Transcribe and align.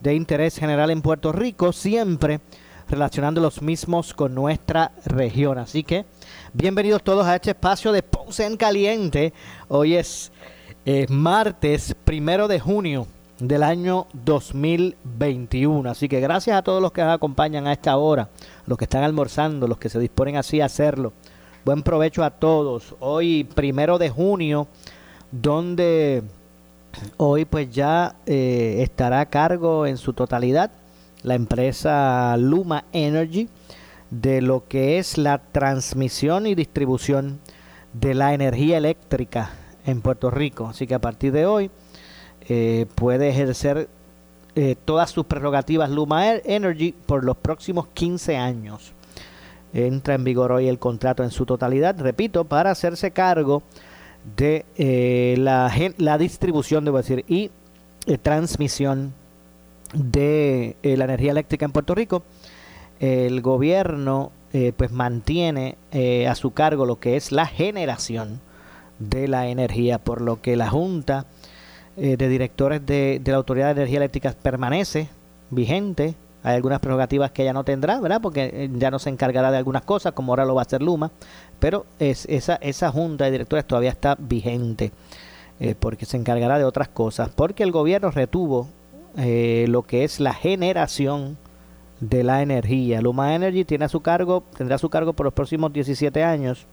de 0.00 0.14
interés 0.14 0.58
general 0.58 0.90
en 0.90 1.02
Puerto 1.02 1.32
Rico, 1.32 1.72
siempre 1.72 2.40
relacionando 2.88 3.40
los 3.40 3.60
mismos 3.62 4.14
con 4.14 4.34
nuestra 4.34 4.92
región. 5.04 5.58
Así 5.58 5.82
que 5.82 6.06
bienvenidos 6.52 7.02
todos 7.02 7.26
a 7.26 7.34
este 7.34 7.50
espacio 7.50 7.92
de 7.92 8.02
Ponce 8.02 8.46
en 8.46 8.56
Caliente. 8.56 9.32
Hoy 9.68 9.94
es 9.94 10.32
eh, 10.84 11.06
martes 11.08 11.94
primero 12.04 12.48
de 12.48 12.60
junio 12.60 13.06
del 13.38 13.62
año 13.62 14.06
2021. 14.12 15.90
Así 15.90 16.08
que 16.08 16.20
gracias 16.20 16.56
a 16.56 16.62
todos 16.62 16.80
los 16.80 16.92
que 16.92 17.02
nos 17.02 17.14
acompañan 17.14 17.66
a 17.66 17.72
esta 17.72 17.96
hora, 17.96 18.30
los 18.66 18.78
que 18.78 18.84
están 18.84 19.04
almorzando, 19.04 19.68
los 19.68 19.78
que 19.78 19.88
se 19.88 19.98
disponen 19.98 20.36
así 20.36 20.60
a 20.60 20.66
hacerlo. 20.66 21.12
Buen 21.64 21.82
provecho 21.82 22.24
a 22.24 22.30
todos. 22.30 22.94
Hoy, 23.00 23.44
primero 23.44 23.98
de 23.98 24.10
junio, 24.10 24.68
donde 25.30 26.22
hoy 27.16 27.44
pues 27.44 27.70
ya 27.70 28.16
eh, 28.26 28.78
estará 28.80 29.20
a 29.20 29.26
cargo 29.26 29.86
en 29.86 29.96
su 29.96 30.12
totalidad 30.12 30.70
la 31.22 31.34
empresa 31.34 32.36
Luma 32.36 32.84
Energy 32.92 33.48
de 34.10 34.40
lo 34.40 34.66
que 34.68 34.98
es 34.98 35.18
la 35.18 35.38
transmisión 35.38 36.46
y 36.46 36.54
distribución 36.54 37.40
de 37.92 38.14
la 38.14 38.34
energía 38.34 38.78
eléctrica 38.78 39.50
en 39.84 40.00
Puerto 40.00 40.30
Rico. 40.30 40.68
Así 40.68 40.86
que 40.86 40.94
a 40.94 41.00
partir 41.00 41.32
de 41.32 41.46
hoy 41.46 41.70
eh, 42.48 42.86
puede 42.94 43.28
ejercer 43.28 43.88
eh, 44.54 44.76
todas 44.84 45.10
sus 45.10 45.26
prerrogativas 45.26 45.90
Luma 45.90 46.34
Energy 46.36 46.92
por 46.92 47.24
los 47.24 47.36
próximos 47.36 47.88
15 47.88 48.36
años. 48.36 48.92
Entra 49.74 50.14
en 50.14 50.24
vigor 50.24 50.52
hoy 50.52 50.68
el 50.68 50.78
contrato 50.78 51.22
en 51.22 51.30
su 51.30 51.44
totalidad, 51.44 51.98
repito, 51.98 52.44
para 52.44 52.70
hacerse 52.70 53.10
cargo 53.10 53.62
de 54.36 54.64
eh, 54.76 55.36
la, 55.38 55.72
la, 55.96 56.18
distribución, 56.18 56.84
debo 56.84 56.98
decir, 56.98 57.24
y 57.28 57.50
transmisión 58.22 59.12
de 59.94 60.76
la 60.82 61.04
energía 61.04 61.32
eléctrica 61.32 61.64
en 61.64 61.72
Puerto 61.72 61.94
Rico. 61.94 62.22
El 63.00 63.40
gobierno 63.42 64.32
pues 64.76 64.90
mantiene 64.90 65.76
a 66.26 66.34
su 66.34 66.52
cargo 66.52 66.86
lo 66.86 66.98
que 66.98 67.16
es 67.16 67.32
la 67.32 67.46
generación 67.46 68.40
de 68.98 69.28
la 69.28 69.48
energía, 69.48 69.98
por 69.98 70.22
lo 70.22 70.40
que 70.40 70.56
la 70.56 70.70
Junta 70.70 71.26
de 71.96 72.16
Directores 72.16 72.84
de, 72.84 73.20
de 73.22 73.30
la 73.30 73.36
Autoridad 73.36 73.66
de 73.66 73.82
Energía 73.82 73.98
Eléctrica 73.98 74.34
permanece 74.42 75.08
vigente 75.50 76.14
hay 76.42 76.54
algunas 76.54 76.80
prerrogativas 76.80 77.32
que 77.32 77.42
ella 77.42 77.52
no 77.52 77.64
tendrá, 77.64 78.00
¿verdad? 78.00 78.20
Porque 78.22 78.50
eh, 78.52 78.70
ya 78.72 78.90
no 78.90 78.98
se 78.98 79.10
encargará 79.10 79.50
de 79.50 79.58
algunas 79.58 79.82
cosas, 79.82 80.12
como 80.12 80.32
ahora 80.32 80.44
lo 80.44 80.54
va 80.54 80.62
a 80.62 80.64
hacer 80.64 80.82
Luma, 80.82 81.10
pero 81.60 81.86
es, 81.98 82.26
esa, 82.26 82.56
esa 82.56 82.90
junta 82.90 83.24
de 83.24 83.32
directores 83.32 83.66
todavía 83.66 83.90
está 83.90 84.16
vigente, 84.18 84.92
eh, 85.60 85.74
porque 85.78 86.06
se 86.06 86.16
encargará 86.16 86.58
de 86.58 86.64
otras 86.64 86.88
cosas, 86.88 87.30
porque 87.34 87.62
el 87.62 87.72
gobierno 87.72 88.10
retuvo 88.10 88.68
eh, 89.16 89.66
lo 89.68 89.82
que 89.82 90.04
es 90.04 90.20
la 90.20 90.34
generación 90.34 91.36
de 92.00 92.22
la 92.22 92.42
energía. 92.42 93.00
Luma 93.00 93.34
Energy 93.34 93.64
tiene 93.64 93.86
a 93.86 93.88
su 93.88 94.00
cargo, 94.00 94.44
tendrá 94.56 94.76
a 94.76 94.78
su 94.78 94.88
cargo 94.88 95.12
por 95.12 95.24
los 95.24 95.34
próximos 95.34 95.72
17 95.72 96.22
años 96.22 96.66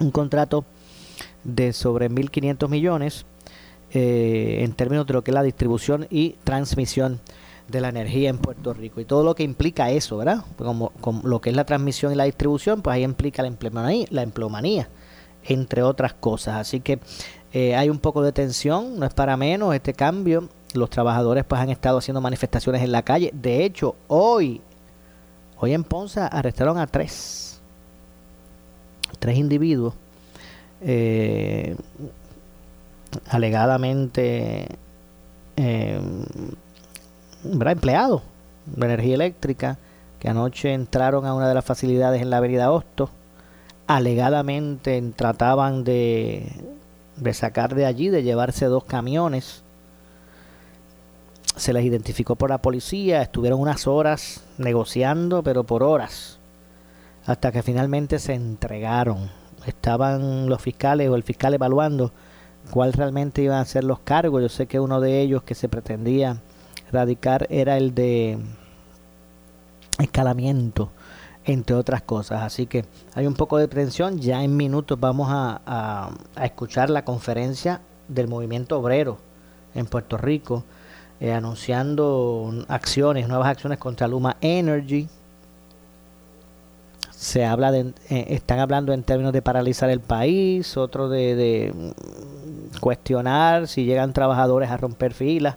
un 0.00 0.10
contrato 0.10 0.64
de 1.44 1.72
sobre 1.72 2.10
1.500 2.10 2.68
millones 2.68 3.26
en 3.94 4.72
términos 4.72 5.06
de 5.06 5.12
lo 5.12 5.22
que 5.22 5.32
es 5.32 5.34
la 5.34 5.42
distribución 5.42 6.06
y 6.08 6.36
transmisión 6.44 7.20
de 7.72 7.80
la 7.80 7.88
energía 7.88 8.30
en 8.30 8.38
Puerto 8.38 8.72
Rico 8.72 9.00
y 9.00 9.04
todo 9.04 9.24
lo 9.24 9.34
que 9.34 9.42
implica 9.42 9.90
eso, 9.90 10.18
¿verdad? 10.18 10.44
Como, 10.56 10.92
lo 11.24 11.40
que 11.40 11.50
es 11.50 11.56
la 11.56 11.64
transmisión 11.64 12.12
y 12.12 12.14
la 12.14 12.24
distribución, 12.24 12.82
pues 12.82 12.94
ahí 12.94 13.02
implica 13.02 13.42
la 13.42 13.48
empleomanía, 13.48 14.06
la 14.10 14.22
empleomanía 14.22 14.88
entre 15.44 15.82
otras 15.82 16.14
cosas. 16.14 16.56
Así 16.56 16.80
que 16.80 17.00
eh, 17.52 17.74
hay 17.74 17.90
un 17.90 17.98
poco 17.98 18.22
de 18.22 18.32
tensión, 18.32 18.98
no 18.98 19.06
es 19.06 19.14
para 19.14 19.36
menos 19.36 19.74
este 19.74 19.94
cambio. 19.94 20.48
Los 20.74 20.90
trabajadores 20.90 21.44
pues 21.44 21.60
han 21.60 21.70
estado 21.70 21.98
haciendo 21.98 22.20
manifestaciones 22.20 22.82
en 22.82 22.92
la 22.92 23.02
calle. 23.02 23.30
De 23.34 23.64
hecho, 23.64 23.96
hoy, 24.08 24.60
hoy 25.58 25.74
en 25.74 25.84
Ponce 25.84 26.20
arrestaron 26.20 26.78
a 26.78 26.86
tres, 26.86 27.60
tres 29.18 29.36
individuos, 29.36 29.94
eh, 30.80 31.76
alegadamente 33.28 34.66
eh, 35.56 36.00
empleados 37.44 38.22
de 38.66 38.86
energía 38.86 39.14
eléctrica 39.14 39.78
que 40.18 40.28
anoche 40.28 40.72
entraron 40.72 41.26
a 41.26 41.34
una 41.34 41.48
de 41.48 41.54
las 41.54 41.64
facilidades 41.64 42.22
en 42.22 42.30
la 42.30 42.36
avenida 42.36 42.70
Hosto, 42.70 43.10
alegadamente 43.88 45.02
trataban 45.16 45.82
de, 45.82 46.46
de 47.16 47.34
sacar 47.34 47.74
de 47.74 47.86
allí, 47.86 48.08
de 48.08 48.22
llevarse 48.22 48.66
dos 48.66 48.84
camiones. 48.84 49.64
Se 51.56 51.72
les 51.72 51.84
identificó 51.84 52.36
por 52.36 52.50
la 52.50 52.58
policía, 52.58 53.20
estuvieron 53.20 53.60
unas 53.60 53.86
horas 53.86 54.44
negociando, 54.58 55.42
pero 55.42 55.64
por 55.64 55.82
horas, 55.82 56.38
hasta 57.26 57.50
que 57.52 57.62
finalmente 57.62 58.18
se 58.18 58.34
entregaron. 58.34 59.28
Estaban 59.66 60.48
los 60.48 60.62
fiscales 60.62 61.08
o 61.08 61.16
el 61.16 61.24
fiscal 61.24 61.54
evaluando 61.54 62.12
cuál 62.70 62.92
realmente 62.92 63.42
iban 63.42 63.58
a 63.58 63.64
ser 63.64 63.84
los 63.84 63.98
cargos. 63.98 64.40
Yo 64.40 64.48
sé 64.48 64.66
que 64.66 64.80
uno 64.80 65.00
de 65.00 65.20
ellos 65.20 65.42
que 65.42 65.54
se 65.54 65.68
pretendía 65.68 66.38
radicar 66.92 67.46
era 67.50 67.76
el 67.76 67.94
de 67.94 68.38
escalamiento, 69.98 70.90
entre 71.44 71.74
otras 71.74 72.02
cosas. 72.02 72.42
Así 72.42 72.66
que 72.66 72.84
hay 73.14 73.26
un 73.26 73.34
poco 73.34 73.58
de 73.58 73.68
tensión. 73.68 74.18
Ya 74.18 74.44
en 74.44 74.56
minutos 74.56 74.98
vamos 75.00 75.28
a, 75.30 76.10
escuchar 76.42 76.90
la 76.90 77.04
conferencia 77.04 77.80
del 78.08 78.28
movimiento 78.28 78.78
obrero 78.78 79.18
en 79.74 79.86
Puerto 79.86 80.18
Rico, 80.18 80.64
eh, 81.20 81.32
anunciando 81.32 82.52
acciones, 82.68 83.28
nuevas 83.28 83.48
acciones 83.48 83.78
contra 83.78 84.06
Luma 84.06 84.36
Energy. 84.40 85.08
Se 87.10 87.44
habla 87.46 87.70
de, 87.70 87.94
eh, 88.10 88.26
están 88.30 88.58
hablando 88.58 88.92
en 88.92 89.04
términos 89.04 89.32
de 89.32 89.40
paralizar 89.40 89.88
el 89.88 90.00
país, 90.00 90.76
otro 90.76 91.08
de, 91.08 91.36
de 91.36 91.94
cuestionar 92.80 93.68
si 93.68 93.84
llegan 93.84 94.12
trabajadores 94.12 94.70
a 94.70 94.76
romper 94.76 95.14
filas 95.14 95.56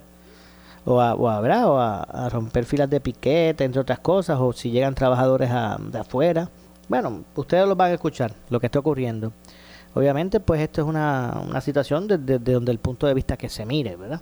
o 0.85 1.01
a, 1.01 1.13
o 1.16 1.79
a, 1.79 2.29
romper 2.29 2.66
filas 2.66 2.90
de 2.90 3.00
piquete, 3.00 3.63
entre 3.63 3.81
otras 3.81 4.00
cosas, 4.00 4.40
o 4.40 4.53
si 4.53 4.72
llegan 4.72 4.96
trabajadores 4.96 5.49
de 5.49 5.99
afuera. 5.99 6.49
Bueno, 6.87 7.23
ustedes 7.35 7.67
lo 7.67 7.76
van 7.76 7.91
a 7.91 7.93
escuchar, 7.96 8.34
lo 8.49 8.59
que 8.59 8.67
está 8.67 8.79
ocurriendo. 8.79 9.34
Obviamente, 9.96 10.40
pues 10.40 10.61
esto 10.61 10.82
es 10.82 10.87
una, 10.87 11.41
una 11.47 11.61
situación 11.61 12.08
desde 12.08 12.40
donde 12.40 12.72
el 12.72 12.79
punto 12.79 13.08
de 13.08 13.14
vista 13.14 13.37
que 13.37 13.49
se 13.49 13.66
mire, 13.66 13.96
¿verdad? 13.96 14.22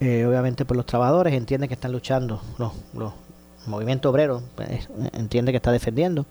Eh, 0.00 0.24
obviamente, 0.26 0.64
pues 0.64 0.76
los 0.76 0.86
trabajadores 0.86 1.34
entienden 1.34 1.68
que 1.68 1.74
están 1.74 1.92
luchando, 1.92 2.40
los, 2.58 2.72
los 2.94 3.12
movimiento 3.66 4.10
obrero 4.10 4.42
pues, 4.54 4.88
entiende 5.12 5.52
que 5.52 5.56
está 5.56 5.70
defendiendo 5.70 6.24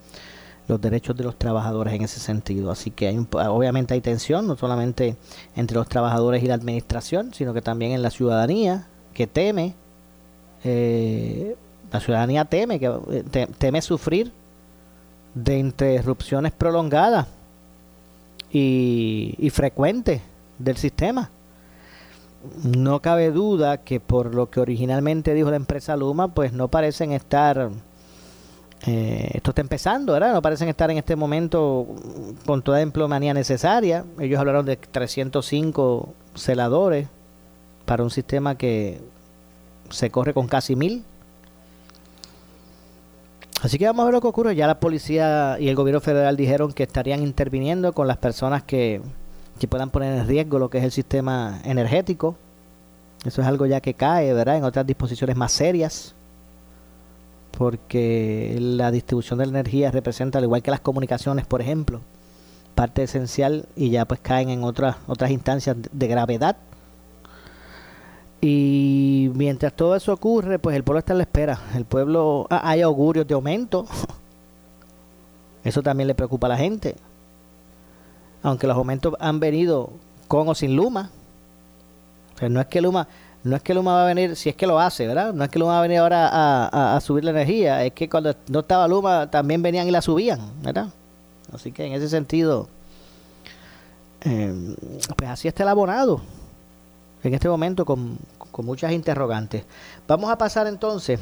los 0.67 0.81
derechos 0.81 1.15
de 1.15 1.23
los 1.23 1.37
trabajadores 1.37 1.93
en 1.93 2.03
ese 2.03 2.19
sentido. 2.19 2.71
Así 2.71 2.91
que 2.91 3.07
hay 3.07 3.17
obviamente 3.31 3.93
hay 3.93 4.01
tensión, 4.01 4.47
no 4.47 4.55
solamente 4.55 5.15
entre 5.55 5.77
los 5.77 5.87
trabajadores 5.87 6.43
y 6.43 6.47
la 6.47 6.55
administración, 6.55 7.33
sino 7.33 7.53
que 7.53 7.61
también 7.61 7.91
en 7.91 8.01
la 8.01 8.09
ciudadanía 8.09 8.87
que 9.13 9.27
teme, 9.27 9.75
eh, 10.63 11.55
la 11.91 11.99
ciudadanía 11.99 12.45
teme, 12.45 12.79
que 12.79 12.91
eh, 13.11 13.47
teme 13.57 13.81
sufrir 13.81 14.31
de 15.33 15.57
interrupciones 15.57 16.51
prolongadas 16.51 17.27
y, 18.51 19.35
y 19.37 19.49
frecuentes 19.49 20.21
del 20.59 20.77
sistema. 20.77 21.29
no 22.63 23.01
cabe 23.01 23.31
duda 23.31 23.77
que 23.77 23.99
por 23.99 24.33
lo 24.33 24.49
que 24.49 24.59
originalmente 24.59 25.33
dijo 25.33 25.49
la 25.49 25.55
empresa 25.55 25.95
Luma, 25.97 26.29
pues 26.29 26.53
no 26.53 26.67
parecen 26.67 27.11
estar, 27.11 27.69
eh, 28.85 29.31
esto 29.33 29.51
está 29.51 29.62
empezando, 29.62 30.13
¿verdad? 30.13 30.33
No 30.33 30.41
parecen 30.41 30.69
estar 30.69 30.91
en 30.91 30.97
este 30.97 31.15
momento 31.15 31.88
con 32.45 32.62
toda 32.62 32.83
la 32.83 33.19
necesaria. 33.33 34.06
Ellos 34.19 34.39
hablaron 34.39 34.65
de 34.65 34.77
305 34.77 36.13
celadores 36.35 37.07
para 37.85 38.03
un 38.03 38.12
sistema 38.12 38.56
que 38.56 39.01
se 39.89 40.12
corre 40.12 40.33
con 40.33 40.47
casi 40.47 40.75
mil. 40.75 41.03
Así 43.62 43.79
que 43.79 43.85
vamos 43.85 44.03
a 44.03 44.06
ver 44.06 44.13
lo 44.13 44.21
que 44.21 44.27
ocurre. 44.27 44.56
Ya 44.56 44.68
la 44.68 44.80
policía 44.80 45.57
y 45.59 45.68
el 45.69 45.75
gobierno 45.75 46.00
federal 46.00 46.38
dijeron 46.38 46.71
que 46.73 46.83
estarían 46.83 47.23
interviniendo 47.23 47.94
con 47.94 48.07
las 48.07 48.18
personas 48.18 48.62
que, 48.63 49.01
que 49.59 49.68
puedan 49.68 49.89
poner 49.89 50.19
en 50.19 50.27
riesgo 50.27 50.59
lo 50.59 50.69
que 50.69 50.77
es 50.77 50.83
el 50.83 50.91
sistema 50.91 51.59
energético. 51.63 52.35
Eso 53.25 53.41
es 53.41 53.47
algo 53.47 53.65
ya 53.65 53.81
que 53.81 53.95
cae, 53.95 54.31
¿verdad? 54.33 54.57
En 54.57 54.63
otras 54.63 54.85
disposiciones 54.85 55.35
más 55.35 55.51
serias. 55.51 56.13
Porque 57.57 58.57
la 58.59 58.92
distribución 58.92 59.39
de 59.39 59.45
la 59.45 59.51
energía 59.51 59.89
representa, 59.89 60.38
al 60.38 60.44
igual 60.44 60.62
que 60.62 60.71
las 60.71 60.80
comunicaciones, 60.80 61.45
por 61.48 61.62
ejemplo, 61.62 62.01
parte 62.75 63.04
esencial 63.04 63.65
y 63.75 63.89
ya 63.89 64.06
pues 64.06 64.19
caen 64.19 64.50
en 64.50 64.63
otras, 64.63 64.98
otras 65.07 65.31
instancias 65.31 65.75
de 65.92 66.07
gravedad. 66.07 66.57
Y 68.39 69.31
mientras 69.33 69.74
todo 69.74 69.95
eso 69.95 70.13
ocurre, 70.13 70.59
pues 70.59 70.75
el 70.75 70.83
pueblo 70.83 71.00
está 71.00 71.13
en 71.13 71.18
la 71.18 71.24
espera. 71.24 71.59
El 71.75 71.86
pueblo, 71.86 72.45
ah, 72.51 72.62
hay 72.63 72.81
augurios 72.81 73.27
de 73.27 73.33
aumento. 73.33 73.86
Eso 75.63 75.81
también 75.81 76.07
le 76.07 76.15
preocupa 76.15 76.45
a 76.48 76.51
la 76.51 76.57
gente 76.57 76.95
aunque 78.44 78.68
los 78.68 78.77
aumentos 78.77 79.13
han 79.19 79.39
venido 79.39 79.92
con 80.27 80.48
o 80.48 80.56
sin 80.56 80.75
Luma. 80.75 81.09
no 82.50 82.62
es 82.62 82.68
que 82.68 82.81
Luma, 82.81 83.07
no 83.47 83.55
es 83.55 83.61
que 83.61 83.73
Luma 83.73 83.94
va 83.94 84.03
a 84.03 84.07
venir, 84.07 84.35
si 84.35 84.49
es 84.49 84.55
que 84.55 84.67
lo 84.67 84.79
hace, 84.79 85.07
¿verdad? 85.07 85.33
No 85.33 85.44
es 85.44 85.49
que 85.49 85.59
Luma 85.59 85.73
va 85.73 85.79
a 85.79 85.81
venir 85.81 85.99
ahora 85.99 86.95
a, 86.95 87.01
subir 87.01 87.23
la 87.23 87.31
energía, 87.31 87.83
es 87.83 87.94
que 87.94 88.09
cuando 88.09 88.35
no 88.49 88.59
estaba 88.59 88.88
Luma 88.88 89.29
también 89.29 89.61
venían 89.61 89.88
y 89.88 89.91
la 89.91 90.01
subían, 90.01 90.39
¿verdad? 90.61 90.89
Así 91.53 91.71
que 91.71 91.85
en 91.85 91.94
ese 91.94 92.09
sentido, 92.09 92.67
eh, 94.21 94.75
pues 95.15 95.29
así 95.29 95.47
está 95.47 95.63
el 95.63 95.69
abonado 95.69 96.21
en 97.23 97.33
este 97.33 97.49
momento 97.49 97.85
con, 97.85 98.17
con 98.51 98.65
muchas 98.65 98.91
interrogantes. 98.91 99.63
Vamos 100.07 100.29
a 100.29 100.38
pasar 100.38 100.67
entonces 100.67 101.19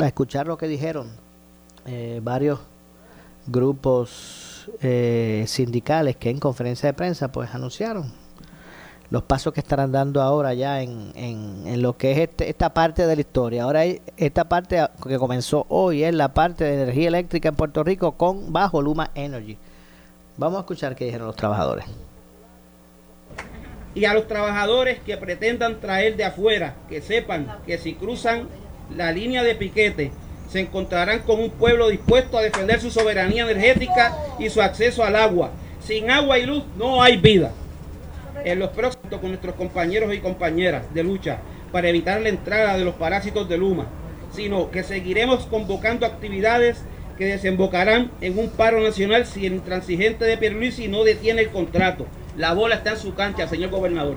a 0.00 0.06
escuchar 0.06 0.46
lo 0.46 0.56
que 0.56 0.68
dijeron 0.68 1.08
eh, 1.86 2.20
varios 2.22 2.58
grupos 3.46 4.68
eh, 4.82 5.44
sindicales 5.46 6.16
que 6.16 6.30
en 6.30 6.38
conferencia 6.38 6.88
de 6.88 6.92
prensa 6.92 7.32
pues 7.32 7.54
anunciaron 7.54 8.19
los 9.10 9.24
pasos 9.24 9.52
que 9.52 9.60
estarán 9.60 9.90
dando 9.90 10.22
ahora 10.22 10.54
ya 10.54 10.82
en, 10.82 11.12
en, 11.16 11.82
lo 11.82 11.96
que 11.96 12.12
es 12.12 12.18
este, 12.18 12.48
esta 12.48 12.72
parte 12.72 13.06
de 13.06 13.16
la 13.16 13.20
historia. 13.20 13.64
Ahora 13.64 13.84
esta 13.84 14.48
parte 14.48 14.86
que 15.06 15.18
comenzó 15.18 15.66
hoy 15.68 16.04
es 16.04 16.14
la 16.14 16.32
parte 16.32 16.64
de 16.64 16.74
energía 16.74 17.08
eléctrica 17.08 17.48
en 17.48 17.56
Puerto 17.56 17.82
Rico 17.82 18.12
con 18.12 18.52
bajo 18.52 18.80
Luma 18.80 19.10
Energy. 19.14 19.58
Vamos 20.36 20.58
a 20.58 20.60
escuchar 20.60 20.94
qué 20.94 21.06
dijeron 21.06 21.26
los 21.26 21.36
trabajadores. 21.36 21.86
Y 23.94 24.04
a 24.04 24.14
los 24.14 24.28
trabajadores 24.28 25.00
que 25.00 25.16
pretendan 25.16 25.80
traer 25.80 26.16
de 26.16 26.24
afuera, 26.24 26.76
que 26.88 27.02
sepan 27.02 27.58
que 27.66 27.78
si 27.78 27.94
cruzan 27.94 28.48
la 28.96 29.10
línea 29.10 29.42
de 29.42 29.56
piquete 29.56 30.12
se 30.48 30.60
encontrarán 30.60 31.20
con 31.20 31.40
un 31.40 31.50
pueblo 31.50 31.88
dispuesto 31.88 32.38
a 32.38 32.42
defender 32.42 32.80
su 32.80 32.90
soberanía 32.90 33.42
energética 33.42 34.16
y 34.38 34.48
su 34.50 34.62
acceso 34.62 35.04
al 35.04 35.16
agua. 35.16 35.50
Sin 35.80 36.10
agua 36.10 36.38
y 36.38 36.46
luz 36.46 36.64
no 36.76 37.02
hay 37.02 37.16
vida. 37.16 37.52
En 38.44 38.58
los 38.58 38.70
próximos 38.70 39.20
con 39.20 39.28
nuestros 39.28 39.54
compañeros 39.54 40.14
y 40.14 40.18
compañeras 40.18 40.92
de 40.94 41.02
lucha 41.02 41.38
para 41.72 41.88
evitar 41.88 42.20
la 42.20 42.30
entrada 42.30 42.76
de 42.78 42.84
los 42.84 42.94
parásitos 42.94 43.48
de 43.48 43.58
Luma, 43.58 43.86
sino 44.32 44.70
que 44.70 44.82
seguiremos 44.82 45.46
convocando 45.46 46.06
actividades 46.06 46.82
que 47.18 47.26
desembocarán 47.26 48.10
en 48.22 48.38
un 48.38 48.48
paro 48.48 48.80
nacional 48.80 49.26
si 49.26 49.44
el 49.44 49.54
intransigente 49.54 50.24
de 50.24 50.38
Pierluisi 50.38 50.88
no 50.88 51.04
detiene 51.04 51.42
el 51.42 51.50
contrato. 51.50 52.06
La 52.36 52.54
bola 52.54 52.76
está 52.76 52.92
en 52.92 52.96
su 52.96 53.14
cancha, 53.14 53.46
señor 53.46 53.70
gobernador. 53.70 54.16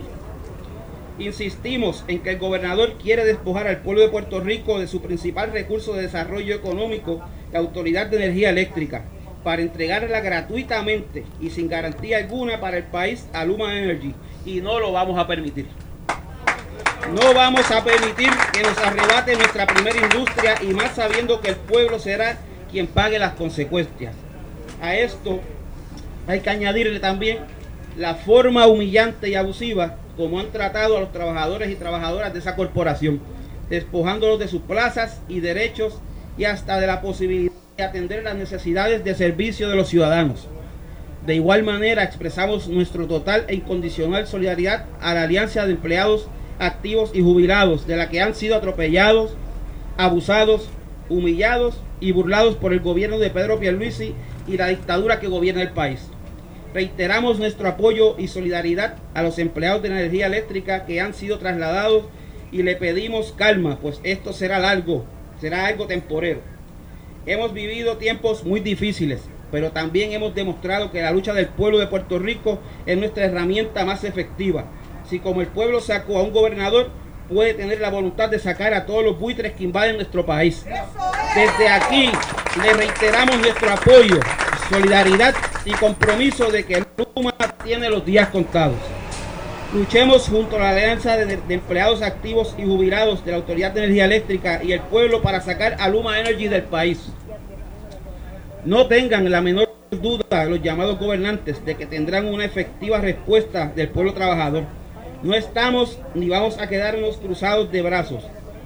Insistimos 1.19 2.05
en 2.07 2.19
que 2.19 2.31
el 2.31 2.37
gobernador 2.37 2.93
quiere 2.93 3.25
despojar 3.25 3.67
al 3.67 3.81
pueblo 3.81 4.01
de 4.01 4.09
Puerto 4.09 4.39
Rico 4.39 4.79
de 4.79 4.87
su 4.87 5.01
principal 5.01 5.51
recurso 5.51 5.93
de 5.93 6.03
desarrollo 6.03 6.55
económico, 6.55 7.21
la 7.51 7.59
Autoridad 7.59 8.07
de 8.07 8.17
Energía 8.17 8.49
Eléctrica, 8.49 9.03
para 9.43 9.61
entregarla 9.61 10.21
gratuitamente 10.21 11.25
y 11.41 11.49
sin 11.49 11.67
garantía 11.67 12.17
alguna 12.17 12.59
para 12.59 12.77
el 12.77 12.83
país 12.83 13.27
a 13.33 13.45
Luma 13.45 13.77
Energy. 13.77 14.13
Y 14.45 14.61
no 14.61 14.79
lo 14.79 14.91
vamos 14.91 15.17
a 15.19 15.27
permitir. 15.27 15.67
No 17.13 17.33
vamos 17.33 17.69
a 17.69 17.83
permitir 17.83 18.29
que 18.53 18.63
nos 18.63 18.77
arrebate 18.77 19.35
nuestra 19.35 19.67
primera 19.67 19.99
industria 19.99 20.55
y 20.61 20.73
más 20.73 20.95
sabiendo 20.95 21.41
que 21.41 21.49
el 21.49 21.55
pueblo 21.57 21.99
será 21.99 22.37
quien 22.71 22.87
pague 22.87 23.19
las 23.19 23.33
consecuencias. 23.33 24.15
A 24.81 24.95
esto 24.95 25.41
hay 26.27 26.39
que 26.39 26.49
añadirle 26.49 26.99
también 26.99 27.39
la 27.97 28.15
forma 28.15 28.67
humillante 28.67 29.29
y 29.29 29.35
abusiva 29.35 29.97
como 30.17 30.39
han 30.39 30.51
tratado 30.51 30.97
a 30.97 31.01
los 31.01 31.11
trabajadores 31.11 31.69
y 31.69 31.75
trabajadoras 31.75 32.33
de 32.33 32.39
esa 32.39 32.55
corporación, 32.55 33.19
despojándolos 33.69 34.39
de 34.39 34.47
sus 34.47 34.61
plazas 34.61 35.21
y 35.27 35.39
derechos 35.39 35.99
y 36.37 36.45
hasta 36.45 36.79
de 36.79 36.87
la 36.87 37.01
posibilidad 37.01 37.62
de 37.77 37.83
atender 37.83 38.23
las 38.23 38.35
necesidades 38.35 39.03
de 39.03 39.15
servicio 39.15 39.67
de 39.67 39.75
los 39.75 39.89
ciudadanos. 39.89 40.47
De 41.25 41.33
igual 41.33 41.63
manera 41.63 42.03
expresamos 42.03 42.67
nuestro 42.67 43.07
total 43.07 43.45
e 43.47 43.55
incondicional 43.55 44.27
solidaridad 44.27 44.85
a 45.01 45.15
la 45.15 45.23
Alianza 45.23 45.65
de 45.65 45.71
Empleados 45.71 46.27
Activos 46.59 47.11
y 47.15 47.23
Jubilados, 47.23 47.87
de 47.87 47.97
la 47.97 48.09
que 48.09 48.21
han 48.21 48.35
sido 48.35 48.55
atropellados, 48.55 49.33
abusados, 49.97 50.69
humillados 51.09 51.81
y 51.99 52.11
burlados 52.11 52.57
por 52.57 52.73
el 52.73 52.79
gobierno 52.79 53.17
de 53.17 53.31
Pedro 53.31 53.59
Pierluisi 53.59 54.13
y 54.47 54.57
la 54.57 54.67
dictadura 54.67 55.19
que 55.19 55.27
gobierna 55.27 55.63
el 55.63 55.71
país. 55.71 56.09
Reiteramos 56.75 57.39
nuestro 57.39 57.67
apoyo 57.67 58.15
y 58.19 58.27
solidaridad 58.27 58.97
a 59.15 59.23
los 59.23 59.39
empleados 59.39 59.81
de 59.81 59.89
energía 59.89 60.27
eléctrica 60.27 60.85
que 60.85 61.01
han 61.01 61.15
sido 61.15 61.39
trasladados 61.39 62.05
y 62.51 62.61
le 62.61 62.75
pedimos 62.75 63.33
calma, 63.35 63.79
pues 63.79 63.99
esto 64.03 64.31
será 64.31 64.59
largo, 64.59 65.05
será 65.39 65.65
algo 65.65 65.87
temporero. 65.87 66.52
Hemos 67.25 67.53
vivido 67.53 67.95
tiempos 67.95 68.43
muy 68.43 68.59
difíciles, 68.59 69.21
pero 69.49 69.71
también 69.71 70.11
hemos 70.11 70.35
demostrado 70.35 70.91
que 70.91 71.01
la 71.01 71.11
lucha 71.11 71.33
del 71.33 71.47
pueblo 71.47 71.79
de 71.79 71.87
Puerto 71.87 72.19
Rico 72.19 72.59
es 72.85 72.97
nuestra 72.97 73.23
herramienta 73.23 73.85
más 73.85 74.03
efectiva. 74.03 74.65
Si 75.09 75.19
como 75.19 75.39
el 75.39 75.47
pueblo 75.47 75.79
sacó 75.79 76.17
a 76.17 76.23
un 76.23 76.33
gobernador, 76.33 76.89
puede 77.29 77.53
tener 77.53 77.79
la 77.79 77.89
voluntad 77.89 78.27
de 78.27 78.39
sacar 78.39 78.73
a 78.73 78.85
todos 78.85 79.05
los 79.05 79.17
buitres 79.17 79.53
que 79.53 79.63
invaden 79.63 79.95
nuestro 79.95 80.25
país. 80.25 80.65
Desde 81.33 81.69
aquí 81.69 82.09
le 82.61 82.73
reiteramos 82.73 83.37
nuestro 83.37 83.71
apoyo, 83.71 84.19
solidaridad 84.69 85.33
y 85.63 85.71
compromiso 85.71 86.51
de 86.51 86.65
que 86.65 86.83
Luma 87.15 87.33
tiene 87.63 87.89
los 87.89 88.05
días 88.05 88.27
contados. 88.29 88.75
Luchemos 89.73 90.29
junto 90.29 90.57
a 90.57 90.59
la 90.59 90.69
Alianza 90.69 91.17
de, 91.17 91.39
Empleados 91.49 92.03
Activos 92.03 92.53
y 92.59 92.63
Jubilados 92.63 93.25
de 93.25 93.31
la 93.31 93.37
Autoridad 93.37 93.71
de 93.71 93.79
Energía 93.79 94.05
Eléctrica 94.05 94.63
y 94.63 94.71
el 94.71 94.81
pueblo 94.81 95.23
para 95.23 95.41
sacar 95.41 95.77
a 95.79 95.89
Luma 95.89 96.19
Energy 96.19 96.47
del 96.47 96.61
país. 96.61 97.07
No 98.65 98.85
tengan 98.85 99.31
la 99.31 99.41
menor 99.41 99.73
duda 99.89 100.45
los 100.45 100.61
llamados 100.61 100.99
gobernantes 100.99 101.65
de 101.65 101.73
que 101.73 101.87
tendrán 101.87 102.27
una 102.27 102.45
efectiva 102.45 102.99
respuesta 102.99 103.71
del 103.75 103.89
pueblo 103.89 104.13
trabajador. 104.13 104.65
No 105.23 105.33
estamos 105.33 105.97
ni 106.13 106.29
vamos 106.29 106.59
a 106.59 106.69
quedarnos 106.69 107.17
cruzados 107.17 107.71
de 107.71 107.81
brazos. 107.81 108.23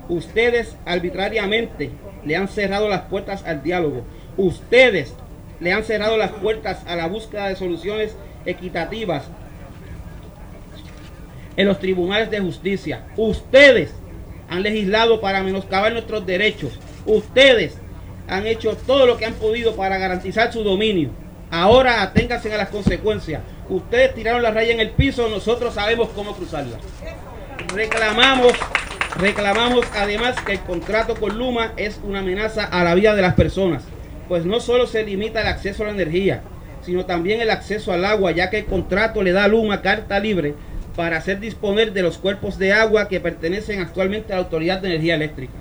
Ustedes 0.10 0.76
arbitrariamente 0.86 1.90
le 2.26 2.36
han 2.36 2.50
cerrado 2.50 2.90
las 2.90 3.04
puertas 3.04 3.46
al 3.46 3.64
diálogo. 3.64 4.04
Ustedes 4.36 5.14
le 5.62 5.72
han 5.72 5.86
cerrado 5.86 6.18
las 6.18 6.32
puertas 6.32 6.84
a 6.86 6.98
la 6.98 7.08
búsqueda 7.08 7.48
de 7.48 7.56
soluciones 7.56 8.14
equitativas 8.46 9.30
en 11.58 11.68
los 11.68 11.80
tribunales 11.80 12.32
de 12.32 12.40
justicia. 12.40 13.04
Ustedes 13.18 13.92
han 14.50 14.64
legislado 14.64 15.20
para 15.20 15.44
menoscabar 15.44 15.92
nuestros 15.92 16.26
derechos. 16.26 16.80
Ustedes 17.06 17.78
han 18.30 18.48
hecho 18.48 18.78
todo 18.78 19.06
lo 19.06 19.18
que 19.18 19.26
han 19.26 19.34
podido 19.34 19.76
para 19.76 19.98
garantizar 19.98 20.54
su 20.54 20.64
dominio. 20.64 21.10
Ahora 21.52 22.02
aténganse 22.02 22.54
a 22.54 22.58
las 22.58 22.70
consecuencias. 22.70 23.42
Ustedes 23.68 24.16
tiraron 24.16 24.42
la 24.42 24.52
raya 24.52 24.74
en 24.74 24.80
el 24.80 24.92
piso, 24.92 25.28
nosotros 25.30 25.74
sabemos 25.74 26.10
cómo 26.16 26.34
cruzarla. 26.34 26.78
Reclamamos, 27.74 28.54
reclamamos 29.18 29.86
además 29.94 30.36
que 30.46 30.54
el 30.54 30.60
contrato 30.62 31.16
con 31.16 31.38
Luma 31.38 31.74
es 31.76 32.00
una 32.04 32.20
amenaza 32.20 32.64
a 32.64 32.86
la 32.86 32.96
vida 32.96 33.14
de 33.14 33.22
las 33.22 33.34
personas 33.34 33.84
pues 34.28 34.46
no 34.46 34.60
solo 34.60 34.88
se 34.88 35.04
limita 35.04 35.42
el 35.42 35.48
acceso 35.48 35.84
a 35.84 35.88
la 35.88 35.94
energía, 35.94 36.42
sino 36.82 37.06
también 37.06 37.42
el 37.42 37.50
acceso 37.50 37.92
al 37.92 38.06
agua, 38.06 38.32
ya 38.32 38.50
que 38.50 38.60
el 38.60 38.66
contrato 38.66 39.24
le 39.24 39.32
da 39.32 39.46
a 39.46 39.48
Luma 39.48 39.82
carta 39.82 40.20
libre 40.20 40.56
para 40.98 41.18
hacer 41.18 41.40
disponer 41.40 41.94
de 41.94 42.02
los 42.02 42.18
cuerpos 42.18 42.58
de 42.58 42.74
agua 42.74 43.08
que 43.08 43.20
pertenecen 43.20 43.80
actualmente 43.80 44.34
a 44.34 44.38
la 44.38 44.42
Autoridad 44.42 44.82
de 44.82 44.88
Energía 44.90 45.14
Eléctrica. 45.14 45.54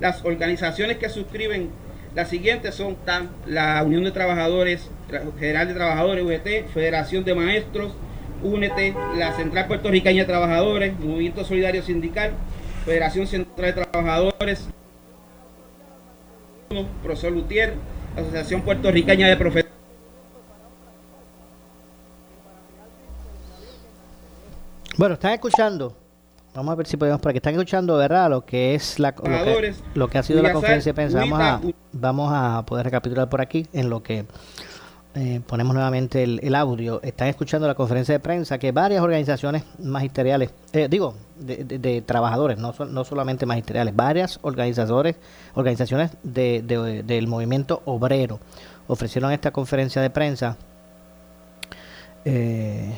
Las 0.00 0.24
organizaciones 0.24 0.96
que 0.96 1.10
suscriben 1.10 1.68
las 2.14 2.30
siguientes 2.30 2.74
son 2.74 2.96
la 3.46 3.82
Unión 3.84 4.02
de 4.04 4.12
Trabajadores, 4.12 4.90
General 5.38 5.68
de 5.68 5.74
Trabajadores, 5.74 6.24
UGT, 6.24 6.72
Federación 6.72 7.22
de 7.22 7.34
Maestros, 7.34 7.92
Únete, 8.42 8.94
la 9.16 9.36
Central 9.36 9.66
Puertorriqueña 9.66 10.22
de 10.22 10.26
Trabajadores, 10.26 10.98
Movimiento 10.98 11.44
Solidario 11.44 11.82
Sindical, 11.82 12.32
Federación 12.86 13.26
Central 13.26 13.74
de 13.74 13.84
Trabajadores, 13.84 14.68
Profesor 17.02 17.30
Lutier, 17.30 17.74
Asociación 18.16 18.62
Puertorriqueña 18.62 19.28
de 19.28 19.36
Profesores. 19.36 19.71
Bueno, 25.02 25.14
están 25.14 25.32
escuchando. 25.32 25.96
Vamos 26.54 26.70
a 26.70 26.74
ver 26.76 26.86
si 26.86 26.96
podemos 26.96 27.20
para 27.20 27.32
que 27.32 27.38
están 27.38 27.54
escuchando, 27.54 27.96
¿verdad? 27.96 28.30
Lo 28.30 28.46
que 28.46 28.76
es 28.76 29.00
la 29.00 29.10
lo 29.10 29.24
que, 29.24 29.74
lo 29.94 30.08
que 30.08 30.18
ha 30.18 30.22
sido 30.22 30.40
la 30.44 30.52
conferencia 30.52 30.90
de 30.90 30.94
prensa. 30.94 31.18
Vamos 31.18 31.40
a, 31.40 31.60
vamos 31.90 32.30
a 32.32 32.64
poder 32.64 32.84
recapitular 32.84 33.28
por 33.28 33.40
aquí 33.40 33.66
en 33.72 33.90
lo 33.90 34.00
que 34.04 34.26
eh, 35.16 35.40
ponemos 35.44 35.74
nuevamente 35.74 36.22
el, 36.22 36.54
audio. 36.54 37.02
Están 37.02 37.26
escuchando 37.26 37.66
la 37.66 37.74
conferencia 37.74 38.12
de 38.12 38.20
prensa 38.20 38.58
que 38.58 38.70
varias 38.70 39.02
organizaciones 39.02 39.64
magisteriales, 39.80 40.52
eh, 40.72 40.86
digo, 40.88 41.16
de, 41.36 42.04
trabajadores, 42.06 42.58
no, 42.58 42.72
no 42.88 43.04
solamente 43.04 43.44
magisteriales, 43.44 43.96
varias 43.96 44.38
organizaciones, 44.42 45.16
organizaciones 45.54 46.12
de, 46.22 47.02
del 47.04 47.26
movimiento 47.26 47.82
obrero 47.86 48.38
ofrecieron 48.86 49.32
esta 49.32 49.50
conferencia 49.50 50.00
de 50.00 50.10
prensa. 50.10 50.56
Eh, 52.24 52.92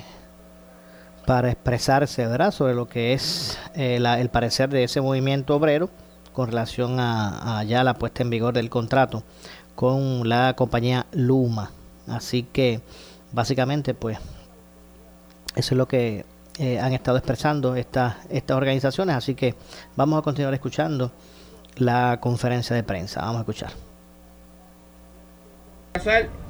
para 1.27 1.51
expresarse 1.51 2.27
¿verdad? 2.27 2.51
sobre 2.51 2.75
lo 2.75 2.89
que 2.89 3.13
es 3.13 3.59
eh, 3.75 3.97
el 3.97 4.29
parecer 4.29 4.69
de 4.69 4.85
ese 4.85 5.01
movimiento 5.01 5.57
obrero 5.57 5.91
con 6.33 6.49
relación 6.49 6.99
a, 6.99 7.63
ya 7.65 7.85
la 7.85 7.95
puesta 7.95 8.23
en 8.23 8.31
vigor 8.31 8.55
del 8.55 8.69
contrato 8.69 9.23
con 9.75 10.29
la 10.29 10.55
compañía 10.57 11.07
Luma. 11.13 11.71
Así 12.07 12.43
que 12.43 12.81
básicamente 13.33 13.95
pues 13.95 14.19
eso 15.57 15.75
es 15.75 15.79
lo 15.79 15.87
que 15.87 16.25
eh, 16.59 16.79
han 16.79 16.93
estado 16.93 17.17
expresando 17.17 17.77
estas, 17.77 18.17
estas 18.29 18.57
organizaciones. 18.57 19.17
Así 19.17 19.35
que 19.35 19.55
vamos 19.97 20.19
a 20.19 20.23
continuar 20.23 20.55
escuchando 20.55 21.13
la 21.77 22.19
conferencia 22.21 22.75
de 22.77 22.83
prensa. 22.83 23.21
Vamos 23.21 23.37
a 23.37 23.41
escuchar. 23.41 23.71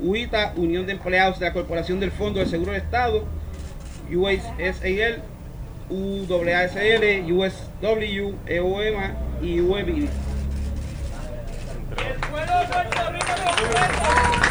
UITA, 0.01 0.55
Unión 0.57 0.87
de 0.87 0.93
Empleados 0.93 1.39
de 1.39 1.47
la 1.47 1.53
Corporación 1.53 2.01
del 2.01 2.11
Fondo 2.11 2.41
de 2.41 2.47
Seguro 2.47 2.73
del 2.73 2.81
Estado, 2.81 3.25
USAL, 4.11 5.23
UASL, 5.91 7.33
USW, 7.33 8.35
EOMA 8.47 9.15
y 9.43 9.61
UEBI. 9.61 10.09
El 11.97 12.21
pueblo 12.31 12.59
de 12.59 12.67
Puerto 12.67 13.13
Rico 13.13 14.44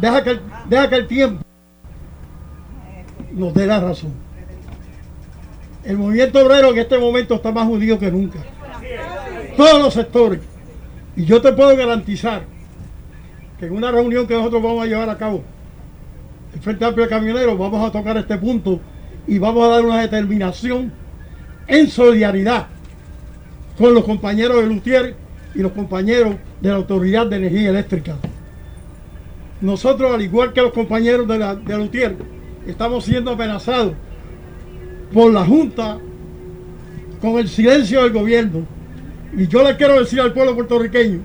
Deja 0.00 0.24
que, 0.24 0.30
el, 0.30 0.42
deja 0.68 0.88
que 0.88 0.96
el 0.96 1.06
tiempo 1.06 1.44
nos 3.32 3.54
dé 3.54 3.66
la 3.66 3.80
razón. 3.80 4.12
El 5.84 5.98
movimiento 5.98 6.44
obrero 6.44 6.70
en 6.70 6.78
este 6.78 6.98
momento 6.98 7.34
está 7.34 7.52
más 7.52 7.66
unido 7.68 7.98
que 7.98 8.10
nunca. 8.10 8.40
Todos 9.56 9.82
los 9.82 9.94
sectores. 9.94 10.40
Y 11.16 11.24
yo 11.24 11.40
te 11.40 11.52
puedo 11.52 11.76
garantizar 11.76 12.42
que 13.58 13.66
en 13.66 13.72
una 13.72 13.90
reunión 13.90 14.26
que 14.26 14.34
nosotros 14.34 14.62
vamos 14.62 14.82
a 14.84 14.86
llevar 14.86 15.08
a 15.08 15.18
cabo, 15.18 15.42
el 16.54 16.60
Frente 16.60 16.84
Amplio 16.84 17.06
de 17.06 17.10
Camioneros, 17.10 17.58
vamos 17.58 17.88
a 17.88 17.92
tocar 17.92 18.16
este 18.16 18.36
punto 18.38 18.80
y 19.26 19.38
vamos 19.38 19.64
a 19.64 19.68
dar 19.68 19.84
una 19.84 20.00
determinación 20.00 20.92
en 21.66 21.88
solidaridad 21.88 22.66
con 23.80 23.94
los 23.94 24.04
compañeros 24.04 24.58
de 24.58 24.66
Lutier 24.66 25.14
y 25.54 25.60
los 25.60 25.72
compañeros 25.72 26.34
de 26.60 26.68
la 26.68 26.74
Autoridad 26.74 27.26
de 27.26 27.36
Energía 27.36 27.70
Eléctrica. 27.70 28.14
Nosotros, 29.62 30.12
al 30.12 30.20
igual 30.20 30.52
que 30.52 30.60
los 30.60 30.74
compañeros 30.74 31.26
de, 31.26 31.38
la, 31.38 31.54
de 31.54 31.78
Lutier, 31.78 32.14
estamos 32.66 33.06
siendo 33.06 33.30
amenazados 33.30 33.94
por 35.14 35.32
la 35.32 35.46
Junta 35.46 35.98
con 37.22 37.38
el 37.38 37.48
silencio 37.48 38.02
del 38.02 38.12
gobierno. 38.12 38.66
Y 39.34 39.46
yo 39.48 39.64
le 39.64 39.74
quiero 39.78 39.98
decir 39.98 40.20
al 40.20 40.34
pueblo 40.34 40.54
puertorriqueño 40.54 41.20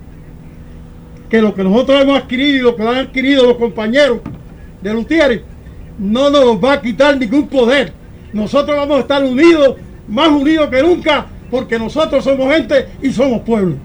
que 1.29 1.41
lo 1.41 1.53
que 1.53 1.63
nosotros 1.65 2.01
hemos 2.01 2.17
adquirido 2.17 2.55
y 2.55 2.61
lo 2.61 2.75
que 2.77 2.83
han 2.83 2.95
adquirido 2.95 3.47
los 3.47 3.57
compañeros 3.57 4.19
de 4.81 4.93
Lutier 4.93 5.43
no 5.99 6.29
nos 6.29 6.63
va 6.63 6.73
a 6.73 6.81
quitar 6.81 7.17
ningún 7.17 7.49
poder. 7.49 7.91
Nosotros 8.31 8.77
vamos 8.77 8.95
a 8.95 9.01
estar 9.01 9.25
unidos, 9.25 9.75
más 10.07 10.29
unidos 10.29 10.69
que 10.69 10.81
nunca, 10.81 11.25
porque 11.49 11.79
nosotros 11.79 12.23
somos 12.23 12.53
gente 12.53 12.87
y 13.01 13.11
somos 13.11 13.41
pueblo. 13.41 13.77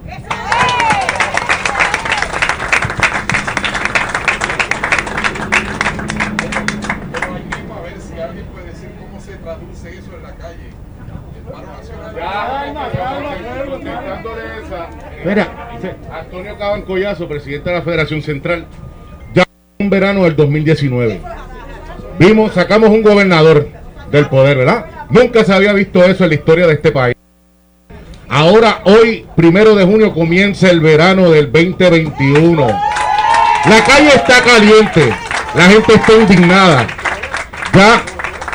Mira, 15.25 15.49
Antonio 16.13 16.57
Caban 16.59 16.83
Collazo, 16.83 17.29
presidente 17.29 17.69
de 17.71 17.77
la 17.77 17.83
Federación 17.83 18.23
Central, 18.23 18.67
ya 19.35 19.45
un 19.79 19.91
verano 19.91 20.25
del 20.25 20.35
2019. 20.35 21.21
Vimos, 22.19 22.53
sacamos 22.53 22.91
un 22.91 23.03
gobernador 23.03 23.69
del 24.11 24.29
poder, 24.29 24.59
¿verdad? 24.59 24.87
Nunca 25.11 25.45
se 25.45 25.53
había 25.53 25.73
visto 25.73 26.05
eso 26.05 26.25
en 26.25 26.31
la 26.31 26.35
historia 26.35 26.67
de 26.67 26.75
este 26.75 26.93
país. 26.93 27.20
Ahora, 28.33 28.83
hoy, 28.85 29.27
primero 29.35 29.75
de 29.75 29.85
junio, 29.85 30.15
comienza 30.15 30.71
el 30.71 30.79
verano 30.79 31.31
del 31.31 31.51
2021. 31.51 32.65
La 32.65 33.85
calle 33.85 34.15
está 34.15 34.41
caliente, 34.45 35.13
la 35.57 35.65
gente 35.65 35.95
está 35.95 36.13
indignada. 36.13 36.87
Ya 37.75 38.05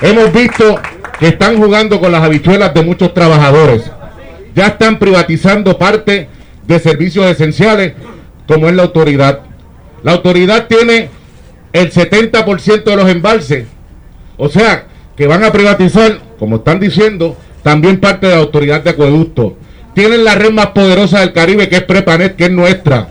hemos 0.02 0.32
visto 0.32 0.80
que 1.20 1.28
están 1.28 1.58
jugando 1.58 2.00
con 2.00 2.14
las 2.14 2.24
habichuelas 2.24 2.74
de 2.74 2.84
muchos 2.84 3.14
trabajadores. 3.14 3.92
Ya 4.56 4.68
están 4.68 4.98
privatizando 4.98 5.78
parte 5.78 6.30
de 6.66 6.80
servicios 6.80 7.26
esenciales 7.26 7.96
como 8.48 8.70
es 8.70 8.76
la 8.76 8.84
autoridad. 8.84 9.42
La 10.04 10.14
autoridad 10.14 10.68
tiene 10.68 11.10
el 11.74 11.92
70% 11.92 12.84
de 12.86 12.96
los 12.96 13.10
embalses. 13.10 13.68
O 14.38 14.48
sea, 14.48 14.86
que 15.18 15.28
van 15.28 15.44
a 15.44 15.52
privatizar, 15.52 16.20
como 16.40 16.58
están 16.58 16.80
diciendo, 16.80 17.36
también 17.62 18.00
parte 18.00 18.28
de 18.28 18.36
la 18.36 18.40
autoridad 18.40 18.82
de 18.82 18.92
acueducto. 18.92 19.58
Tienen 19.96 20.26
la 20.26 20.36
red 20.36 20.52
más 20.52 20.68
poderosa 20.68 21.22
del 21.22 21.32
Caribe, 21.32 21.70
que 21.70 21.78
es 21.78 21.84
Prepanet, 21.84 22.36
que 22.36 22.46
es 22.46 22.52
nuestra. 22.52 23.08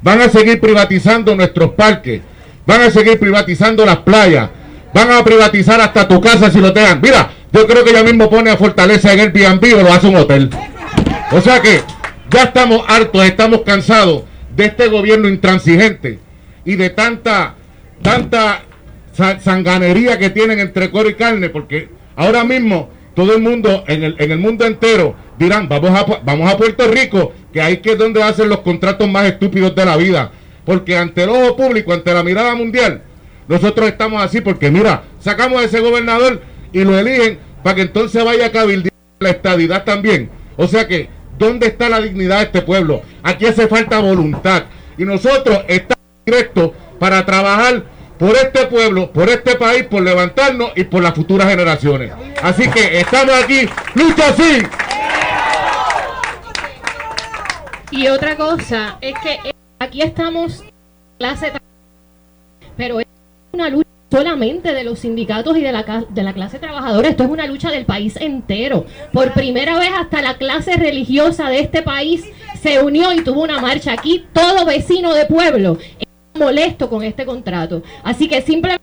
Van 0.00 0.20
a 0.22 0.28
seguir 0.28 0.60
privatizando 0.60 1.34
nuestros 1.34 1.72
parques. 1.72 2.22
Van 2.64 2.80
a 2.80 2.90
seguir 2.90 3.18
privatizando 3.18 3.84
las 3.84 3.98
playas. 3.98 4.48
Van 4.94 5.10
a 5.10 5.24
privatizar 5.24 5.80
hasta 5.80 6.06
tu 6.06 6.20
casa 6.20 6.48
si 6.48 6.60
lo 6.60 6.72
tengan. 6.72 7.00
Mira, 7.02 7.30
yo 7.52 7.66
creo 7.66 7.84
que 7.84 7.90
ella 7.90 8.04
mismo 8.04 8.30
pone 8.30 8.50
a 8.50 8.56
Fortaleza 8.56 9.12
en 9.12 9.18
el 9.18 9.32
Airbnb 9.34 9.78
o 9.78 9.82
lo 9.82 9.92
hace 9.92 10.06
un 10.06 10.16
hotel. 10.16 10.50
O 11.32 11.40
sea 11.40 11.60
que 11.60 11.82
ya 12.30 12.44
estamos 12.44 12.84
hartos, 12.86 13.24
estamos 13.24 13.62
cansados 13.62 14.22
de 14.54 14.66
este 14.66 14.86
gobierno 14.86 15.28
intransigente 15.28 16.20
y 16.64 16.76
de 16.76 16.90
tanta, 16.90 17.56
tanta 18.00 18.62
sanganería 19.40 20.18
que 20.18 20.30
tienen 20.30 20.60
entre 20.60 20.90
cuero 20.90 21.10
y 21.10 21.14
carne, 21.14 21.48
porque 21.48 21.88
ahora 22.14 22.44
mismo 22.44 22.90
todo 23.20 23.34
el 23.34 23.42
mundo, 23.42 23.84
en 23.86 24.02
el, 24.02 24.16
en 24.18 24.32
el 24.32 24.38
mundo 24.38 24.64
entero, 24.64 25.14
dirán, 25.38 25.68
vamos 25.68 25.90
a, 25.90 26.20
vamos 26.24 26.50
a 26.50 26.56
Puerto 26.56 26.88
Rico, 26.88 27.32
que 27.52 27.60
ahí 27.60 27.76
que 27.78 27.92
es 27.92 27.98
donde 27.98 28.22
hacen 28.22 28.48
los 28.48 28.60
contratos 28.60 29.08
más 29.10 29.26
estúpidos 29.26 29.74
de 29.74 29.84
la 29.84 29.98
vida. 29.98 30.32
Porque 30.64 30.96
ante 30.96 31.24
el 31.24 31.28
ojo 31.28 31.56
público, 31.56 31.92
ante 31.92 32.14
la 32.14 32.22
mirada 32.22 32.54
mundial, 32.54 33.02
nosotros 33.46 33.88
estamos 33.88 34.22
así, 34.22 34.40
porque 34.40 34.70
mira, 34.70 35.02
sacamos 35.18 35.60
a 35.60 35.64
ese 35.64 35.80
gobernador 35.80 36.40
y 36.72 36.82
lo 36.82 36.98
eligen 36.98 37.38
para 37.62 37.76
que 37.76 37.82
entonces 37.82 38.24
vaya 38.24 38.46
a 38.46 38.52
cabildear 38.52 38.94
la 39.18 39.30
estadidad 39.30 39.84
también. 39.84 40.30
O 40.56 40.66
sea 40.66 40.88
que 40.88 41.08
¿Dónde 41.40 41.68
está 41.68 41.88
la 41.88 42.02
dignidad 42.02 42.36
de 42.36 42.44
este 42.44 42.60
pueblo? 42.60 43.00
Aquí 43.22 43.46
hace 43.46 43.66
falta 43.66 43.98
voluntad. 43.98 44.64
Y 44.98 45.06
nosotros 45.06 45.64
estamos 45.68 46.04
directos 46.26 46.72
para 46.98 47.24
trabajar 47.24 47.84
por 48.20 48.36
este 48.36 48.66
pueblo, 48.66 49.10
por 49.10 49.30
este 49.30 49.56
país, 49.56 49.84
por 49.84 50.02
levantarnos 50.02 50.72
y 50.76 50.84
por 50.84 51.02
las 51.02 51.14
futuras 51.14 51.48
generaciones. 51.48 52.12
Así 52.42 52.68
que 52.68 53.00
estamos 53.00 53.34
aquí, 53.42 53.66
lucha 53.94 54.28
así, 54.28 54.62
Y 57.92 58.06
otra 58.08 58.36
cosa 58.36 58.98
es 59.00 59.14
que 59.20 59.52
aquí 59.78 60.02
estamos 60.02 60.62
clase 61.18 61.50
pero 62.76 63.00
es 63.00 63.06
una 63.52 63.68
lucha 63.68 63.88
solamente 64.10 64.74
de 64.74 64.84
los 64.84 65.00
sindicatos 65.00 65.56
y 65.56 65.60
de 65.62 65.72
la, 65.72 66.04
de 66.08 66.22
la 66.22 66.32
clase 66.32 66.58
trabajadora, 66.58 67.08
esto 67.08 67.24
es 67.24 67.30
una 67.30 67.46
lucha 67.46 67.70
del 67.70 67.86
país 67.86 68.16
entero. 68.16 68.84
Por 69.12 69.32
primera 69.32 69.78
vez 69.78 69.90
hasta 69.98 70.20
la 70.20 70.34
clase 70.34 70.76
religiosa 70.76 71.48
de 71.48 71.60
este 71.60 71.82
país 71.82 72.24
se 72.60 72.82
unió 72.82 73.12
y 73.12 73.24
tuvo 73.24 73.42
una 73.42 73.60
marcha 73.60 73.92
aquí, 73.92 74.26
todo 74.34 74.66
vecino 74.66 75.14
de 75.14 75.24
pueblo 75.24 75.78
molesto 76.34 76.88
con 76.88 77.02
este 77.02 77.24
contrato. 77.24 77.82
Así 78.02 78.28
que 78.28 78.40
simplemente 78.42 78.80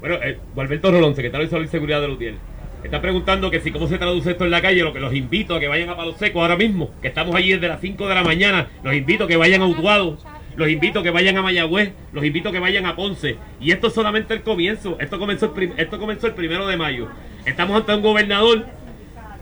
Bueno, 0.00 0.24
eh, 0.24 0.38
Gualberto 0.54 0.92
Rolón, 0.92 1.14
secretario 1.16 1.46
de 1.46 1.50
Salud 1.50 1.64
y 1.64 1.68
Seguridad 1.68 2.00
de 2.00 2.08
Lutiel. 2.08 2.38
Está 2.84 3.00
preguntando 3.02 3.50
que 3.50 3.60
si 3.60 3.72
cómo 3.72 3.88
se 3.88 3.98
traduce 3.98 4.30
esto 4.30 4.44
en 4.44 4.52
la 4.52 4.62
calle, 4.62 4.84
lo 4.84 4.92
que 4.92 5.00
los 5.00 5.12
invito 5.12 5.56
a 5.56 5.60
que 5.60 5.66
vayan 5.66 5.88
a 5.88 5.96
Palo 5.96 6.14
Seco 6.14 6.40
ahora 6.40 6.56
mismo, 6.56 6.90
que 7.02 7.08
estamos 7.08 7.34
allí 7.34 7.52
desde 7.52 7.66
las 7.66 7.80
5 7.80 8.06
de 8.06 8.14
la 8.14 8.22
mañana, 8.22 8.68
los 8.84 8.94
invito 8.94 9.24
a 9.24 9.26
que 9.26 9.36
vayan 9.36 9.62
a 9.62 9.66
Utuado, 9.66 10.16
los 10.58 10.68
invito 10.68 10.98
a 10.98 11.02
que 11.04 11.10
vayan 11.10 11.36
a 11.36 11.42
Mayagüez, 11.42 11.92
los 12.12 12.24
invito 12.24 12.48
a 12.48 12.52
que 12.52 12.58
vayan 12.58 12.84
a 12.84 12.96
Ponce. 12.96 13.36
Y 13.60 13.70
esto 13.70 13.86
es 13.86 13.94
solamente 13.94 14.34
el 14.34 14.42
comienzo, 14.42 14.98
esto 15.00 15.16
comenzó 15.16 15.54
el, 15.56 15.72
esto 15.76 16.00
comenzó 16.00 16.26
el 16.26 16.34
primero 16.34 16.66
de 16.66 16.76
mayo. 16.76 17.08
Estamos 17.46 17.76
ante 17.76 17.94
un 17.94 18.02
gobernador 18.02 18.66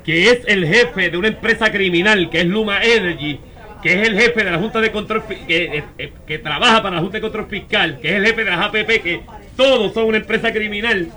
que 0.05 0.29
es 0.31 0.43
el 0.47 0.67
jefe 0.67 1.09
de 1.09 1.17
una 1.17 1.29
empresa 1.29 1.73
criminal, 1.73 2.29
que 2.29 2.41
es 2.41 2.47
Luma 2.47 2.83
Energy, 2.83 3.41
que 3.83 3.95
es 3.95 4.09
el 4.09 4.21
jefe 4.21 4.45
de 4.45 4.51
la 4.51 4.59
Junta 4.59 4.79
de 4.83 4.93
Control, 4.93 5.23
que, 5.27 5.79
eh, 5.79 5.85
eh, 5.97 6.13
que 6.27 6.39
trabaja 6.39 6.83
para 6.83 6.97
la 6.97 7.01
Junta 7.01 7.17
de 7.17 7.23
Control 7.23 7.47
Fiscal, 7.47 7.99
que 7.99 8.11
es 8.11 8.15
el 8.17 8.27
jefe 8.27 8.45
de 8.45 8.51
la 8.51 8.65
APP, 8.65 9.03
que 9.03 9.23
todos 9.57 9.95
son 9.95 10.09
una 10.09 10.19
empresa 10.19 10.53
criminal 10.53 11.09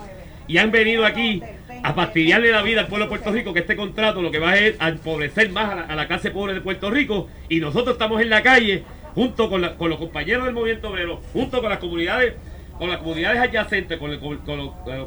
y 0.48 0.58
han 0.60 0.72
venido 0.72 1.06
aquí 1.06 1.44
a 1.84 1.94
fastidiarle 1.94 2.52
la 2.52 2.62
vida 2.62 2.82
al 2.82 2.88
pueblo 2.88 3.06
de 3.06 3.10
Puerto 3.10 3.32
Rico, 3.32 3.54
que 3.54 3.60
este 3.60 3.76
contrato 3.76 4.22
lo 4.22 4.32
que 4.32 4.40
va 4.40 4.58
es 4.58 4.76
a 4.80 4.90
empobrecer 4.90 5.50
más 5.52 5.90
a 5.90 5.96
la, 5.96 6.08
clase 6.08 6.32
pobre 6.32 6.54
de 6.54 6.62
Puerto 6.62 6.90
Rico 6.90 7.28
y 7.50 7.60
nosotros 7.60 7.94
estamos 7.94 8.22
en 8.22 8.30
la 8.30 8.42
calle 8.42 8.84
junto 9.16 9.50
con, 9.50 9.68
con 9.76 9.90
los 9.90 10.00
compañeros 10.00 10.46
del 10.46 10.54
movimiento 10.54 10.90
obrero, 10.90 11.22
junto 11.34 11.62
con 11.62 11.70
las 11.70 11.80
comunidades 11.80 12.36
con 12.78 12.90
las 12.90 13.00
comunidades 13.00 13.42
adyacentes, 13.42 13.98
con, 13.98 14.10
los, 14.10 14.22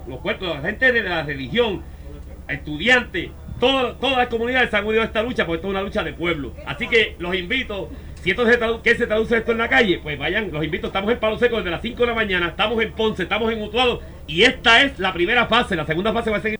los 0.06 0.18
puertos, 0.18 0.46
la 0.46 0.60
gente 0.60 0.92
de 0.92 1.02
la 1.02 1.22
religión, 1.22 1.82
estudiantes, 2.46 3.30
todas 3.58 4.16
las 4.16 4.26
comunidades 4.26 4.68
se 4.68 4.76
han 4.76 4.84
unido 4.84 5.00
a 5.00 5.06
esta 5.06 5.22
lucha 5.22 5.46
porque 5.46 5.56
esto 5.56 5.68
es 5.68 5.70
una 5.70 5.82
lucha 5.82 6.04
de 6.04 6.12
pueblo. 6.12 6.52
Así 6.66 6.86
que 6.86 7.16
los 7.18 7.34
invito 7.34 7.88
si 8.22 8.30
esto 8.30 8.46
se 8.46 8.56
traduce, 8.56 8.82
¿qué 8.82 8.94
se 8.94 9.06
traduce 9.06 9.36
esto 9.36 9.52
en 9.52 9.58
la 9.58 9.68
calle? 9.68 9.98
Pues 10.00 10.16
vayan, 10.16 10.52
los 10.52 10.62
invito, 10.62 10.88
estamos 10.88 11.10
en 11.12 11.18
Palo 11.18 11.38
Seco 11.38 11.56
desde 11.56 11.70
las 11.70 11.82
5 11.82 12.02
de 12.02 12.06
la 12.06 12.14
mañana, 12.14 12.48
estamos 12.48 12.80
en 12.82 12.92
Ponce, 12.92 13.24
estamos 13.24 13.52
en 13.52 13.60
Utuado 13.60 14.00
y 14.28 14.42
esta 14.42 14.82
es 14.82 14.98
la 15.00 15.12
primera 15.12 15.46
fase, 15.46 15.74
la 15.74 15.86
segunda 15.86 16.12
fase 16.12 16.30
va 16.30 16.36
a 16.36 16.40
seguir 16.40 16.58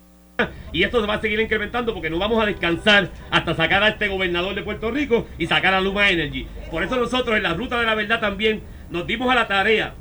y 0.73 0.83
esto 0.83 1.01
se 1.01 1.07
va 1.07 1.15
a 1.15 1.21
seguir 1.21 1.41
incrementando 1.41 1.95
porque 1.95 2.11
no 2.11 2.19
vamos 2.19 2.43
a 2.43 2.47
descansar 2.47 3.11
hasta 3.31 3.55
sacar 3.55 3.83
a 3.83 3.89
este 3.89 4.09
gobernador 4.09 4.55
de 4.55 4.63
Puerto 4.63 4.91
Rico 4.91 5.27
y 5.39 5.47
sacar 5.47 5.75
a 5.75 5.81
Luma 5.81 6.11
Energy. 6.11 6.47
Por 6.71 6.83
eso 6.83 6.97
nosotros 6.97 7.37
en 7.37 7.43
la 7.43 7.55
ruta 7.55 7.79
de 7.79 7.87
la 7.87 7.95
verdad 7.95 8.21
también 8.21 8.63
nos 8.91 9.07
dimos 9.07 9.31
a 9.31 9.35
la 9.35 9.49
tarea 9.49 9.95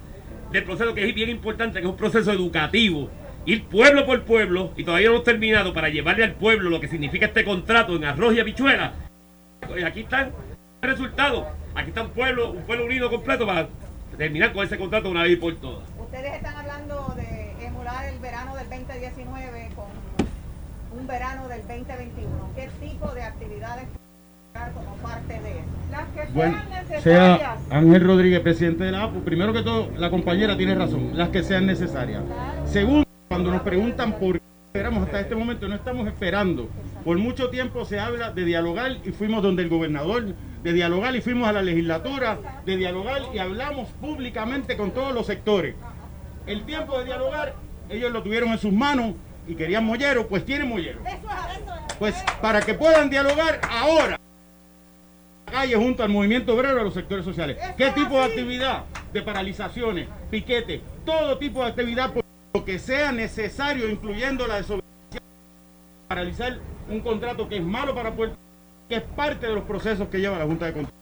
del 0.52 0.64
proceso 0.64 0.94
que 0.94 1.08
es 1.08 1.16
bien 1.16 1.30
importante, 1.30 1.80
que 1.80 1.86
es 1.86 1.92
un 1.92 1.98
proceso 1.98 2.32
educativo. 2.32 3.10
Ir 3.46 3.64
pueblo 3.66 4.06
por 4.06 4.22
pueblo, 4.24 4.72
y 4.78 4.84
todavía 4.84 5.08
no 5.08 5.16
hemos 5.16 5.24
terminado, 5.24 5.74
para 5.74 5.90
llevarle 5.90 6.24
al 6.24 6.34
pueblo 6.34 6.70
lo 6.70 6.80
que 6.80 6.88
significa 6.88 7.26
este 7.26 7.44
contrato 7.44 7.96
en 7.96 8.06
arroz 8.06 8.36
y 8.36 8.40
habichuela. 8.40 8.94
Pues 9.68 9.84
aquí 9.84 10.02
están 10.02 10.32
resultado. 10.82 11.48
Aquí 11.74 11.90
está 11.90 12.04
un 12.04 12.10
pueblo, 12.10 12.52
un 12.52 12.64
pueblo 12.64 12.86
unido 12.86 13.10
completo 13.10 13.48
para 13.48 13.70
terminar 14.18 14.52
con 14.54 14.66
ese 14.66 14.78
contrato 14.78 15.10
una 15.10 15.24
vez 15.24 15.34
y 15.34 15.36
por 15.38 15.56
todas. 15.56 15.90
Ustedes 15.98 16.36
están 16.36 16.56
hablando 16.56 17.14
de 17.16 17.66
emular 17.66 18.06
el 18.06 18.20
verano 18.20 18.56
del 18.56 18.70
2019 18.70 19.70
con 19.75 19.86
un 20.98 21.08
verano 21.08 21.48
del 21.48 21.62
2021. 21.62 22.30
¿Qué 22.56 22.70
tipo 22.80 23.08
de 23.14 23.24
actividades 23.24 23.86
como 24.74 24.96
parte 24.98 25.40
de 25.40 25.51
eso? 25.51 25.70
Las 25.90 26.08
que 26.10 26.34
bueno, 26.34 26.58
sea 27.01 27.58
Ángel 27.70 28.04
Rodríguez, 28.06 28.40
presidente 28.42 28.84
de 28.84 28.92
la 28.92 29.04
APU, 29.04 29.22
primero 29.22 29.54
que 29.54 29.64
todo, 29.64 29.90
la 29.98 30.10
compañera 30.10 30.58
tiene 30.58 30.75
razón, 30.75 31.18
las 31.18 31.30
que 31.30 31.44
sean 31.44 31.66
necesarias. 31.66 32.24
Segundo, 32.66 33.08
cuando 33.27 33.51
nos 33.51 33.62
preguntan 33.62 34.14
por 34.14 34.40
qué 34.40 34.46
esperamos 34.74 35.04
hasta 35.04 35.22
este 35.22 35.36
momento, 35.36 35.68
no 35.68 35.75
estamos 35.75 36.08
esperando. 36.08 36.70
Por 37.04 37.18
mucho 37.18 37.50
tiempo 37.50 37.86
se 37.86 38.00
habla 38.00 38.32
de 38.32 38.46
dialogar 38.46 38.98
y 39.04 39.12
fuimos 39.12 39.42
donde 39.42 39.64
el 39.64 39.70
gobernador 39.70 40.34
de 40.64 40.74
dialogar 40.74 41.16
y 41.16 41.22
fuimos 41.22 41.48
a 41.48 41.54
la 41.54 41.62
legislatura, 41.62 42.62
de 42.66 42.77
dialogar 42.77 43.22
y 43.34 43.40
hablamos 43.40 43.90
públicamente 43.90 44.77
con 44.77 44.92
todos 44.92 45.14
los 45.14 45.25
sectores. 45.25 45.75
El 46.46 46.64
tiempo 46.64 47.00
de 47.00 47.06
dialogar, 47.06 47.56
ellos 47.90 48.12
lo 48.12 48.22
tuvieron 48.22 48.50
en 48.50 48.60
sus 48.60 48.72
manos 48.72 49.16
y 49.48 49.56
querían 49.56 49.86
mollero, 49.86 50.27
pues 50.27 50.46
tienen 50.46 50.70
mollero. 50.70 51.00
Pues 52.00 52.16
para 52.42 52.62
que 52.62 52.74
puedan 52.74 53.10
dialogar 53.10 53.60
ahora, 53.70 54.20
calle 55.46 55.75
junto 55.75 56.04
al 56.04 56.10
movimiento 56.10 56.56
obrero 56.56 56.77
de 56.77 56.84
los 56.84 56.94
sectores 56.94 57.25
sociales. 57.25 57.58
¿Qué 57.77 57.92
tipo 57.92 58.18
de 58.18 58.25
actividad? 58.25 58.86
De 59.14 59.22
paralizaciones, 59.22 60.08
piquetes, 60.30 60.82
todo 61.06 61.38
tipo 61.38 61.62
de 61.64 61.70
actividad, 61.70 62.14
por 62.14 62.24
lo 62.54 62.66
que 62.66 62.80
sea 62.80 63.12
necesario, 63.12 63.90
incluyendo 63.90 64.48
la 64.48 64.56
desobediencia, 64.56 65.22
paralizar 66.08 66.60
un 66.90 67.01
contrato 67.01 67.48
que 67.48 67.58
es 67.58 67.64
malo 67.64 67.94
para 67.94 68.12
Puerto 68.12 68.38
que 68.92 68.98
es 68.98 69.04
parte 69.04 69.48
de 69.48 69.54
los 69.54 69.64
procesos 69.64 70.10
que 70.10 70.20
lleva 70.20 70.38
la 70.38 70.44
Junta 70.44 70.66
de 70.66 70.74
Control. 70.74 70.94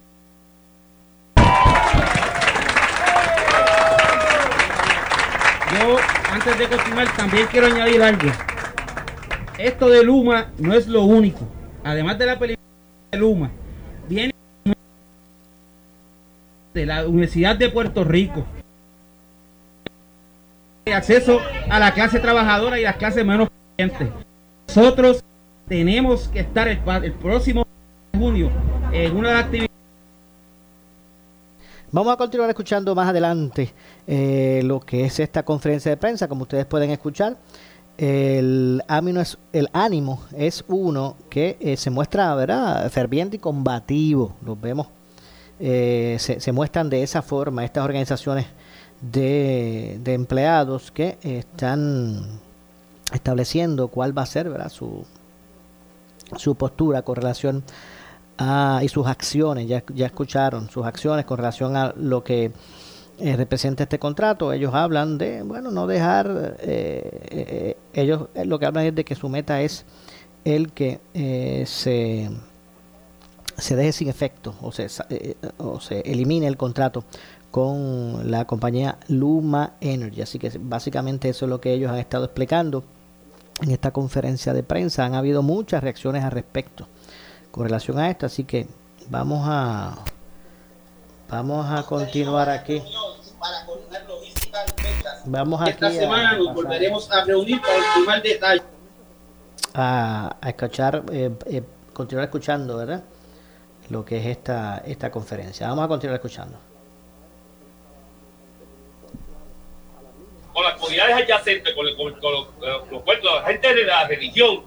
Yo, 5.74 6.19
antes 6.32 6.58
de 6.60 6.68
continuar, 6.68 7.08
también 7.16 7.48
quiero 7.48 7.68
añadir 7.68 8.02
algo. 8.02 8.30
Esto 9.58 9.90
de 9.90 10.04
Luma 10.04 10.52
no 10.58 10.74
es 10.74 10.88
lo 10.88 11.04
único. 11.04 11.48
Además 11.84 12.18
de 12.18 12.26
la 12.26 12.40
película 12.40 12.66
de 13.12 13.18
Luma, 13.18 13.52
viene 14.08 14.34
de 16.74 16.86
la 16.86 17.08
Universidad 17.08 17.56
de 17.56 17.70
Puerto 17.70 18.04
Rico. 18.04 18.46
Acceso 20.86 21.40
a 21.70 21.80
la 21.80 21.94
clase 21.94 22.20
trabajadora 22.20 22.80
y 22.80 22.84
las 22.84 22.96
clases 22.96 23.24
menos 23.24 23.50
Nosotros 24.68 25.24
tenemos 25.68 26.28
que 26.30 26.40
estar 26.40 26.68
el, 26.68 26.80
próximo 27.14 27.66
junio 28.18 28.50
en 28.92 29.16
una 29.16 29.40
actividad 29.40 29.69
Vamos 31.92 32.14
a 32.14 32.18
continuar 32.18 32.48
escuchando 32.52 32.94
más 32.94 33.10
adelante 33.10 33.74
eh, 34.06 34.62
lo 34.64 34.80
que 34.80 35.06
es 35.06 35.20
esta 35.20 35.42
conferencia 35.42 35.90
de 35.90 35.98
prensa, 35.98 36.28
como 36.28 36.44
ustedes 36.44 36.68
pueden 36.68 36.92
escuchar. 36.92 37.38
El, 37.98 38.84
es, 39.20 39.38
el 39.54 39.70
ánimo 39.74 40.24
es 40.38 40.64
uno 40.68 41.16
que 41.32 41.58
eh, 41.60 41.78
se 41.78 41.90
muestra 41.90 42.36
¿verdad? 42.36 42.92
ferviente 42.92 43.38
y 43.38 43.40
combativo. 43.40 44.36
Los 44.46 44.62
vemos, 44.62 44.86
eh, 45.60 46.18
se, 46.20 46.52
muestran 46.52 46.92
de 46.92 47.02
esa 47.02 47.24
forma 47.24 47.66
estas 47.66 47.84
organizaciones 47.84 48.46
de, 49.02 50.00
de 50.04 50.14
empleados 50.14 50.92
que 50.92 51.18
están 51.24 52.40
estableciendo 53.12 53.88
cuál 53.88 54.16
va 54.16 54.22
a 54.22 54.28
ser 54.28 54.48
¿verdad? 54.48 54.70
Su, 54.70 55.06
su 56.38 56.54
postura 56.54 57.02
con 57.02 57.16
relación 57.16 57.64
Ah, 58.42 58.80
y 58.82 58.88
sus 58.88 59.06
acciones, 59.06 59.68
ya, 59.68 59.84
ya 59.94 60.06
escucharon 60.06 60.70
sus 60.70 60.86
acciones 60.86 61.26
con 61.26 61.36
relación 61.36 61.76
a 61.76 61.94
lo 61.98 62.24
que 62.24 62.54
eh, 63.18 63.36
representa 63.36 63.84
este 63.84 64.00
contrato. 64.00 64.54
Ellos 64.54 64.74
hablan 64.74 65.18
de, 65.18 65.44
bueno, 65.44 65.72
no 65.72 65.88
dejar, 65.88 66.56
eh, 66.62 67.20
eh, 67.32 67.78
ellos 67.92 68.30
lo 68.46 68.58
que 68.58 68.66
hablan 68.66 68.86
es 68.86 68.96
de 68.96 69.04
que 69.04 69.16
su 69.16 69.28
meta 69.28 69.62
es 69.62 69.86
el 70.46 70.72
que 70.72 71.02
se, 71.68 72.30
se 73.58 73.76
deje 73.76 73.92
sin 73.92 74.08
efecto 74.08 74.56
o 74.62 74.72
se, 74.72 74.88
o 75.58 75.82
se 75.82 76.00
elimine 76.00 76.48
el 76.48 76.56
contrato 76.56 77.04
con 77.52 78.32
la 78.32 78.46
compañía 78.46 79.00
Luma 79.10 79.74
Energy. 79.82 80.22
Así 80.22 80.40
que 80.40 80.50
básicamente 80.62 81.28
eso 81.28 81.44
es 81.44 81.50
lo 81.50 81.60
que 81.60 81.74
ellos 81.74 81.92
han 81.92 82.00
estado 82.00 82.24
explicando 82.24 82.86
en 83.62 83.72
esta 83.72 83.92
conferencia 83.92 84.54
de 84.54 84.64
prensa. 84.64 85.04
Han 85.04 85.16
habido 85.16 85.44
muchas 85.44 85.84
reacciones 85.84 86.24
al 86.24 86.32
respecto 86.32 86.88
con 87.52 87.64
relación 87.64 88.00
a 88.00 88.10
esto. 88.10 88.26
Así 88.26 88.44
que 88.44 88.68
vamos 89.10 89.46
a 89.48 89.96
vamos 91.30 91.66
a 91.72 91.84
continuar 91.84 92.50
aquí. 92.50 92.82
Vamos 95.26 95.62
aquí 95.62 95.72
Esta 95.72 95.92
semana 95.92 96.38
nos 96.38 96.54
volveremos 96.54 97.12
a 97.12 97.24
reunir 97.24 97.62
para 97.62 97.78
ultimar 97.78 98.22
detalles. 98.22 98.64
A, 99.74 100.36
a 100.42 100.50
escuchar, 100.50 101.04
eh, 101.12 101.32
eh, 101.46 101.62
continuar 101.94 102.26
escuchando, 102.26 102.78
¿verdad? 102.78 103.04
Lo 103.90 104.04
que 104.04 104.18
es 104.18 104.26
esta, 104.26 104.82
esta 104.86 105.12
conferencia. 105.12 105.68
Vamos 105.68 105.86
a 105.86 105.88
continuar 105.88 106.16
escuchando. 106.16 106.58
Con 110.54 110.64
las 110.64 110.74
comunidades 110.74 111.16
adyacentes, 111.16 111.74
con, 111.76 111.86
con, 111.96 112.20
con, 112.20 112.32
los, 112.32 112.48
los 112.92 113.02
puertos, 113.04 113.32
la 113.34 113.48
gente 113.48 113.74
de 113.74 113.84
la 113.86 114.08
religión, 114.08 114.64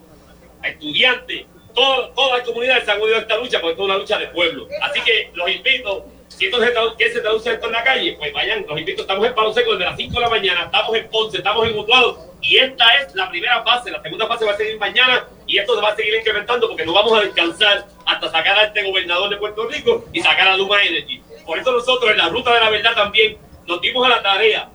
estudiantes, 0.63 1.47
todo- 1.75 2.09
todas 2.11 2.39
las 2.39 2.47
comunidades 2.49 2.85
se 2.85 2.91
han 2.93 3.01
unido 3.01 3.17
a 3.17 3.21
esta 3.21 3.37
lucha 3.37 3.61
porque 3.61 3.75
es 3.75 3.85
una 3.85 3.97
lucha 3.97 4.19
de 4.19 4.27
pueblo. 4.29 4.67
Así 4.83 5.01
que 5.03 5.31
los 5.35 5.51
invito, 5.51 6.07
si 6.29 6.47
esto 6.47 6.61
se 6.61 6.75
tradu- 6.75 6.97
¿qué 6.97 7.11
se 7.13 7.21
traduce 7.21 7.53
esto 7.53 7.67
en 7.67 7.73
la 7.73 7.85
calle? 7.85 8.15
Pues 8.19 8.33
vayan, 8.33 8.65
los 8.69 8.79
invito, 8.79 9.03
estamos 9.03 9.27
en 9.27 9.35
Palo 9.35 9.53
Seco 9.53 9.73
desde 9.73 9.85
las 9.85 9.97
5 9.97 10.15
de 10.15 10.21
la 10.21 10.31
mañana, 10.31 10.63
estamos 10.65 10.95
en 10.97 11.09
Ponce, 11.09 11.37
estamos 11.39 11.69
en 11.69 11.79
Utuado 11.79 12.19
y 12.41 12.57
esta 12.57 12.85
es 12.97 13.15
la 13.15 13.29
primera 13.31 13.63
fase, 13.63 13.91
la 13.91 14.03
segunda 14.03 14.27
fase 14.27 14.45
va 14.45 14.53
a 14.53 14.57
seguir 14.57 14.79
mañana 14.79 15.27
y 15.47 15.59
esto 15.59 15.75
se 15.77 15.81
va 15.83 15.91
a 15.91 15.97
seguir 15.97 16.15
incrementando 16.15 16.69
porque 16.69 16.85
no 16.87 16.93
vamos 16.93 17.19
a 17.19 17.23
descansar 17.23 17.87
hasta 18.07 18.31
sacar 18.31 18.59
a 18.59 18.65
este 18.65 18.83
gobernador 18.83 19.31
de 19.31 19.37
Puerto 19.37 19.67
Rico 19.67 20.05
y 20.13 20.21
sacar 20.21 20.49
a 20.49 20.57
Luma 20.57 20.83
Energy. 20.83 21.23
Por 21.47 21.59
eso 21.59 21.71
nosotros 21.73 22.11
en 22.11 22.19
la 22.19 22.29
ruta 22.29 22.53
de 22.55 22.61
la 22.61 22.71
verdad 22.71 22.95
también 22.95 23.37
nos 23.67 23.81
dimos 23.81 24.05
a 24.07 24.09
la 24.11 24.23
tarea 24.23 24.69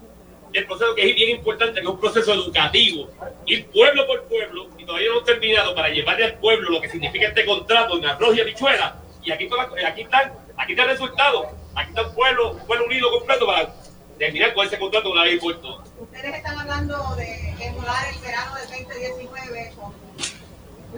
el 0.58 0.65
proceso 0.65 0.96
que 0.96 1.10
es 1.10 1.15
bien 1.15 1.30
importante, 1.38 1.76
que 1.76 1.82
es 1.82 1.88
un 1.88 2.00
proceso 2.00 2.34
educativo, 2.34 3.10
ir 3.46 3.67
pueblo 3.67 4.06
por 4.08 4.24
pueblo, 4.24 4.67
y 4.78 4.86
todavía 4.86 5.08
no 5.10 5.13
hemos 5.15 5.26
terminado 5.26 5.76
para 5.76 5.89
llevarle 5.89 6.26
al 6.26 6.34
pueblo 6.39 6.70
lo 6.70 6.82
que 6.82 6.89
significa 6.89 7.28
este 7.28 7.46
contrato 7.46 7.98
en 7.98 8.06
arroz 8.06 8.36
y 8.36 8.41
habichuela, 8.41 8.96
y 9.24 9.32
aquí, 9.32 9.48
toda- 9.48 9.70
aquí 9.88 10.02
están, 10.02 10.34
aquí 10.58 10.72
está 10.74 10.84
el 10.84 10.89
resultado, 10.89 11.50
aquí 11.76 11.89
está 11.89 12.02
el 12.02 12.12
pueblo, 12.13 12.52
un 12.54 12.65
pueblo 12.67 12.86
unido 12.86 13.12
completo 13.12 13.46
para 13.46 13.74
terminar 14.17 14.54
con 14.54 14.65
ese 14.65 14.80
contrato 14.80 15.12
una 15.12 15.24
vez 15.24 15.39
por 15.39 15.60
todas. 15.62 15.88
Ustedes 16.00 16.36
están 16.36 16.58
hablando 16.60 17.15
de 17.15 17.54
emular 17.60 18.08
el 18.13 18.20
verano 18.20 18.56
del 18.56 18.67
2019 18.67 19.72
con 19.76 19.93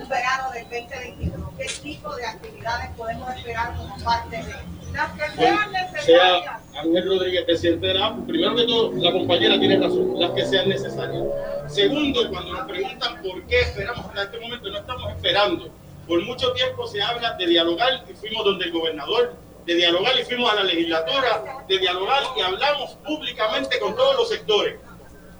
verano 0.08 0.52
del 0.52 0.64
2021. 0.64 1.54
¿Qué 1.58 1.66
tipo 1.82 2.16
de 2.16 2.26
actividades 2.26 2.90
podemos 2.96 3.36
esperar 3.36 3.76
como 3.76 3.98
parte 4.04 4.38
de 4.38 4.56
las 4.94 5.12
que 5.12 5.36
sean 5.36 5.72
necesarias? 5.72 6.06
sea 6.06 6.60
Ángel 6.82 7.06
Rodríguez, 7.08 7.44
presidente 7.44 7.88
de 7.88 7.94
la 7.96 8.16
primero 8.26 8.56
que 8.56 8.64
todo, 8.66 8.92
la 8.94 9.12
compañera 9.12 9.60
tiene 9.60 9.78
razón, 9.80 10.20
las 10.20 10.32
que 10.32 10.46
sean 10.46 10.70
necesarias. 10.70 11.24
Segundo, 11.68 12.30
cuando 12.30 12.54
nos 12.54 12.68
preguntan 12.68 13.22
por 13.22 13.44
qué 13.48 13.62
esperamos 13.62 14.06
hasta 14.06 14.24
este 14.24 14.40
momento, 14.40 14.70
no 14.70 14.78
estamos 14.78 15.12
esperando. 15.14 15.70
Por 16.08 16.24
mucho 16.24 16.52
tiempo 16.54 16.88
se 16.88 17.02
habla 17.02 17.34
de 17.34 17.46
dialogar 17.46 18.06
y 18.10 18.14
fuimos 18.14 18.46
donde 18.46 18.66
el 18.66 18.72
gobernador, 18.72 19.36
de 19.66 19.76
dialogar 19.76 20.20
y 20.20 20.24
fuimos 20.24 20.52
a 20.52 20.56
la 20.56 20.64
legislatura, 20.64 21.64
de 21.68 21.78
dialogar 21.78 22.24
y 22.38 22.42
hablamos 22.42 22.92
públicamente 23.06 23.80
con 23.80 23.96
todos 23.96 24.16
los 24.16 24.30
sectores. 24.30 24.76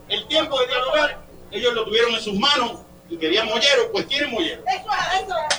El 0.10 0.28
tiempo 0.28 0.60
de 0.60 0.68
dialogar, 0.68 1.22
ellos 1.52 1.74
lo 1.74 1.86
tuvieron 1.86 2.14
en 2.14 2.22
sus 2.22 2.38
manos 2.38 2.80
y 3.10 3.18
querían 3.18 3.48
molleros, 3.48 3.88
pues 3.92 4.08
tienen 4.08 4.32
molleros. 4.32 4.64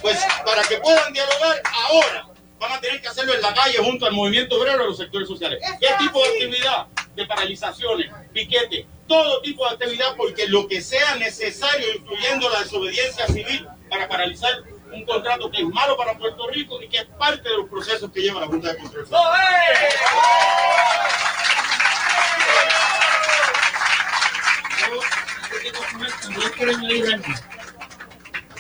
Pues 0.02 0.18
para 0.44 0.62
que 0.62 0.78
puedan 0.78 1.12
dialogar 1.12 1.62
ahora, 1.72 2.26
van 2.58 2.72
a 2.72 2.80
tener 2.80 3.00
que 3.00 3.08
hacerlo 3.08 3.34
en 3.34 3.42
la 3.42 3.54
calle 3.54 3.78
junto 3.78 4.06
al 4.06 4.12
movimiento 4.12 4.60
obrero 4.60 4.84
y 4.84 4.86
los 4.88 4.98
sectores 4.98 5.26
sociales. 5.26 5.60
¿Qué 5.80 5.88
tipo 5.98 6.22
de 6.22 6.28
actividad? 6.28 6.86
De 7.16 7.26
paralizaciones, 7.26 8.10
piquete, 8.32 8.86
todo 9.08 9.40
tipo 9.42 9.66
de 9.66 9.74
actividad, 9.74 10.14
porque 10.16 10.46
lo 10.46 10.68
que 10.68 10.80
sea 10.80 11.16
necesario, 11.16 11.86
incluyendo 11.96 12.48
la 12.48 12.60
desobediencia 12.60 13.26
civil, 13.26 13.66
para 13.88 14.08
paralizar 14.08 14.52
un 14.92 15.04
contrato 15.04 15.50
que 15.50 15.58
es 15.58 15.66
malo 15.68 15.96
para 15.96 16.16
Puerto 16.16 16.48
Rico 16.48 16.80
y 16.82 16.88
que 16.88 16.98
es 16.98 17.06
parte 17.18 17.48
de 17.48 17.56
los 17.56 17.68
procesos 17.68 18.10
que 18.12 18.20
lleva 18.20 18.40
la 18.40 18.46
Junta 18.46 18.72
de 18.72 18.78
Control. 18.78 19.06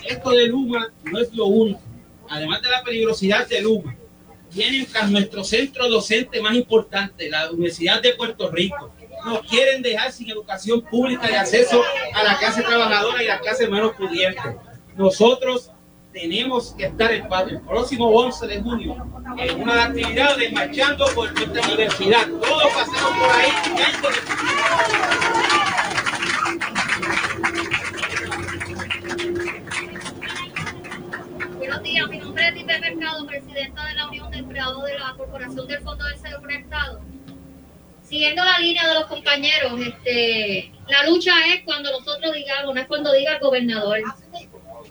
Esto 0.06 0.30
de 0.30 0.46
Luma 0.46 0.88
no 1.04 1.18
es 1.18 1.32
lo 1.32 1.46
único. 1.46 1.80
Además 2.28 2.62
de 2.62 2.70
la 2.70 2.82
peligrosidad 2.82 3.46
de 3.48 3.60
Luma, 3.60 3.96
vienen 4.52 4.86
a 4.94 5.06
nuestro 5.06 5.44
centro 5.44 5.88
docente 5.88 6.40
más 6.40 6.54
importante, 6.54 7.28
la 7.28 7.50
Universidad 7.50 8.00
de 8.02 8.14
Puerto 8.14 8.50
Rico. 8.50 8.92
Nos 9.24 9.46
quieren 9.46 9.82
dejar 9.82 10.12
sin 10.12 10.30
educación 10.30 10.80
pública 10.82 11.30
y 11.30 11.34
acceso 11.34 11.82
a 12.14 12.22
la 12.22 12.38
clase 12.38 12.62
trabajadora 12.62 13.22
y 13.22 13.26
la 13.26 13.40
clase 13.40 13.68
menos 13.68 13.92
pudiente. 13.92 14.40
Nosotros 14.96 15.70
tenemos 16.12 16.74
que 16.76 16.86
estar 16.86 17.12
el, 17.12 17.24
el 17.48 17.60
próximo 17.60 18.08
11 18.08 18.46
de 18.46 18.60
junio 18.60 18.96
en 19.38 19.62
una 19.62 19.84
actividad 19.84 20.36
de 20.36 20.50
marchando 20.50 21.06
por 21.14 21.32
nuestra 21.32 21.62
universidad. 21.66 22.26
Todos 22.26 22.72
pasamos 22.72 23.12
por 23.18 23.30
ahí. 23.30 23.50
Buenos 31.80 32.10
mi 32.10 32.18
nombre 32.18 32.46
es 32.46 32.54
Lipe 32.54 32.78
Mercado, 32.78 33.26
presidenta 33.26 33.86
de 33.86 33.94
la 33.94 34.08
Unión 34.08 34.30
de 34.30 34.38
Empleados 34.38 34.84
de 34.84 34.98
la 34.98 35.14
Corporación 35.16 35.66
del 35.66 35.80
Fondo 35.82 36.04
del 36.04 36.18
Seguro 36.18 36.50
Estado. 36.50 37.00
Siguiendo 38.02 38.44
la 38.44 38.58
línea 38.58 38.86
de 38.86 38.94
los 38.94 39.06
compañeros, 39.06 39.80
este, 39.80 40.72
la 40.88 41.06
lucha 41.06 41.32
es 41.46 41.62
cuando 41.64 41.90
nosotros 41.90 42.34
digamos, 42.34 42.74
no 42.74 42.80
es 42.82 42.86
cuando 42.86 43.12
diga 43.14 43.32
el 43.32 43.40
gobernador. 43.40 43.98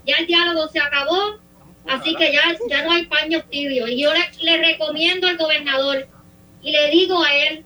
Ya 0.03 0.15
el 0.17 0.25
diálogo 0.25 0.67
se 0.69 0.79
acabó, 0.79 1.39
así 1.87 2.15
que 2.15 2.33
ya, 2.33 2.41
ya 2.67 2.83
no 2.83 2.93
hay 2.93 3.05
paños 3.05 3.43
tibios. 3.51 3.87
Y 3.89 4.01
yo 4.01 4.11
le, 4.11 4.21
le 4.41 4.57
recomiendo 4.57 5.27
al 5.27 5.37
gobernador 5.37 6.07
y 6.63 6.71
le 6.71 6.89
digo 6.89 7.23
a 7.23 7.35
él, 7.35 7.65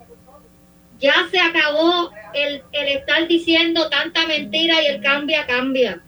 ya 1.00 1.30
se 1.32 1.40
acabó 1.40 2.12
el, 2.34 2.62
el 2.74 2.88
estar 2.90 3.26
diciendo 3.30 3.90
tanta 3.90 4.28
mentira 4.28 4.82
y 4.82 4.88
el 4.88 5.02
cambia, 5.02 5.48
cambia 5.48 6.02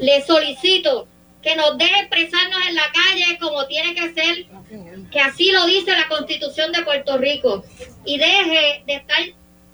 le 0.00 0.22
solicito 0.22 1.06
que 1.42 1.56
nos 1.56 1.78
deje 1.78 2.00
expresarnos 2.00 2.66
en 2.68 2.74
la 2.74 2.90
calle 2.92 3.38
como 3.38 3.66
tiene 3.66 3.94
que 3.94 4.12
ser, 4.12 4.46
que 5.10 5.20
así 5.20 5.50
lo 5.52 5.64
dice 5.66 5.92
la 5.92 6.08
constitución 6.08 6.72
de 6.72 6.82
Puerto 6.82 7.18
Rico, 7.18 7.64
y 8.04 8.18
deje 8.18 8.82
de 8.86 8.94
estar 8.94 9.22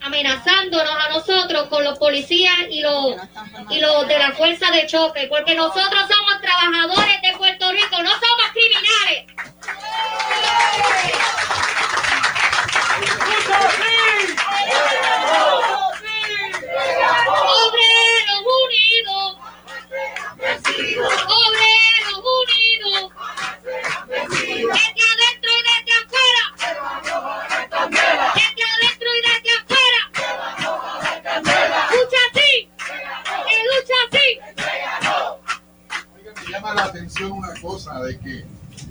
amenazándonos 0.01 0.95
a 0.95 1.09
nosotros 1.11 1.69
con 1.69 1.83
los 1.83 1.99
policías 1.99 2.55
y 2.71 2.81
los, 2.81 3.17
y 3.71 3.81
los 3.81 4.07
de 4.07 4.19
la 4.19 4.33
fuerza 4.33 4.71
de 4.71 4.87
choque, 4.87 5.27
porque 5.29 5.55
nosotros 5.55 6.05
somos 6.09 6.41
trabajadores 6.41 7.23
de 7.23 7.37
Puerto 7.37 7.73
Rico, 7.73 8.03
no 8.03 8.11
somos 8.11 8.51
criminales. 8.53 9.27
Obreros 17.39 17.85
unidos. 17.87 18.16
Obreros 20.47 22.23
unidos. 22.39 23.13
Desde 24.07 24.63
adentro 24.63 25.51
y 25.51 25.63
desde 25.67 25.93
afuera. 25.99 26.45
Desde 28.35 28.63
adentro 28.73 29.09
y 29.11 29.21
desde 29.27 29.51
afuera. 29.59 30.01
Lucha 31.91 32.21
así. 32.31 32.53
Lucha 33.67 33.99
así. 34.07 34.29
Me 36.45 36.53
llama 36.53 36.71
la 36.75 36.85
atención 36.85 37.33
una 37.33 37.53
cosa 37.61 38.01
de 38.03 38.19
que 38.21 38.35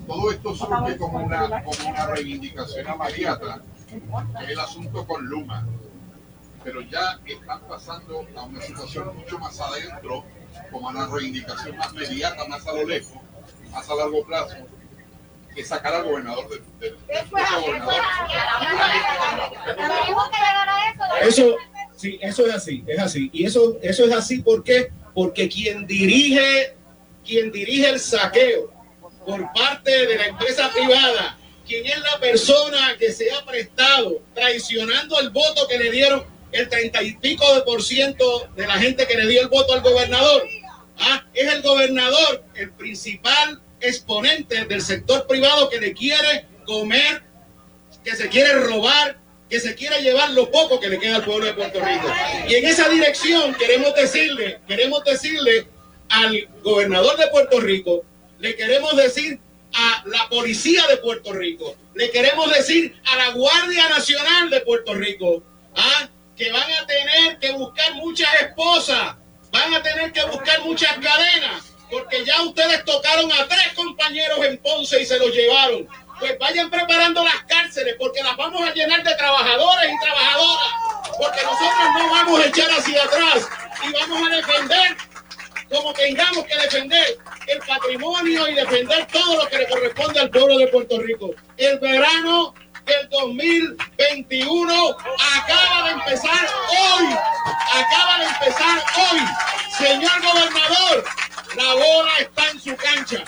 todo 0.06 0.30
esto 0.30 0.54
surge 0.54 0.98
como 0.98 1.18
una, 1.18 1.64
como 1.64 1.88
una 1.88 2.06
reivindicación 2.08 2.86
es 4.42 4.48
el 4.48 4.60
asunto 4.60 5.06
con 5.06 5.24
Luma. 5.24 5.66
Pero 6.62 6.80
ya 6.82 7.18
están 7.24 7.60
pasando 7.68 8.26
a 8.36 8.42
una 8.42 8.60
situación 8.60 9.16
mucho 9.16 9.38
más 9.38 9.58
adentro, 9.60 10.24
como 10.70 10.88
una 10.88 11.06
reivindicación 11.06 11.76
más 11.76 11.92
inmediata, 11.92 12.46
más 12.46 12.66
a 12.66 12.72
lo 12.72 12.84
lejos, 12.84 13.16
más 13.70 13.88
a 13.88 13.94
largo 13.94 14.24
plazo, 14.24 14.56
que 15.54 15.64
sacar 15.64 15.94
al 15.94 16.04
gobernador 16.04 16.48
del 16.48 16.62
de, 16.80 16.94
eso. 21.22 21.56
Sí, 21.96 22.18
eso 22.20 22.46
es 22.46 22.54
así, 22.54 22.84
es 22.86 22.98
así. 22.98 23.30
Y 23.32 23.46
eso, 23.46 23.78
eso 23.80 24.04
es 24.04 24.12
así 24.12 24.42
¿por 24.42 24.62
qué? 24.62 24.92
porque 25.14 25.48
quien 25.48 25.86
dirige, 25.86 26.74
quien 27.24 27.50
dirige 27.50 27.88
el 27.88 27.98
saqueo 27.98 28.70
por 29.24 29.50
parte 29.54 30.06
de 30.06 30.14
la 30.14 30.26
empresa 30.26 30.70
privada, 30.70 31.38
quien 31.66 31.86
es 31.86 31.98
la 32.00 32.20
persona 32.20 32.96
que 32.98 33.10
se 33.12 33.32
ha 33.32 33.44
prestado 33.46 34.20
traicionando 34.34 35.18
el 35.18 35.30
voto 35.30 35.66
que 35.66 35.78
le 35.78 35.90
dieron 35.90 36.22
el 36.52 36.68
treinta 36.68 37.02
y 37.02 37.14
pico 37.16 37.54
de 37.54 37.62
por 37.62 37.82
ciento 37.82 38.48
de 38.56 38.66
la 38.66 38.74
gente 38.74 39.06
que 39.06 39.16
le 39.16 39.26
dio 39.26 39.42
el 39.42 39.48
voto 39.48 39.74
al 39.74 39.82
gobernador. 39.82 40.44
Ah, 40.98 41.24
es 41.34 41.52
el 41.52 41.62
gobernador 41.62 42.44
el 42.54 42.70
principal 42.72 43.60
exponente 43.80 44.64
del 44.64 44.80
sector 44.80 45.26
privado 45.26 45.68
que 45.68 45.80
le 45.80 45.92
quiere 45.92 46.46
comer 46.64 47.26
que 48.06 48.14
se 48.14 48.28
quiere 48.28 48.52
robar, 48.52 49.18
que 49.50 49.58
se 49.58 49.74
quiere 49.74 50.00
llevar 50.00 50.30
lo 50.30 50.48
poco 50.52 50.78
que 50.78 50.88
le 50.88 51.00
queda 51.00 51.16
al 51.16 51.24
pueblo 51.24 51.46
de 51.46 51.54
Puerto 51.54 51.80
Rico. 51.84 52.08
Y 52.48 52.54
en 52.54 52.64
esa 52.64 52.88
dirección 52.88 53.52
queremos 53.56 53.96
decirle, 53.96 54.60
queremos 54.68 55.02
decirle 55.04 55.66
al 56.08 56.48
gobernador 56.62 57.16
de 57.16 57.26
Puerto 57.26 57.58
Rico, 57.58 58.04
le 58.38 58.54
queremos 58.54 58.96
decir 58.96 59.40
a 59.72 60.04
la 60.06 60.28
policía 60.28 60.86
de 60.86 60.98
Puerto 60.98 61.32
Rico, 61.32 61.76
le 61.96 62.10
queremos 62.12 62.48
decir 62.52 62.94
a 63.06 63.16
la 63.16 63.30
Guardia 63.30 63.88
Nacional 63.88 64.50
de 64.50 64.60
Puerto 64.60 64.94
Rico, 64.94 65.42
¿ah? 65.74 66.08
Que 66.36 66.52
van 66.52 66.70
a 66.72 66.86
tener 66.86 67.38
que 67.38 67.52
buscar 67.52 67.94
muchas 67.94 68.28
esposas, 68.42 69.16
van 69.50 69.74
a 69.74 69.82
tener 69.82 70.12
que 70.12 70.24
buscar 70.26 70.60
muchas 70.62 70.92
cadenas, 70.98 71.72
porque 71.90 72.24
ya 72.24 72.42
ustedes 72.42 72.84
tocaron 72.84 73.32
a 73.32 73.46
tres 73.48 73.72
compañeros 73.74 74.44
en 74.44 74.58
Ponce 74.58 75.00
y 75.00 75.06
se 75.06 75.18
los 75.18 75.30
llevaron. 75.32 75.88
Pues 76.18 76.38
vayan 76.38 76.70
preparando 76.70 77.22
las 77.24 77.42
cárceles 77.44 77.94
porque 77.98 78.22
las 78.22 78.36
vamos 78.36 78.66
a 78.66 78.72
llenar 78.72 79.02
de 79.02 79.14
trabajadores 79.14 79.92
y 79.92 80.04
trabajadoras, 80.04 80.72
porque 81.18 81.42
nosotros 81.42 81.88
no 81.98 82.10
vamos 82.10 82.40
a 82.40 82.46
echar 82.46 82.70
hacia 82.70 83.02
atrás 83.02 83.48
y 83.86 83.92
vamos 83.92 84.28
a 84.28 84.36
defender 84.36 84.96
como 85.68 85.92
tengamos 85.92 86.44
que 86.46 86.56
defender 86.56 87.18
el 87.48 87.58
patrimonio 87.58 88.48
y 88.48 88.54
defender 88.54 89.06
todo 89.06 89.42
lo 89.42 89.48
que 89.48 89.58
le 89.58 89.68
corresponde 89.68 90.20
al 90.20 90.30
pueblo 90.30 90.58
de 90.58 90.68
Puerto 90.68 90.98
Rico. 91.00 91.30
El 91.56 91.78
verano 91.80 92.54
del 92.86 93.08
2021 93.10 94.96
acaba 95.36 95.88
de 95.88 95.92
empezar 95.94 96.46
hoy. 96.70 97.06
Acaba 97.72 98.18
de 98.20 98.26
empezar 98.26 98.78
hoy. 98.96 99.20
Señor 99.76 100.22
gobernador, 100.22 101.04
la 101.56 101.74
bola 101.74 102.12
está 102.20 102.50
en 102.50 102.60
su 102.60 102.76
cancha. 102.76 103.24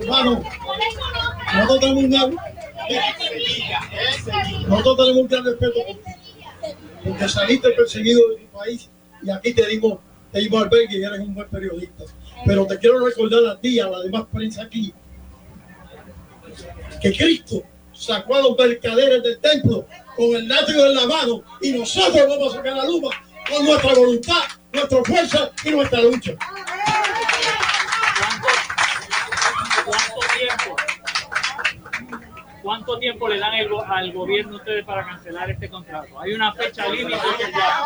Hermano, 0.00 0.44
nosotros 1.54 1.80
tenemos 1.80 2.04
un 2.04 2.10
gran, 2.10 2.36
nosotros 4.68 4.96
tenemos 4.96 5.22
un 5.22 5.28
gran 5.28 5.44
respeto 5.44 5.80
porque 7.04 7.28
saliste 7.28 7.70
perseguido 7.70 8.20
de 8.30 8.36
tu 8.36 8.58
país 8.58 8.90
y 9.22 9.30
aquí 9.30 9.54
te 9.54 9.66
dimos, 9.66 9.98
te 10.32 10.40
dimos 10.40 10.62
albergue 10.62 10.98
y 10.98 11.04
eres 11.04 11.20
un 11.20 11.34
buen 11.34 11.48
periodista. 11.48 12.04
Pero 12.44 12.66
te 12.66 12.78
quiero 12.78 13.04
recordar 13.04 13.46
a 13.46 13.58
ti 13.58 13.80
a 13.80 13.88
la 13.88 14.00
demás 14.00 14.26
prensa 14.30 14.62
aquí 14.62 14.92
que 17.00 17.16
Cristo 17.16 17.62
sacó 17.92 18.36
a 18.36 18.42
los 18.42 18.56
mercaderes 18.56 19.22
del 19.22 19.38
templo 19.40 19.86
con 20.16 20.34
el 20.34 20.48
látigo 20.48 20.84
en 20.86 20.94
la 20.94 21.06
mano 21.06 21.42
y 21.60 21.72
nosotros 21.72 22.26
vamos 22.28 22.52
a 22.52 22.56
sacar 22.56 22.76
la 22.76 22.84
luma 22.84 23.10
con 23.48 23.64
nuestra 23.64 23.94
voluntad, 23.94 24.42
nuestra 24.72 25.04
fuerza 25.04 25.50
y 25.64 25.70
nuestra 25.70 26.00
lucha. 26.02 26.32
¿Cuánto 32.66 32.98
tiempo? 32.98 33.20
¿Cuánto 33.26 33.28
tiempo 33.28 33.28
le 33.28 33.38
dan 33.38 33.54
el 33.54 33.68
al 33.86 34.12
gobierno 34.12 34.56
ustedes 34.56 34.84
para 34.84 35.06
cancelar 35.06 35.48
este 35.48 35.70
contrato? 35.70 36.18
Hay 36.18 36.32
una 36.32 36.52
fecha 36.52 36.88
límite 36.88 37.16
que 37.38 37.52
ya. 37.52 37.84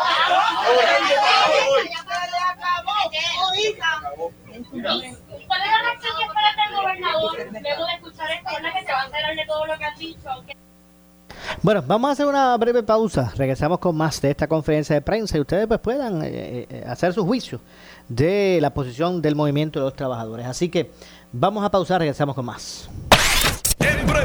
¿Cuál 5.46 5.60
es 5.60 5.68
la 5.68 5.82
reacción 5.82 6.12
que 6.16 6.24
espera 6.24 6.50
el 6.66 6.74
gobernador 6.76 7.32
luego 7.36 7.86
de 7.86 7.92
escuchar 7.94 8.30
esto? 8.30 8.50
¿Verdad 8.54 8.72
que 8.72 8.86
se 8.86 8.92
va 8.92 9.02
a 9.02 9.04
enterar 9.04 9.36
de 9.36 9.46
todo 9.46 9.66
lo 9.66 9.76
que 9.76 9.84
han 9.84 9.98
dicho? 9.98 10.28
Bueno, 11.60 11.84
vamos 11.86 12.08
a 12.08 12.12
hacer 12.12 12.26
una 12.26 12.56
breve 12.56 12.82
pausa. 12.82 13.32
Regresamos 13.36 13.80
con 13.80 13.94
más 13.94 14.18
de 14.22 14.30
esta 14.30 14.48
conferencia 14.48 14.94
de 14.94 15.02
prensa 15.02 15.36
y 15.36 15.40
ustedes 15.42 15.66
pues 15.66 15.80
puedan 15.80 16.22
eh, 16.22 16.66
eh, 16.70 16.84
hacer 16.86 17.12
su 17.12 17.26
juicio 17.26 17.60
de 18.08 18.58
la 18.62 18.72
posición 18.72 19.20
del 19.20 19.36
movimiento 19.36 19.78
de 19.78 19.84
los 19.84 19.94
trabajadores. 19.94 20.46
Así 20.46 20.70
que 20.70 20.90
vamos 21.32 21.62
a 21.64 21.70
pausar, 21.70 22.00
regresamos 22.00 22.34
con 22.34 22.46
más. 22.46 22.88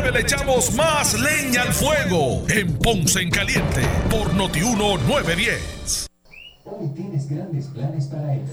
Le 0.03 0.19
echamos 0.21 0.73
más 0.75 1.17
leña 1.19 1.61
al 1.61 1.73
fuego 1.73 2.43
en 2.49 2.77
Ponce 2.77 3.21
en 3.21 3.29
Caliente 3.29 3.81
por 4.09 4.33
Notiuno 4.33 4.97
910. 4.97 6.07
Hoy 6.65 6.89
tienes 6.93 7.29
grandes 7.29 7.67
planes 7.67 8.05
para 8.07 8.33
ella. 8.33 8.43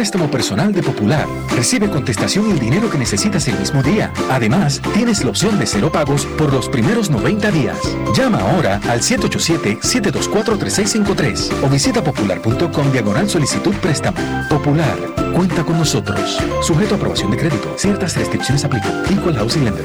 Préstamo 0.00 0.30
personal 0.30 0.72
de 0.72 0.82
Popular. 0.82 1.26
Recibe 1.54 1.90
contestación 1.90 2.48
y 2.48 2.52
el 2.52 2.58
dinero 2.58 2.88
que 2.88 2.96
necesitas 2.96 3.46
el 3.48 3.58
mismo 3.58 3.82
día. 3.82 4.10
Además, 4.30 4.80
tienes 4.94 5.22
la 5.22 5.28
opción 5.28 5.58
de 5.58 5.66
cero 5.66 5.92
pagos 5.92 6.24
por 6.38 6.54
los 6.54 6.70
primeros 6.70 7.10
90 7.10 7.50
días. 7.50 7.76
Llama 8.16 8.38
ahora 8.38 8.80
al 8.88 9.02
787-724-3653 9.02 11.50
o 11.62 11.68
visita 11.68 12.02
popular.com 12.02 12.92
diagonal 12.92 13.28
solicitud 13.28 13.74
préstamo. 13.74 14.16
Popular, 14.48 14.96
cuenta 15.34 15.64
con 15.64 15.76
nosotros. 15.76 16.38
Sujeto 16.62 16.94
a 16.94 16.96
aprobación 16.96 17.30
de 17.32 17.36
crédito. 17.36 17.74
Ciertas 17.76 18.16
restricciones 18.16 18.64
aplican. 18.64 19.02
Equal 19.12 19.36
Housing 19.36 19.66
Lender. 19.66 19.84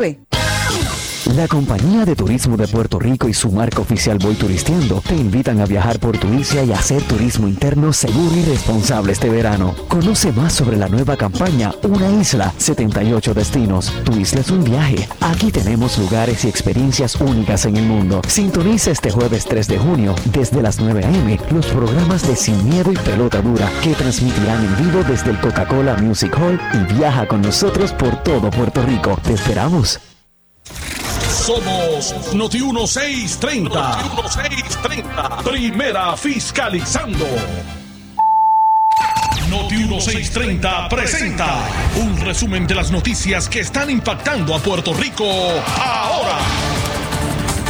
9. 0.01 0.40
La 1.35 1.47
Compañía 1.47 2.03
de 2.03 2.13
Turismo 2.13 2.57
de 2.57 2.67
Puerto 2.67 2.99
Rico 2.99 3.29
y 3.29 3.33
su 3.33 3.51
marca 3.51 3.79
oficial 3.79 4.17
Voy 4.17 4.35
Turisteando 4.35 4.99
te 4.99 5.15
invitan 5.15 5.61
a 5.61 5.65
viajar 5.65 5.97
por 5.97 6.17
tu 6.17 6.27
y 6.27 6.71
hacer 6.73 7.01
turismo 7.03 7.47
interno 7.47 7.93
seguro 7.93 8.35
y 8.35 8.43
responsable 8.43 9.13
este 9.13 9.29
verano. 9.29 9.73
Conoce 9.87 10.33
más 10.33 10.51
sobre 10.51 10.75
la 10.75 10.89
nueva 10.89 11.15
campaña 11.15 11.73
Una 11.83 12.09
Isla, 12.09 12.53
78 12.57 13.33
destinos. 13.33 13.93
Tu 14.03 14.17
isla 14.19 14.41
es 14.41 14.51
un 14.51 14.63
viaje. 14.63 15.07
Aquí 15.21 15.51
tenemos 15.51 15.97
lugares 15.97 16.43
y 16.43 16.49
experiencias 16.49 17.15
únicas 17.15 17.65
en 17.65 17.77
el 17.77 17.85
mundo. 17.85 18.21
Sintoniza 18.27 18.91
este 18.91 19.09
jueves 19.09 19.45
3 19.45 19.67
de 19.67 19.77
junio 19.77 20.15
desde 20.33 20.61
las 20.61 20.79
9 20.79 21.05
a.m. 21.05 21.39
los 21.51 21.65
programas 21.67 22.27
de 22.27 22.35
Sin 22.35 22.67
Miedo 22.67 22.91
y 22.91 22.97
Pelota 22.97 23.41
Dura 23.41 23.69
que 23.81 23.93
transmitirán 23.93 24.65
en 24.65 24.85
vivo 24.85 25.03
desde 25.07 25.31
el 25.31 25.39
Coca-Cola 25.39 25.95
Music 25.95 26.35
Hall 26.37 26.59
y 26.73 26.93
viaja 26.93 27.25
con 27.25 27.41
nosotros 27.41 27.93
por 27.93 28.21
todo 28.23 28.49
Puerto 28.49 28.81
Rico. 28.83 29.17
Te 29.23 29.33
esperamos. 29.33 29.99
Somos 31.41 32.35
Noti 32.35 32.61
1630. 32.61 33.73
Noti 33.73 34.09
1630. 34.09 35.41
Primera 35.43 36.15
fiscalizando. 36.15 37.25
Noti 39.49 39.75
1630 39.75 40.87
presenta 40.87 41.67
un 41.95 42.15
resumen 42.21 42.67
de 42.67 42.75
las 42.75 42.91
noticias 42.91 43.49
que 43.49 43.61
están 43.61 43.89
impactando 43.89 44.53
a 44.53 44.59
Puerto 44.59 44.93
Rico 44.93 45.25
ahora. 45.25 46.37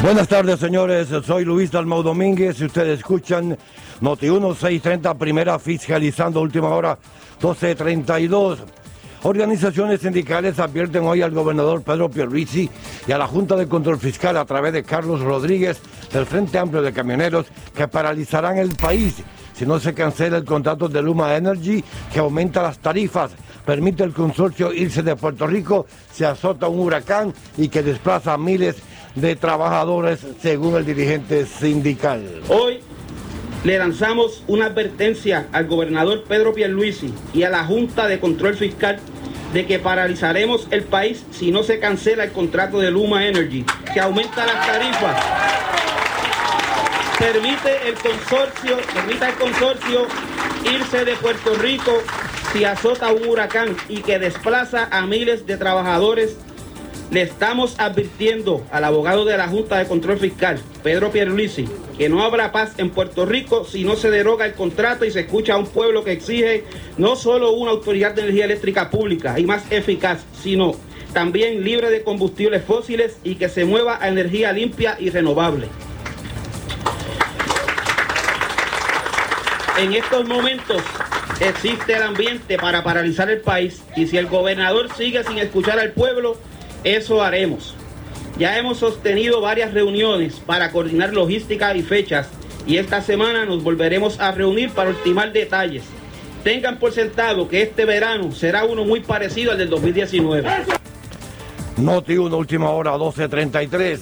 Buenas 0.04 0.28
tardes, 0.28 0.60
señores. 0.60 1.08
Soy 1.26 1.46
Luis 1.46 1.72
Dalmau 1.72 2.04
Domínguez. 2.04 2.58
Si 2.58 2.66
ustedes 2.66 3.00
escuchan 3.00 3.58
Noti 4.02 4.30
1630, 4.30 5.14
primera 5.14 5.58
fiscalizando, 5.58 6.42
última 6.42 6.68
hora 6.68 7.00
1232. 7.40 8.81
Organizaciones 9.24 10.02
sindicales 10.02 10.58
advierten 10.58 11.04
hoy 11.04 11.22
al 11.22 11.32
gobernador 11.32 11.84
Pedro 11.84 12.10
Pierluisi 12.10 12.70
y 13.06 13.12
a 13.12 13.18
la 13.20 13.28
Junta 13.28 13.56
de 13.56 13.68
Control 13.68 14.00
Fiscal 14.00 14.36
a 14.36 14.46
través 14.46 14.74
de 14.74 14.84
Carlos 14.84 15.22
Rodríguez 15.22 15.80
del 16.12 16.26
Frente 16.26 16.58
Amplio 16.58 16.82
de 16.82 16.92
Camioneros 16.92 17.46
que 17.76 17.88
paralizarán 17.88 18.58
el 18.58 18.76
país 18.76 19.24
si 19.62 19.68
no 19.68 19.80
se 19.80 19.94
cancela 19.94 20.38
el 20.38 20.44
contrato 20.44 20.90
de 20.90 21.04
Luma 21.04 21.36
Energy 21.36 21.84
que 22.12 22.18
aumenta 22.18 22.64
las 22.64 22.80
tarifas, 22.80 23.30
permite 23.64 24.04
el 24.04 24.12
consorcio 24.12 24.74
irse 24.74 25.04
de 25.04 25.16
Puerto 25.16 25.46
Rico, 25.46 25.86
se 26.12 26.26
azota 26.26 26.68
un 26.68 26.80
huracán 26.80 27.32
y 27.58 27.70
que 27.70 27.84
desplaza 27.84 28.34
a 28.34 28.38
miles 28.40 28.78
de 29.14 29.36
trabajadores 29.36 30.26
según 30.42 30.78
el 30.78 30.86
dirigente 30.86 31.46
sindical. 31.46 32.42
Hoy 32.50 32.80
le 33.64 33.78
lanzamos 33.78 34.44
una 34.48 34.66
advertencia 34.68 35.48
al 35.52 35.68
gobernador 35.68 36.24
Pedro 36.24 36.54
Pierluisi 36.54 37.14
y 37.34 37.44
a 37.44 37.50
la 37.50 37.64
Junta 37.64 38.08
de 38.08 38.20
Control 38.20 38.56
Fiscal 38.56 39.00
de 39.54 39.66
que 39.66 39.80
paralizaremos 39.80 40.68
el 40.72 40.84
país 40.84 41.26
si 41.32 41.52
no 41.52 41.64
se 41.64 41.80
cancela 41.80 42.24
el 42.24 42.32
contrato 42.32 42.80
de 42.80 42.90
Luma 42.90 43.28
Energy, 43.28 43.66
que 43.94 44.00
aumenta 44.00 44.46
las 44.46 44.66
tarifas 44.66 45.52
permite 47.22 47.88
el 47.88 47.94
consorcio, 47.94 48.78
el 48.80 49.36
consorcio 49.36 50.08
irse 50.66 51.06
de 51.06 51.14
Puerto 51.18 51.54
Rico 51.54 52.02
si 52.52 52.66
azota 52.66 53.14
un 53.14 53.28
huracán 53.28 53.78
y 53.88 54.02
que 54.02 54.18
desplaza 54.18 54.88
a 54.92 55.06
miles 55.06 55.46
de 55.46 55.56
trabajadores. 55.58 56.38
Le 57.12 57.24
estamos 57.24 57.78
advirtiendo 57.78 58.66
al 58.72 58.86
abogado 58.86 59.26
de 59.26 59.36
la 59.36 59.50
Junta 59.50 59.78
de 59.78 59.86
Control 59.86 60.18
Fiscal, 60.18 60.62
Pedro 60.82 61.12
Pierluisi, 61.12 61.68
que 61.98 62.08
no 62.08 62.24
habrá 62.24 62.54
paz 62.54 62.76
en 62.78 62.90
Puerto 62.90 63.26
Rico 63.26 63.66
si 63.66 63.84
no 63.84 63.98
se 63.98 64.10
deroga 64.10 64.46
el 64.46 64.54
contrato 64.54 65.04
y 65.04 65.12
se 65.12 65.20
escucha 65.20 65.56
a 65.56 65.58
un 65.58 65.68
pueblo 65.68 66.06
que 66.06 66.14
exige 66.14 66.64
no 66.98 67.18
solo 67.18 67.52
una 67.52 67.72
autoridad 67.72 68.16
de 68.16 68.22
energía 68.22 68.46
eléctrica 68.46 68.90
pública 68.90 69.38
y 69.38 69.46
más 69.46 69.70
eficaz, 69.72 70.24
sino 70.42 70.74
también 71.12 71.66
libre 71.66 71.90
de 71.90 72.02
combustibles 72.02 72.64
fósiles 72.64 73.18
y 73.26 73.36
que 73.36 73.50
se 73.50 73.66
mueva 73.66 74.02
a 74.02 74.08
energía 74.08 74.54
limpia 74.54 74.96
y 74.98 75.10
renovable. 75.10 75.68
En 79.78 79.92
estos 79.94 80.26
momentos 80.26 80.82
existe 81.42 81.94
el 81.94 82.04
ambiente 82.04 82.58
para 82.58 82.86
paralizar 82.86 83.30
el 83.30 83.42
país 83.42 83.84
y 83.98 84.08
si 84.08 84.16
el 84.18 84.28
gobernador 84.28 84.88
sigue 84.96 85.26
sin 85.26 85.40
escuchar 85.40 85.78
al 85.78 85.92
pueblo, 85.92 86.38
eso 86.84 87.22
haremos. 87.22 87.76
Ya 88.38 88.58
hemos 88.58 88.78
sostenido 88.80 89.42
varias 89.42 89.74
reuniones 89.74 90.36
para 90.46 90.72
coordinar 90.72 91.14
logística 91.14 91.76
y 91.76 91.84
fechas 91.84 92.30
y 92.66 92.78
esta 92.78 93.02
semana 93.02 93.46
nos 93.46 93.64
volveremos 93.64 94.20
a 94.20 94.32
reunir 94.32 94.72
para 94.72 94.90
ultimar 94.90 95.32
detalles. 95.34 95.84
Tengan 96.44 96.80
por 96.80 96.92
sentado 96.92 97.48
que 97.48 97.62
este 97.62 97.86
verano 97.86 98.32
será 98.32 98.66
uno 98.66 98.84
muy 98.84 99.02
parecido 99.02 99.52
al 99.52 99.58
del 99.58 99.70
2019. 99.70 100.50
Noti 101.78 102.18
1, 102.18 102.36
última 102.36 102.70
hora, 102.72 102.96
12.33. 102.96 104.00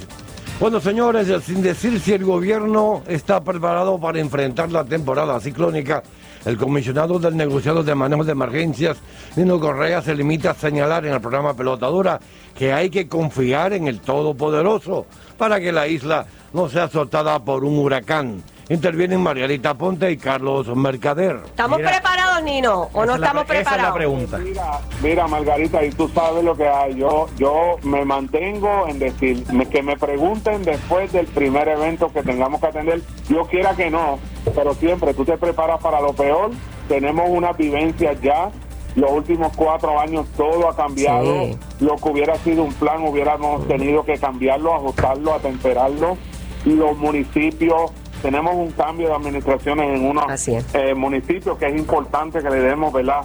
Bueno, 0.60 0.80
señores, 0.82 1.28
sin 1.44 1.62
decir 1.62 2.00
si 2.00 2.14
el 2.14 2.26
gobierno 2.26 3.04
está 3.08 3.42
preparado 3.42 4.00
para 4.00 4.20
enfrentar 4.20 4.72
la 4.72 4.84
temporada 4.84 5.40
ciclónica, 5.40 6.04
el 6.46 6.58
comisionado 6.58 7.20
del 7.20 7.36
negociado 7.36 7.84
de 7.84 7.96
manejo 7.96 8.24
de 8.24 8.32
emergencias, 8.32 8.98
Nino 9.36 9.60
Correa, 9.60 10.02
se 10.02 10.16
limita 10.16 10.52
a 10.52 10.56
señalar 10.56 11.06
en 11.06 11.14
el 11.14 11.22
programa 11.22 11.54
Pelotadura 11.54 12.20
que 12.58 12.74
hay 12.74 12.90
que 12.90 13.08
confiar 13.08 13.74
en 13.74 13.88
el 13.88 14.00
Todopoderoso 14.00 15.06
para 15.38 15.60
que 15.60 15.72
la 15.72 15.88
isla 15.88 16.26
no 16.54 16.70
sea 16.70 16.86
azotada 16.86 17.40
por 17.40 17.64
un 17.64 17.78
huracán. 17.80 18.44
Intervienen 18.70 19.20
Margarita 19.22 19.74
Ponte 19.74 20.12
y 20.12 20.18
Carlos 20.18 20.68
Mercader. 20.76 21.38
¿Estamos 21.44 21.80
preparados, 21.80 22.44
Nino? 22.44 22.88
¿O 22.94 23.04
no 23.04 23.16
estamos 23.16 23.46
preparados? 23.46 24.00
Mira, 24.44 24.80
mira, 25.02 25.28
Margarita, 25.28 25.84
y 25.84 25.90
tú 25.90 26.08
sabes 26.10 26.44
lo 26.44 26.56
que 26.56 26.68
hay. 26.68 26.94
Yo, 26.96 27.26
yo 27.36 27.78
me 27.82 28.06
mantengo 28.06 28.88
en 28.88 29.00
decir 29.00 29.44
que 29.72 29.82
me 29.82 29.98
pregunten 29.98 30.62
después 30.64 31.12
del 31.12 31.26
primer 31.26 31.68
evento 31.68 32.14
que 32.14 32.22
tengamos 32.22 32.62
que 32.62 32.68
atender. 32.68 33.02
Yo 33.28 33.48
quiera 33.48 33.76
que 33.76 33.90
no, 33.90 34.20
pero 34.54 34.76
siempre 34.76 35.16
tú 35.16 35.26
te 35.26 35.36
preparas 35.40 35.82
para 35.82 36.00
lo 36.00 36.14
peor. 36.14 36.52
Tenemos 36.88 37.28
una 37.28 37.54
vivencia 37.54 38.14
ya. 38.22 38.52
Los 38.96 39.12
últimos 39.12 39.52
cuatro 39.56 40.00
años 40.00 40.28
todo 40.38 40.70
ha 40.70 40.76
cambiado. 40.76 41.26
Sí. 41.26 41.58
Lo 41.80 41.96
que 41.96 42.10
hubiera 42.10 42.36
sido 42.36 42.64
un 42.64 42.74
plan 42.74 43.02
hubiéramos 43.02 43.68
tenido 43.68 44.06
que 44.06 44.20
cambiarlo, 44.20 44.76
ajustarlo, 44.76 45.34
atemperarlo. 45.34 46.18
Los 46.66 46.98
municipios, 46.98 47.92
tenemos 48.22 48.56
un 48.56 48.72
cambio 48.72 49.10
de 49.10 49.16
administraciones 49.16 49.98
en 49.98 50.06
unos 50.06 50.48
eh, 50.48 50.94
municipios 50.94 51.58
que 51.58 51.68
es 51.68 51.76
importante 51.78 52.42
que 52.42 52.50
le 52.50 52.60
demos, 52.60 52.92
¿verdad? 52.94 53.22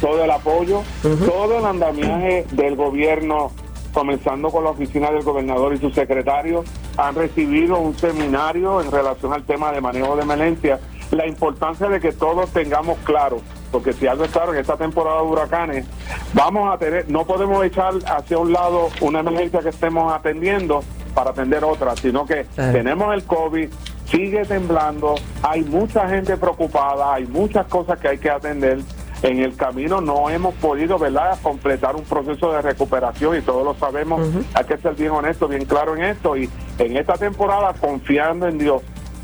Todo 0.00 0.24
el 0.24 0.30
apoyo, 0.30 0.82
todo 1.02 1.58
el 1.58 1.64
andamiaje 1.64 2.46
del 2.52 2.76
gobierno, 2.76 3.50
comenzando 3.92 4.50
con 4.50 4.64
la 4.64 4.70
oficina 4.70 5.10
del 5.10 5.24
gobernador 5.24 5.74
y 5.74 5.78
su 5.78 5.90
secretario, 5.90 6.64
han 6.96 7.14
recibido 7.14 7.78
un 7.78 7.96
seminario 7.96 8.80
en 8.80 8.92
relación 8.92 9.32
al 9.32 9.44
tema 9.44 9.72
de 9.72 9.80
manejo 9.80 10.16
de 10.16 10.22
emergencia. 10.22 10.78
La 11.10 11.26
importancia 11.26 11.88
de 11.88 12.00
que 12.00 12.12
todos 12.12 12.50
tengamos 12.50 12.98
claro, 12.98 13.40
porque 13.72 13.92
si 13.92 14.06
algo 14.06 14.24
es 14.24 14.30
claro 14.30 14.52
en 14.52 14.60
esta 14.60 14.76
temporada 14.76 15.22
de 15.22 15.26
huracanes, 15.26 15.86
vamos 16.34 16.72
a 16.72 16.78
tener, 16.78 17.08
no 17.10 17.24
podemos 17.24 17.64
echar 17.64 17.94
hacia 18.06 18.38
un 18.38 18.52
lado 18.52 18.88
una 19.00 19.20
emergencia 19.20 19.60
que 19.60 19.70
estemos 19.70 20.12
atendiendo 20.12 20.84
para 21.14 21.30
atender 21.30 21.64
otra, 21.64 21.96
sino 21.96 22.26
que 22.26 22.44
tenemos 22.54 23.12
el 23.14 23.24
COVID, 23.24 23.68
sigue 24.10 24.44
temblando, 24.44 25.14
hay 25.42 25.62
mucha 25.62 26.08
gente 26.08 26.36
preocupada, 26.36 27.14
hay 27.14 27.26
muchas 27.26 27.66
cosas 27.66 27.98
que 27.98 28.08
hay 28.08 28.18
que 28.18 28.30
atender. 28.30 28.78
En 29.20 29.40
el 29.40 29.56
camino 29.56 30.00
no 30.00 30.30
hemos 30.30 30.54
podido, 30.54 30.96
¿verdad?, 30.96 31.36
completar 31.42 31.96
un 31.96 32.04
proceso 32.04 32.52
de 32.52 32.62
recuperación 32.62 33.36
y 33.36 33.40
todos 33.40 33.64
lo 33.64 33.74
sabemos. 33.74 34.22
Hay 34.54 34.64
que 34.64 34.78
ser 34.78 34.94
bien 34.94 35.10
honesto, 35.10 35.48
bien 35.48 35.64
claro 35.64 35.96
en 35.96 36.04
esto 36.04 36.36
y 36.36 36.48
en 36.78 36.96
esta 36.96 37.14
temporada 37.14 37.74
confiando 37.80 38.46
en 38.46 38.58
Dios 38.58 38.82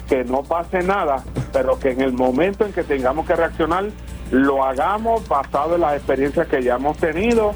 que 0.09 0.25
no 0.25 0.43
pase 0.43 0.83
nada, 0.83 1.23
pero 1.53 1.79
que 1.79 1.93
en 1.93 2.01
el 2.01 2.13
momento 2.13 2.67
en 2.67 2.73
que 2.73 2.83
tengamos 2.83 3.25
que 3.25 3.37
reaccionar 3.37 3.85
lo 4.31 4.65
hagamos 4.65 5.27
basado 5.29 5.77
en 5.77 5.83
las 5.83 5.95
experiencias 5.97 6.49
que 6.49 6.63
ya 6.63 6.75
hemos 6.75 6.97
tenido 6.97 7.55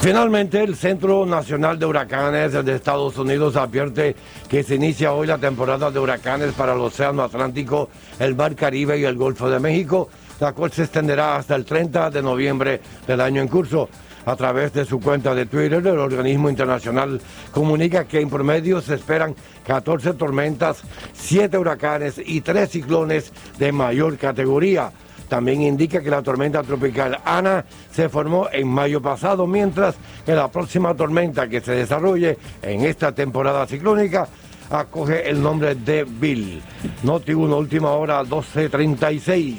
Finalmente, 0.00 0.62
el 0.62 0.76
Centro 0.76 1.26
Nacional 1.26 1.76
de 1.76 1.84
Huracanes 1.84 2.52
de 2.52 2.74
Estados 2.74 3.18
Unidos 3.18 3.56
advierte 3.56 4.14
que 4.48 4.62
se 4.62 4.76
inicia 4.76 5.12
hoy 5.12 5.26
la 5.26 5.38
temporada 5.38 5.90
de 5.90 5.98
huracanes 5.98 6.52
para 6.52 6.74
el 6.74 6.78
Océano 6.78 7.24
Atlántico, 7.24 7.90
el 8.20 8.36
Mar 8.36 8.54
Caribe 8.54 8.96
y 8.96 9.04
el 9.04 9.16
Golfo 9.16 9.50
de 9.50 9.58
México, 9.58 10.08
la 10.38 10.52
cual 10.52 10.70
se 10.70 10.84
extenderá 10.84 11.34
hasta 11.36 11.56
el 11.56 11.64
30 11.64 12.10
de 12.10 12.22
noviembre 12.22 12.80
del 13.08 13.20
año 13.20 13.42
en 13.42 13.48
curso. 13.48 13.88
A 14.24 14.36
través 14.36 14.72
de 14.72 14.84
su 14.84 15.00
cuenta 15.00 15.34
de 15.34 15.46
Twitter, 15.46 15.84
el 15.84 15.98
organismo 15.98 16.48
internacional 16.48 17.20
comunica 17.50 18.04
que 18.04 18.20
en 18.20 18.30
promedio 18.30 18.80
se 18.80 18.94
esperan 18.94 19.34
14 19.66 20.14
tormentas, 20.14 20.82
7 21.12 21.58
huracanes 21.58 22.20
y 22.24 22.40
3 22.40 22.70
ciclones 22.70 23.32
de 23.58 23.72
mayor 23.72 24.16
categoría. 24.16 24.92
También 25.28 25.62
indica 25.62 26.00
que 26.00 26.10
la 26.10 26.22
tormenta 26.22 26.62
tropical 26.62 27.18
Ana 27.24 27.64
se 27.92 28.08
formó 28.08 28.48
en 28.50 28.66
mayo 28.68 29.00
pasado, 29.02 29.46
mientras 29.46 29.96
que 30.24 30.32
la 30.32 30.50
próxima 30.50 30.94
tormenta 30.94 31.48
que 31.48 31.60
se 31.60 31.72
desarrolle 31.72 32.38
en 32.62 32.84
esta 32.84 33.12
temporada 33.12 33.66
ciclónica 33.66 34.28
acoge 34.70 35.28
el 35.28 35.42
nombre 35.42 35.74
de 35.74 36.04
Bill. 36.04 36.62
Noti 37.02 37.32
1, 37.32 37.56
última 37.56 37.90
hora, 37.90 38.22
12.36. 38.22 39.56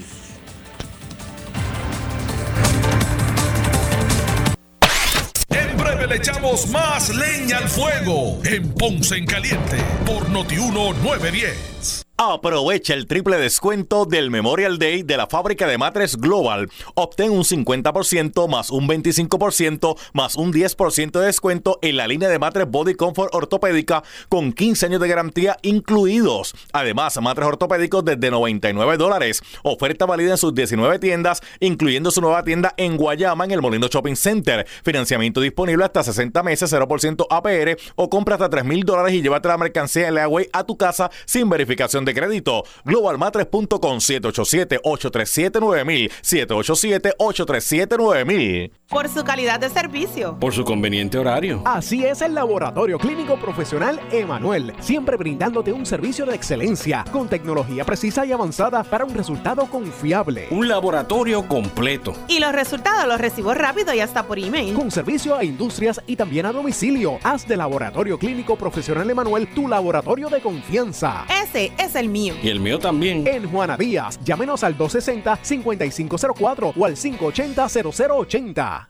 En 5.49 5.77
breve 5.77 6.07
le 6.07 6.15
echamos 6.15 6.69
más 6.69 7.09
leña 7.15 7.57
al 7.57 7.69
fuego 7.69 8.39
en 8.43 8.73
Ponce 8.73 9.17
en 9.17 9.25
Caliente 9.25 9.77
por 10.05 10.29
Notiuno 10.29 10.93
910. 11.03 12.08
Aprovecha 12.21 12.95
el 12.95 13.07
triple 13.07 13.37
descuento 13.37 14.03
del 14.03 14.29
Memorial 14.29 14.77
Day 14.77 15.03
de 15.03 15.15
la 15.15 15.27
fábrica 15.27 15.67
de 15.67 15.77
matres 15.77 16.17
Global. 16.17 16.69
Obtén 16.93 17.31
un 17.31 17.45
50% 17.45 18.49
más 18.49 18.71
un 18.71 18.89
25% 18.89 19.97
más 20.11 20.35
un 20.35 20.51
10% 20.51 21.11
de 21.17 21.25
descuento 21.25 21.79
en 21.81 21.95
la 21.95 22.09
línea 22.09 22.27
de 22.27 22.37
matres 22.37 22.69
Body 22.69 22.95
Comfort 22.95 23.33
ortopédica 23.33 24.03
con 24.27 24.51
15 24.51 24.87
años 24.87 24.99
de 24.99 25.07
garantía 25.07 25.55
incluidos. 25.61 26.53
Además, 26.73 27.17
matres 27.21 27.47
ortopédicos 27.47 28.03
desde 28.03 28.29
99 28.29 28.97
dólares. 28.97 29.41
Oferta 29.63 30.05
válida 30.05 30.31
en 30.31 30.37
sus 30.37 30.53
19 30.53 30.99
tiendas, 30.99 31.39
incluyendo 31.61 32.11
su 32.11 32.19
nueva 32.19 32.43
tienda 32.43 32.73
en 32.75 32.97
Guayama 32.97 33.45
en 33.45 33.51
el 33.51 33.61
Molino 33.61 33.87
Shopping 33.87 34.17
Center. 34.17 34.67
Financiamiento 34.83 35.39
disponible 35.39 35.85
hasta 35.85 36.03
60 36.03 36.43
meses, 36.43 36.73
0% 36.73 37.27
APR 37.29 37.77
o 37.95 38.09
compra 38.09 38.35
hasta 38.35 38.49
3 38.49 38.65
mil 38.65 38.83
dólares 38.83 39.13
y 39.13 39.21
llévate 39.21 39.47
la 39.47 39.57
mercancía 39.57 40.09
en 40.09 40.15
Leaway 40.15 40.49
a 40.51 40.65
tu 40.65 40.75
casa 40.75 41.09
sin 41.23 41.49
verificación 41.49 42.03
de 42.03 42.08
crédito. 42.13 42.63
Globalmatres.com 42.85 43.97
787-837-9000 43.97 46.11
787-837-9000 46.21 48.71
Por 48.87 49.09
su 49.09 49.23
calidad 49.23 49.59
de 49.59 49.69
servicio. 49.69 50.37
Por 50.39 50.53
su 50.53 50.63
conveniente 50.63 51.17
horario. 51.17 51.61
Así 51.65 52.05
es 52.05 52.21
el 52.21 52.35
Laboratorio 52.35 52.97
Clínico 52.97 53.37
Profesional 53.39 53.99
Emanuel, 54.11 54.73
siempre 54.79 55.17
brindándote 55.17 55.73
un 55.73 55.85
servicio 55.85 56.25
de 56.25 56.35
excelencia 56.35 57.05
con 57.11 57.29
tecnología 57.29 57.85
precisa 57.85 58.25
y 58.25 58.31
avanzada 58.31 58.83
para 58.83 59.05
un 59.05 59.13
resultado 59.13 59.65
confiable. 59.67 60.47
Un 60.51 60.67
laboratorio 60.67 61.47
completo. 61.47 62.13
Y 62.27 62.39
los 62.39 62.51
resultados 62.51 63.07
los 63.07 63.19
recibo 63.19 63.53
rápido 63.53 63.93
y 63.93 63.99
hasta 63.99 64.23
por 64.23 64.39
email. 64.39 64.73
Con 64.73 64.91
servicio 64.91 65.35
a 65.35 65.43
industrias 65.43 66.01
y 66.07 66.15
también 66.15 66.45
a 66.45 66.51
domicilio. 66.51 67.19
Haz 67.23 67.47
de 67.47 67.57
Laboratorio 67.57 68.17
Clínico 68.17 68.55
Profesional 68.55 69.09
Emanuel 69.09 69.47
tu 69.53 69.67
laboratorio 69.67 70.29
de 70.29 70.41
confianza. 70.41 71.25
Ese 71.43 71.71
es 71.77 71.95
el 71.99 72.09
mío. 72.09 72.35
Y 72.41 72.49
el 72.49 72.59
mío 72.59 72.79
también. 72.79 73.27
En 73.27 73.49
Juana 73.49 73.77
Díaz, 73.77 74.19
llámenos 74.23 74.63
al 74.63 74.77
260-5504 74.77 76.73
o 76.75 76.85
al 76.85 76.95
580-0080. 76.95 78.89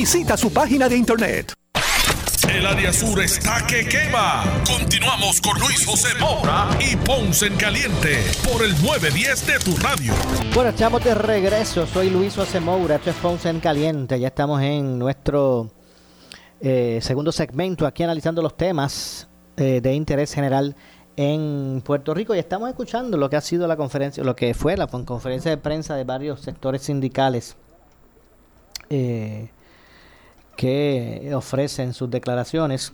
Visita 0.00 0.34
su 0.34 0.50
página 0.50 0.88
de 0.88 0.96
internet. 0.96 1.52
El 2.48 2.66
área 2.66 2.90
sur 2.90 3.20
está 3.20 3.66
que 3.66 3.86
quema. 3.86 4.44
Continuamos 4.66 5.42
con 5.42 5.60
Luis 5.60 5.84
José 5.84 6.18
Moura 6.18 6.70
y 6.80 6.96
Ponce 6.96 7.48
en 7.48 7.56
Caliente 7.56 8.16
por 8.50 8.64
el 8.64 8.70
910 8.82 9.46
de 9.46 9.58
tu 9.58 9.76
radio. 9.76 10.14
Bueno, 10.54 10.70
estamos 10.70 11.04
de 11.04 11.14
regreso. 11.14 11.86
Soy 11.86 12.08
Luis 12.08 12.34
José 12.34 12.60
Moura, 12.60 12.94
esto 12.94 13.10
es 13.10 13.16
Ponce 13.16 13.50
en 13.50 13.60
Caliente. 13.60 14.18
Ya 14.18 14.28
estamos 14.28 14.62
en 14.62 14.98
nuestro 14.98 15.70
eh, 16.62 17.00
segundo 17.02 17.30
segmento 17.30 17.86
aquí 17.86 18.02
analizando 18.02 18.40
los 18.40 18.56
temas 18.56 19.28
eh, 19.58 19.82
de 19.82 19.92
interés 19.92 20.32
general 20.32 20.76
en 21.14 21.82
Puerto 21.84 22.14
Rico 22.14 22.34
y 22.34 22.38
estamos 22.38 22.70
escuchando 22.70 23.18
lo 23.18 23.28
que 23.28 23.36
ha 23.36 23.42
sido 23.42 23.66
la 23.66 23.76
conferencia, 23.76 24.24
lo 24.24 24.34
que 24.34 24.54
fue 24.54 24.78
la 24.78 24.86
conferencia 24.86 25.50
de 25.50 25.58
prensa 25.58 25.94
de 25.94 26.04
varios 26.04 26.40
sectores 26.40 26.80
sindicales. 26.80 27.54
Eh, 28.88 29.50
que 30.60 31.32
ofrecen 31.34 31.94
sus 31.94 32.10
declaraciones 32.10 32.92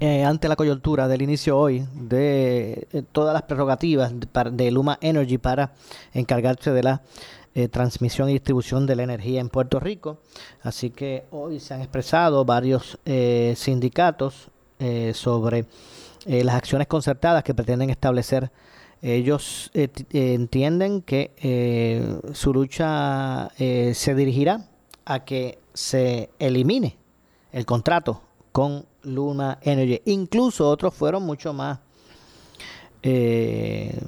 eh, 0.00 0.24
ante 0.24 0.48
la 0.48 0.56
coyuntura 0.56 1.08
del 1.08 1.20
inicio 1.20 1.58
hoy 1.58 1.86
de 1.94 2.88
eh, 2.90 3.02
todas 3.12 3.34
las 3.34 3.42
prerrogativas 3.42 4.10
de, 4.50 4.70
Luma 4.70 4.96
Energy 5.02 5.36
para 5.36 5.74
encargarse 6.14 6.72
de 6.72 6.82
la 6.82 7.02
eh, 7.54 7.68
transmisión 7.68 8.30
y 8.30 8.32
distribución 8.32 8.86
de 8.86 8.96
la 8.96 9.02
energía 9.02 9.42
en 9.42 9.50
Puerto 9.50 9.78
Rico. 9.78 10.20
Así 10.62 10.88
que 10.88 11.26
hoy 11.32 11.60
se 11.60 11.74
han 11.74 11.82
expresado 11.82 12.46
varios 12.46 12.98
sindicatos 13.56 14.48
sobre 15.12 15.66
las 16.24 16.54
acciones 16.54 16.86
concertadas 16.86 17.44
que 17.44 17.52
pretenden 17.52 17.90
establecer. 17.90 18.50
Ellos 19.02 19.70
entienden 19.74 21.02
que 21.02 22.18
su 22.32 22.54
lucha 22.54 23.50
se 23.58 24.14
dirigirá 24.14 24.64
a 25.04 25.24
que 25.26 25.59
se 25.74 26.30
elimine 26.38 26.96
el 27.52 27.66
contrato 27.66 28.22
con 28.52 28.86
Luma 29.02 29.58
Energy. 29.62 30.02
Incluso 30.06 30.68
otros 30.68 30.94
fueron 30.94 31.22
mucho 31.22 31.52
más 31.52 31.78
eh, 33.02 33.98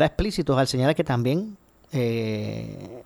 explícitos 0.00 0.56
al 0.56 0.66
señalar 0.66 0.94
que 0.94 1.04
también 1.04 1.56
eh, 1.92 3.02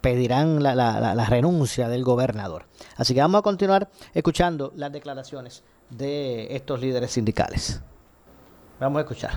pedirán 0.00 0.62
la, 0.62 0.74
la, 0.74 1.24
renuncia 1.26 1.88
del 1.88 2.04
gobernador. 2.04 2.66
Así 2.96 3.14
que 3.14 3.20
vamos 3.20 3.40
a 3.40 3.42
continuar 3.42 3.88
escuchando 4.14 4.72
las 4.76 4.92
declaraciones 4.92 5.62
de 5.90 6.54
estos 6.54 6.80
líderes 6.80 7.10
sindicales. 7.10 7.80
Vamos 8.78 8.98
a 8.98 9.02
escuchar. 9.02 9.32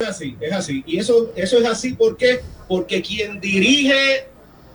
Es 0.00 0.08
así, 0.08 0.36
es 0.40 0.52
así. 0.52 0.84
Y 0.86 0.98
eso, 0.98 1.32
eso 1.34 1.58
es 1.58 1.66
así 1.66 1.94
¿por 1.94 2.16
qué? 2.16 2.40
porque 2.68 3.02
quien 3.02 3.40
dirige, 3.40 4.28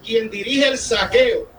quien 0.04 0.30
dirige 0.30 0.68
el 0.68 0.78
saqueo 0.78 1.53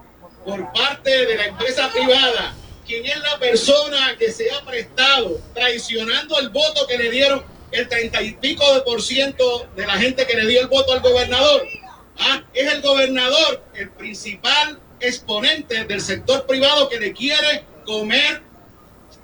por 0.45 0.72
parte 0.72 1.26
de 1.26 1.36
la 1.36 1.47
empresa 1.47 1.90
privada, 1.90 2.55
quien 2.86 3.05
es 3.05 3.18
la 3.18 3.38
persona 3.38 4.16
que 4.18 4.30
se 4.30 4.51
ha 4.51 4.64
prestado 4.64 5.40
traicionando 5.55 6.38
el 6.38 6.51
voto 6.51 6.86
que 6.86 6.99
le 6.99 7.11
dieron 7.11 7.45
el 7.72 7.88
treinta 7.88 8.22
y 8.22 8.32
pico 8.34 8.74
de 8.74 8.82
por 8.82 9.03
ciento 9.03 9.66
de 9.74 9.86
la 9.86 9.95
gente 9.95 10.26
que 10.26 10.36
le 10.36 10.47
dio 10.47 10.61
el 10.61 10.68
voto 10.68 10.92
al 10.92 11.01
gobernador. 11.01 11.66
Ah, 12.18 12.45
es 12.53 12.72
el 12.72 12.82
gobernador 12.82 13.64
el 13.74 13.90
principal 13.90 14.78
exponente 15.01 15.84
del 15.84 16.01
sector 16.01 16.47
privado 16.47 16.88
que 16.88 17.01
le 17.01 17.12
quiere 17.12 17.64
comer, 17.84 18.42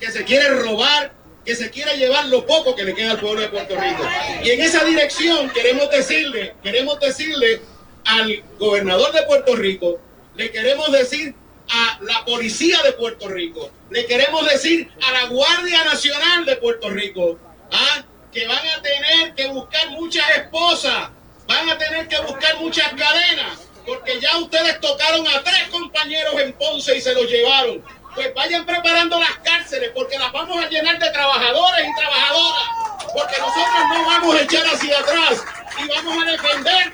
que 0.01 0.11
se 0.11 0.25
quiere 0.25 0.49
robar, 0.49 1.12
que 1.45 1.55
se 1.55 1.71
quiere 1.71 1.97
llevar 1.97 2.27
lo 2.27 2.45
poco 2.47 2.75
que 2.75 2.85
le 2.85 2.95
queda 2.95 3.12
al 3.12 3.21
pueblo 3.21 3.41
de 3.41 3.49
Puerto 3.49 3.77
Rico. 3.79 4.03
Y 4.43 4.51
en 4.51 4.61
esa 4.61 4.85
dirección 4.85 5.51
queremos 5.51 5.91
decirle, 5.91 6.55
queremos 6.62 6.99
decirle 6.99 7.62
al 8.05 8.43
gobernador 8.59 9.12
de 9.12 9.23
Puerto 9.23 9.55
Rico 9.55 10.01
le 10.35 10.51
queremos 10.51 10.91
decir 10.93 11.35
a 11.68 11.99
la 12.03 12.24
policía 12.24 12.83
de 12.83 12.93
Puerto 12.93 13.28
Rico, 13.28 13.70
le 13.91 14.07
queremos 14.07 14.45
decir 14.51 14.91
a 15.07 15.12
la 15.12 15.26
Guardia 15.26 15.85
Nacional 15.85 16.45
de 16.45 16.57
Puerto 16.57 16.91
Rico, 16.91 17.39
¿ah? 17.72 18.05
que 18.33 18.47
van 18.47 18.66
a 18.66 18.83
tener 18.83 19.35
que 19.35 19.49
buscar 19.49 19.91
muchas 19.91 20.28
esposas, 20.37 21.11
van 21.47 21.68
a 21.68 21.78
tener 21.78 22.09
que 22.09 22.20
buscar 22.20 22.57
muchas 22.59 22.89
cadenas, 22.93 23.61
porque 23.87 24.20
ya 24.20 24.37
ustedes 24.39 24.81
tocaron 24.81 25.26
a 25.26 25.43
tres 25.43 25.68
compañeros 25.70 26.35
en 26.41 26.53
Ponce 26.55 26.97
y 26.97 27.01
se 27.01 27.14
los 27.14 27.26
llevaron. 27.28 27.85
Pues 28.14 28.35
vayan 28.35 28.66
preparando 28.66 29.18
las 29.20 29.39
cárceles, 29.39 29.93
porque 29.95 30.18
las 30.18 30.33
vamos 30.33 30.62
a 30.62 30.68
llenar 30.68 30.99
de 30.99 31.11
trabajadores 31.11 31.87
y 31.89 31.95
trabajadoras, 31.95 32.64
porque 33.12 33.39
nosotros 33.39 33.85
no 33.89 34.05
vamos 34.05 34.35
a 34.35 34.43
echar 34.43 34.66
hacia 34.66 34.99
atrás 34.99 35.45
y 35.78 35.89
vamos 35.89 36.24
a 36.24 36.31
defender 36.31 36.93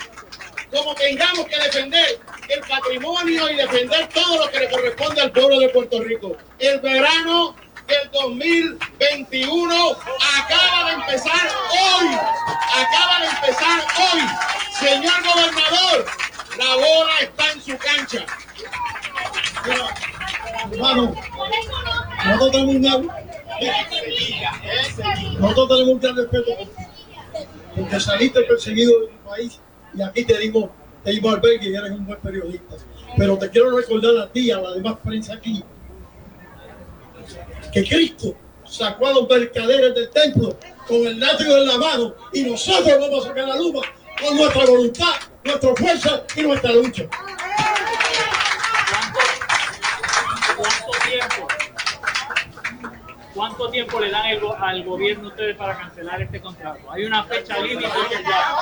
como 0.71 0.95
tengamos 0.95 1.47
que 1.47 1.59
defender 1.59 2.21
el 2.49 2.61
patrimonio 2.61 3.51
y 3.51 3.57
defender 3.57 4.09
todo 4.09 4.45
lo 4.45 4.51
que 4.51 4.61
le 4.61 4.71
corresponde 4.71 5.21
al 5.21 5.33
pueblo 5.33 5.59
de 5.59 5.69
Puerto 5.71 6.03
Rico. 6.03 6.37
El 6.59 6.81
verano 6.81 7.55
del 7.87 8.11
2021 8.13 9.97
acaba 10.39 10.89
de 10.89 10.95
empezar 10.95 11.49
hoy. 11.71 12.09
Acaba 12.75 13.21
de 13.21 13.27
empezar 13.27 13.81
hoy. 13.99 14.21
Señor 14.79 15.15
gobernador, 15.23 16.07
la 16.59 16.75
bola 16.75 17.13
está 17.21 17.53
en 17.53 17.63
su 17.63 17.79
cancha. 17.79 18.27
hermano, 20.73 21.15
nosotros 22.25 22.51
tenemos 22.53 22.97
un 22.97 23.11
nosotros 25.41 25.69
tenemos 25.69 25.95
un 25.95 26.01
gran 26.01 26.17
respeto 26.17 26.51
porque 27.77 28.01
saliste 28.01 28.43
perseguido 28.43 29.01
de 29.01 29.07
tu 29.09 29.17
país 29.29 29.61
y 29.95 30.03
aquí 30.03 30.25
te 30.25 30.39
dimos, 30.39 30.71
dimos 31.11 31.35
albergue 31.35 31.71
y 31.71 31.75
eres 31.75 31.91
un 31.91 32.07
buen 32.07 32.19
periodista. 32.21 32.77
Pero 33.17 33.39
te 33.39 33.51
quiero 33.51 33.77
recordar 33.77 34.17
a 34.19 34.31
ti, 34.31 34.51
a 34.51 34.61
la 34.61 34.73
demás 34.73 34.97
prensa 35.03 35.35
aquí, 35.35 35.63
que 37.73 37.85
Cristo 37.85 38.35
sacó 38.65 39.07
a 39.07 39.13
los 39.15 39.29
mercaderes 39.29 39.95
del 39.95 40.11
templo 40.11 40.59
con 40.87 41.07
el 41.07 41.19
natrio 41.19 41.57
en 41.59 41.67
la 41.67 41.79
mano 41.79 42.15
y 42.33 42.43
nosotros 42.43 42.99
vamos 43.01 43.25
a 43.25 43.29
sacar 43.29 43.49
la 43.49 43.57
luma 43.57 43.81
con 44.21 44.37
nuestra 44.37 44.65
voluntad, 44.65 45.15
nuestra 45.45 45.77
fuerza 45.77 46.23
y 46.35 46.43
nuestra 46.43 46.73
lucha. 46.73 47.05
¿Cuánto 50.57 50.93
tiempo? 51.07 51.49
¿Cuánto 53.37 53.69
tiempo 53.69 54.01
le 54.01 54.11
dan 54.11 54.25
al 54.25 54.83
gobierno 54.83 55.29
ustedes 55.29 55.55
para 55.59 55.77
cancelar 55.77 56.23
este 56.23 56.41
contrato? 56.41 56.91
Hay 56.91 57.05
una 57.05 57.23
fecha 57.25 57.59
límite 57.59 57.87
que 58.09 58.23
ya. 58.23 58.57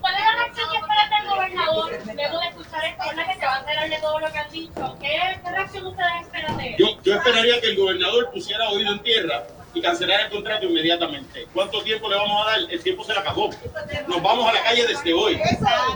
¿Cuál 0.00 0.14
es 0.14 0.20
la 0.20 0.34
reacción 0.36 0.70
que 0.70 0.76
espera 0.76 1.18
el 1.22 1.28
gobernador 1.28 1.90
luego 2.14 2.40
de 2.40 2.46
escuchar 2.48 2.84
esto? 2.84 3.04
¿Verdad 3.08 3.26
que 3.26 3.40
se 3.40 3.46
va 3.46 3.54
a 3.54 3.60
enterar 3.60 3.88
de 3.88 3.96
todo 3.96 4.20
lo 4.20 4.32
que 4.32 4.38
han 4.38 4.50
dicho? 4.50 4.98
¿Qué, 5.00 5.50
reacción 5.50 5.86
ustedes 5.86 6.12
esperan 6.20 6.56
de 6.58 6.68
él? 6.68 6.74
Yo, 6.78 7.02
yo 7.02 7.14
esperaría 7.14 7.60
que 7.62 7.66
el 7.68 7.76
gobernador 7.76 8.30
pusiera 8.30 8.68
oído 8.68 8.92
en 8.92 9.02
tierra 9.02 9.44
y 9.74 9.80
cancelar 9.80 10.20
el 10.22 10.30
contrato 10.30 10.66
inmediatamente. 10.66 11.46
¿Cuánto 11.52 11.82
tiempo 11.82 12.08
le 12.08 12.16
vamos 12.16 12.46
a 12.46 12.50
dar? 12.50 12.60
El 12.70 12.82
tiempo 12.82 13.04
se 13.04 13.12
le 13.12 13.20
acabó. 13.20 13.50
Nos 14.08 14.22
vamos 14.22 14.48
a 14.48 14.52
la 14.52 14.62
calle 14.62 14.86
desde 14.86 15.12
hoy. 15.12 15.40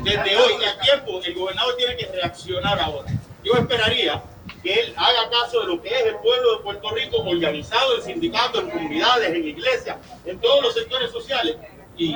Desde 0.02 0.36
hoy. 0.36 0.52
El 0.54 0.80
tiempo, 0.80 1.20
el 1.24 1.34
gobernador 1.34 1.76
tiene 1.76 1.96
que 1.96 2.06
reaccionar 2.06 2.80
ahora. 2.80 3.08
Yo 3.44 3.52
esperaría 3.54 4.22
que 4.62 4.72
él 4.72 4.94
haga 4.96 5.30
caso 5.30 5.60
de 5.60 5.66
lo 5.66 5.82
que 5.82 5.88
es 5.88 6.06
el 6.06 6.16
pueblo 6.16 6.56
de 6.56 6.62
Puerto 6.62 6.90
Rico 6.90 7.18
organizado 7.18 7.96
en 7.96 8.02
sindicatos, 8.02 8.62
en 8.62 8.70
comunidades, 8.70 9.30
en 9.30 9.46
iglesias, 9.46 9.96
en 10.24 10.40
todos 10.40 10.62
los 10.62 10.74
sectores 10.74 11.10
sociales 11.10 11.56
y, 11.96 12.14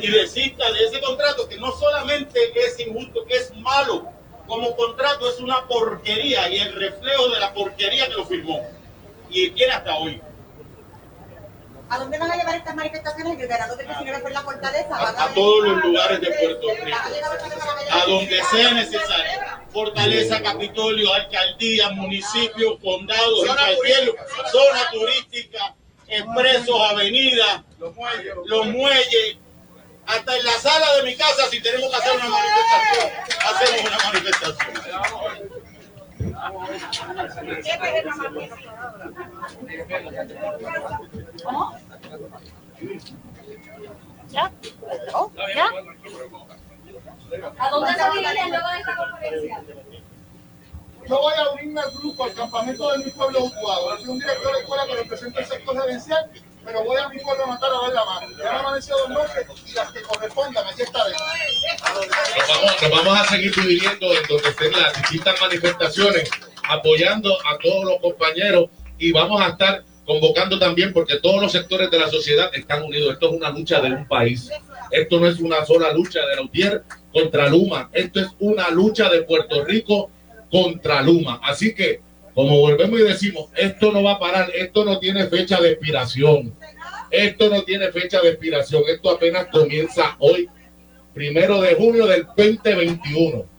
y 0.00 0.10
desista 0.10 0.70
de 0.72 0.84
ese 0.84 1.00
contrato 1.00 1.48
que 1.48 1.56
no 1.58 1.72
solamente 1.72 2.52
es 2.58 2.78
injusto, 2.80 3.24
que 3.24 3.36
es 3.36 3.54
malo, 3.56 4.06
como 4.46 4.76
contrato 4.76 5.28
es 5.28 5.40
una 5.40 5.66
porquería 5.66 6.48
y 6.50 6.58
el 6.58 6.72
reflejo 6.74 7.28
de 7.28 7.40
la 7.40 7.54
porquería 7.54 8.08
que 8.08 8.14
lo 8.14 8.26
firmó 8.26 8.60
y 9.30 9.50
tiene 9.50 9.72
hasta 9.72 9.96
hoy. 9.96 10.20
¿A 11.94 11.98
dónde 11.98 12.18
van 12.18 12.28
a 12.28 12.36
llevar 12.36 12.56
estas 12.56 12.74
manifestaciones? 12.74 13.38
¿El 13.38 13.46
verano 13.46 13.76
de 13.76 13.86
señores 13.86 14.20
por 14.20 14.32
la 14.32 14.40
fortaleza? 14.40 14.96
A, 14.96 15.26
a, 15.26 15.28
todos 15.32 15.64
los 15.64 15.84
lugares 15.84 16.20
de 16.20 16.26
Puerto 16.26 16.66
Rico. 16.84 16.98
A 17.92 18.04
donde 18.06 18.42
sea 18.50 18.72
necesario. 18.72 19.40
Fortaleza, 19.72 20.42
Capitolio, 20.42 21.14
alcaldía, 21.14 21.90
municipio, 21.90 22.80
condado, 22.80 23.36
cualquier 23.46 24.12
zona 24.50 24.90
turística, 24.90 25.76
expresos, 26.08 26.90
avenidas, 26.90 27.62
los 27.78 28.66
muelles, 28.66 29.36
Hasta 30.06 30.36
en 30.36 30.44
la 30.44 30.52
sala 30.52 30.96
de 30.96 31.02
mi 31.04 31.14
casa, 31.14 31.46
si 31.48 31.62
tenemos 31.62 31.90
que 31.90 31.96
hacer 31.96 32.16
una 32.16 32.28
manifestación, 32.28 33.12
hacemos 33.46 33.80
una 33.86 33.98
manifestación. 34.04 34.74
¿Ya? 44.30 44.50
¿Oh? 45.12 45.30
¿Ya? 45.54 45.66
¿A 47.58 47.70
dónde 47.70 47.92
se 47.92 48.10
dirige 48.10 48.48
luego 48.48 48.68
de 48.68 48.78
esta 48.78 48.96
conferencia? 48.96 49.62
Yo 51.06 51.20
voy 51.20 51.34
a 51.34 51.50
unirme 51.50 51.80
al 51.80 51.90
grupo, 51.90 52.24
al 52.24 52.34
campamento 52.34 52.90
de 52.92 53.04
mi 53.04 53.10
pueblo 53.10 53.44
Utuado. 53.44 53.98
Soy 53.98 54.08
un 54.08 54.18
director 54.18 54.54
de 54.54 54.60
escuela 54.60 54.86
que 54.86 54.94
representa 54.94 55.40
el 55.40 55.46
sector 55.46 55.82
gerencial, 55.82 56.30
pero 56.64 56.82
voy 56.84 56.96
a 56.96 57.08
mi 57.10 57.18
pueblo 57.18 57.46
natal 57.46 57.70
a 57.74 57.82
dar 57.82 57.92
la 57.92 58.04
mano. 58.04 58.28
Ya 58.38 58.50
han 58.50 58.56
amanecido 58.56 58.96
dos 58.98 59.10
noches 59.10 59.46
y 59.66 59.72
las 59.72 59.92
que 59.92 60.02
correspondan, 60.02 60.66
aquí 60.66 60.82
estaré. 60.82 61.12
Nos 61.12 62.48
vamos, 62.48 63.04
vamos 63.04 63.20
a 63.20 63.24
seguir 63.26 63.54
dividiendo 63.54 64.14
en 64.14 64.26
donde 64.26 64.48
estén 64.48 64.72
las 64.72 64.94
distintas 64.94 65.40
manifestaciones, 65.40 66.30
apoyando 66.68 67.36
a 67.46 67.58
todos 67.58 67.84
los 67.84 68.00
compañeros 68.00 68.70
y 68.98 69.12
vamos 69.12 69.40
a 69.40 69.48
estar 69.48 69.84
convocando 70.04 70.58
también 70.58 70.92
porque 70.92 71.16
todos 71.16 71.40
los 71.40 71.52
sectores 71.52 71.90
de 71.90 71.98
la 71.98 72.08
sociedad 72.08 72.50
están 72.54 72.82
unidos. 72.82 73.14
Esto 73.14 73.30
es 73.30 73.36
una 73.36 73.50
lucha 73.50 73.80
de 73.80 73.90
un 73.90 74.06
país. 74.06 74.50
Esto 74.90 75.18
no 75.18 75.26
es 75.26 75.40
una 75.40 75.64
sola 75.64 75.92
lucha 75.92 76.20
de 76.26 76.36
la 76.36 76.42
UTIER 76.42 76.82
contra 77.12 77.48
Luma. 77.48 77.90
Esto 77.92 78.20
es 78.20 78.28
una 78.38 78.70
lucha 78.70 79.08
de 79.08 79.22
Puerto 79.22 79.64
Rico 79.64 80.10
contra 80.50 81.02
Luma. 81.02 81.40
Así 81.42 81.74
que, 81.74 82.00
como 82.34 82.58
volvemos 82.58 83.00
y 83.00 83.04
decimos, 83.04 83.48
esto 83.56 83.92
no 83.92 84.02
va 84.02 84.12
a 84.12 84.18
parar. 84.18 84.50
Esto 84.54 84.84
no 84.84 84.98
tiene 84.98 85.26
fecha 85.26 85.60
de 85.60 85.72
expiración. 85.72 86.54
Esto 87.10 87.48
no 87.48 87.62
tiene 87.62 87.90
fecha 87.90 88.20
de 88.20 88.30
expiración. 88.30 88.82
Esto 88.88 89.10
apenas 89.10 89.46
comienza 89.46 90.16
hoy, 90.18 90.48
primero 91.14 91.60
de 91.60 91.74
junio 91.74 92.06
del 92.06 92.26
2021 92.36 93.53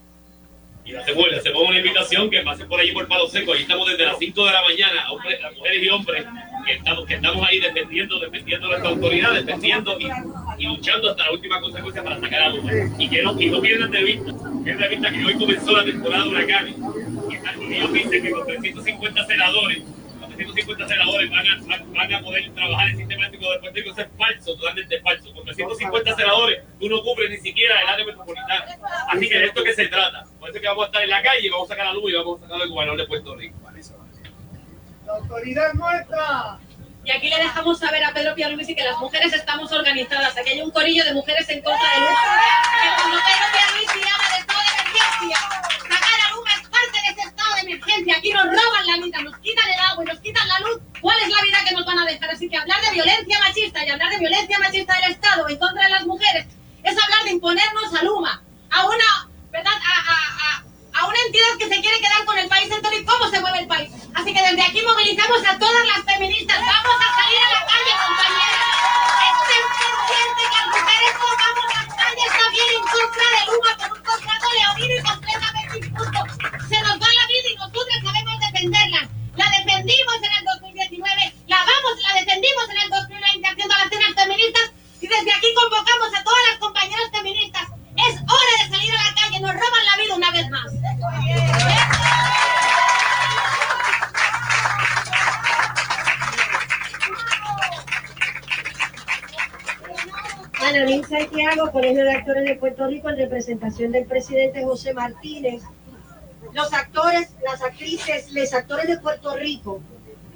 y 0.85 0.93
hacemos, 0.93 1.27
le 1.29 1.37
hacemos 1.37 1.67
una 1.67 1.77
invitación 1.77 2.29
que 2.29 2.41
pase 2.41 2.65
por 2.65 2.79
allí 2.79 2.91
por 2.91 3.07
Palo 3.07 3.27
Seco. 3.27 3.53
Ahí 3.53 3.63
estamos 3.63 3.89
desde 3.89 4.05
las 4.05 4.19
5 4.19 4.45
de 4.45 4.51
la 4.51 4.61
mañana, 4.61 5.11
hombres, 5.11 5.39
mujeres 5.55 5.83
y 5.83 5.89
hombres, 5.89 6.25
que 6.65 6.73
estamos, 6.73 7.05
que 7.07 7.15
estamos 7.15 7.47
ahí 7.47 7.59
defendiendo, 7.59 8.19
defendiendo 8.19 8.67
nuestra 8.67 8.89
autoridad, 8.89 9.33
defendiendo 9.33 9.97
y, 9.99 10.63
luchando 10.63 11.09
hasta 11.09 11.23
la 11.23 11.31
última 11.31 11.59
consecuencia 11.59 12.03
para 12.03 12.19
sacar 12.19 12.41
a 12.43 12.49
Luma. 12.49 12.71
Y 12.99 13.09
que 13.09 13.23
no, 13.23 13.41
y 13.41 13.49
no 13.49 13.61
pierdan 13.61 13.91
de 13.91 14.03
vista, 14.03 14.31
pierdan 14.63 14.81
de 14.81 14.89
vista 14.89 15.11
que 15.11 15.25
hoy 15.25 15.33
comenzó 15.33 15.71
la 15.71 15.85
temporada 15.85 16.23
de 16.23 16.29
huracanes. 16.29 16.75
Y 17.59 17.73
ellos 17.73 17.93
dicen 17.93 18.21
que 18.21 18.31
con 18.31 18.45
350 18.45 19.25
senadores 19.25 19.83
350 20.35 20.87
senadores 20.87 21.29
van 21.29 21.47
a, 21.47 21.85
van 21.93 22.13
a 22.13 22.21
poder 22.21 22.49
trabajar 22.53 22.89
el 22.89 22.97
sistema 22.97 23.21
eléctrico 23.21 23.51
de 23.51 23.59
Puerto 23.59 23.75
Rico. 23.75 23.91
Eso 23.91 24.01
es 24.01 24.07
falso, 24.17 24.55
totalmente 24.55 25.01
falso. 25.01 25.33
Con 25.33 25.45
350 25.45 26.15
senadores 26.15 26.63
tú 26.79 26.89
no 26.89 27.01
cubres 27.01 27.29
ni 27.29 27.37
siquiera 27.37 27.81
el 27.81 27.87
área 27.87 28.05
metropolitana. 28.05 28.65
Así 29.09 29.29
que 29.29 29.39
de 29.39 29.45
esto 29.45 29.63
que 29.63 29.73
se 29.73 29.87
trata. 29.87 30.25
Por 30.45 30.51
eso 30.51 30.61
que 30.61 30.67
vamos 30.67 30.83
a 30.83 30.85
estar 30.85 31.01
en 31.01 31.09
la 31.09 31.23
calle, 31.23 31.49
vamos 31.49 31.65
a 31.65 31.73
sacar 31.73 31.85
la 31.87 31.93
luz 31.93 32.11
y 32.11 32.13
vamos 32.13 32.37
a 32.37 32.43
sacar 32.43 32.61
al 32.61 32.69
gobernador 32.69 33.01
de 33.01 33.07
Puerto 33.07 33.35
Rico. 33.35 33.57
La 35.07 35.13
autoridad 35.13 35.73
nuestra. 35.73 36.59
Y 37.03 37.09
aquí 37.09 37.29
le 37.29 37.37
dejamos 37.37 37.79
saber 37.79 38.03
a 38.03 38.13
Pedro 38.13 38.35
Pierluisi 38.35 38.75
que 38.75 38.83
las 38.83 38.99
mujeres 38.99 39.33
estamos 39.33 39.71
organizadas. 39.71 40.37
Aquí 40.37 40.51
hay 40.51 40.61
un 40.61 40.69
corillo 40.69 41.03
de 41.03 41.15
mujeres 41.15 41.49
en 41.49 41.63
contra 41.63 41.89
de 41.89 41.97
Luma. 41.97 42.19
Que 42.77 42.89
cuando 42.93 43.17
Pedro 43.25 43.45
Pierluisi 43.57 43.99
habla 44.05 44.29
de 44.29 44.39
estado 44.41 44.61
de 44.61 44.69
emergencia, 44.69 45.37
sacar 45.81 46.19
a 46.21 46.35
Luma 46.35 46.51
es 46.61 46.69
parte 46.69 46.93
de 46.93 47.07
ese 47.09 47.21
estado 47.25 47.55
de 47.55 47.61
emergencia. 47.61 48.17
Aquí 48.17 48.29
nos 48.29 48.45
roban 48.45 48.85
la 48.85 48.97
vida, 49.03 49.21
nos 49.23 49.37
quitan 49.39 49.65
el 49.67 49.79
agua 49.79 50.03
y 50.03 50.07
nos 50.13 50.19
quitan 50.19 50.47
la 50.47 50.59
luz. 50.59 50.77
¿Cuál 51.01 51.17
es 51.25 51.29
la 51.29 51.41
vida 51.41 51.57
que 51.67 51.73
nos 51.73 51.85
van 51.87 51.97
a 51.97 52.05
dejar? 52.05 52.29
Así 52.29 52.47
que 52.47 52.57
hablar 52.57 52.79
de 52.85 52.91
violencia 52.91 53.39
machista 53.39 53.83
y 53.83 53.89
hablar 53.89 54.11
de 54.11 54.19
violencia 54.19 54.59
machista 54.59 54.93
del 54.93 55.11
Estado 55.11 55.49
en 55.49 55.57
contra 55.57 55.85
de 55.85 55.89
las 55.89 56.05
mujeres 56.05 56.45
es 56.83 56.93
hablar 57.01 57.23
de 57.23 57.31
imponernos 57.31 57.95
a 57.95 58.03
Luma, 58.03 58.43
a 58.69 58.85
una, 58.85 59.34
¿verdad? 59.55 59.71
A, 59.71 59.95
a, 60.11 60.17
a, 60.43 60.99
a 60.99 61.07
una 61.07 61.19
entidad 61.27 61.55
que 61.57 61.69
se 61.69 61.79
quiere 61.79 61.99
quedar 61.99 62.25
con 62.25 62.37
el 62.37 62.49
país 62.49 62.69
entero 62.69 62.97
y 62.97 63.05
cómo 63.05 63.29
se 63.29 63.39
mueve 63.39 63.59
el 63.59 63.67
país. 63.67 63.89
Así 64.13 64.33
que 64.33 64.41
desde 64.41 64.61
aquí 64.61 64.81
movilizamos 64.83 65.39
a 65.47 65.57
todas 65.57 65.85
las 65.87 66.03
feministas. 66.03 66.59
Vamos 66.59 66.97
a 66.99 67.09
salir 67.15 67.39
a 67.39 67.49
la 67.55 67.63
calle, 67.63 67.93
compañeras. 68.03 68.67
Estén 69.31 69.63
conscientes 69.79 70.43
que 70.43 70.57
las 70.59 70.67
mujeres 70.75 71.13
tomamos 71.15 71.65
las 71.71 71.87
calles 71.95 72.31
también 72.35 72.67
en 72.75 72.83
contra 72.83 73.25
de 73.31 73.41
Luma 73.47 73.71
por 73.79 73.89
un 73.95 74.03
contrato 74.03 74.47
leonino 74.59 74.93
y 74.99 75.03
completamente 75.07 75.75
injusto. 75.87 76.19
Se 76.67 76.77
nos 76.83 76.95
va 76.99 77.09
la 77.15 77.25
vida 77.31 77.47
y 77.47 77.55
nosotras 77.55 77.99
sabemos 78.03 78.35
defenderla. 78.43 79.01
La 79.39 79.47
defendimos 79.55 80.17
en 80.19 80.31
el 80.35 80.43
2019, 80.51 81.33
la 81.47 81.59
vamos, 81.63 81.93
la 82.03 82.11
defendimos 82.19 82.65
en 82.75 82.77
el 82.83 82.89
2020 82.91 83.47
haciendo 83.47 83.75
las 83.75 83.87
cenas 83.87 84.13
feministas 84.19 84.67
y 84.99 85.07
desde 85.07 85.31
aquí 85.31 85.47
convocamos 85.55 86.11
a 86.11 86.23
todas 86.23 86.43
las 86.51 86.57
compañeras 86.59 87.07
feministas. 87.11 87.67
Es 87.97 88.15
hora 88.21 88.53
de 88.61 88.75
salir 88.75 88.91
a 88.91 89.03
la 89.03 89.15
calle, 89.15 89.39
nos 89.39 89.53
roban 89.53 89.85
la 89.85 90.03
vida 90.03 90.15
una 90.15 90.31
vez 90.31 90.49
más. 90.49 90.71
Ana 100.59 100.85
Lin 100.85 101.05
Santiago, 101.07 101.71
Colegio 101.71 102.03
de 102.03 102.11
Actores 102.15 102.45
de 102.45 102.55
Puerto 102.55 102.87
Rico, 102.87 103.09
en 103.09 103.17
representación 103.17 103.91
del 103.91 104.05
presidente 104.05 104.63
José 104.63 104.93
Martínez. 104.93 105.63
Los 106.53 106.73
actores, 106.73 107.29
las 107.43 107.61
actrices, 107.61 108.31
los 108.31 108.53
actores 108.53 108.87
de 108.87 108.97
Puerto 108.97 109.35
Rico, 109.35 109.81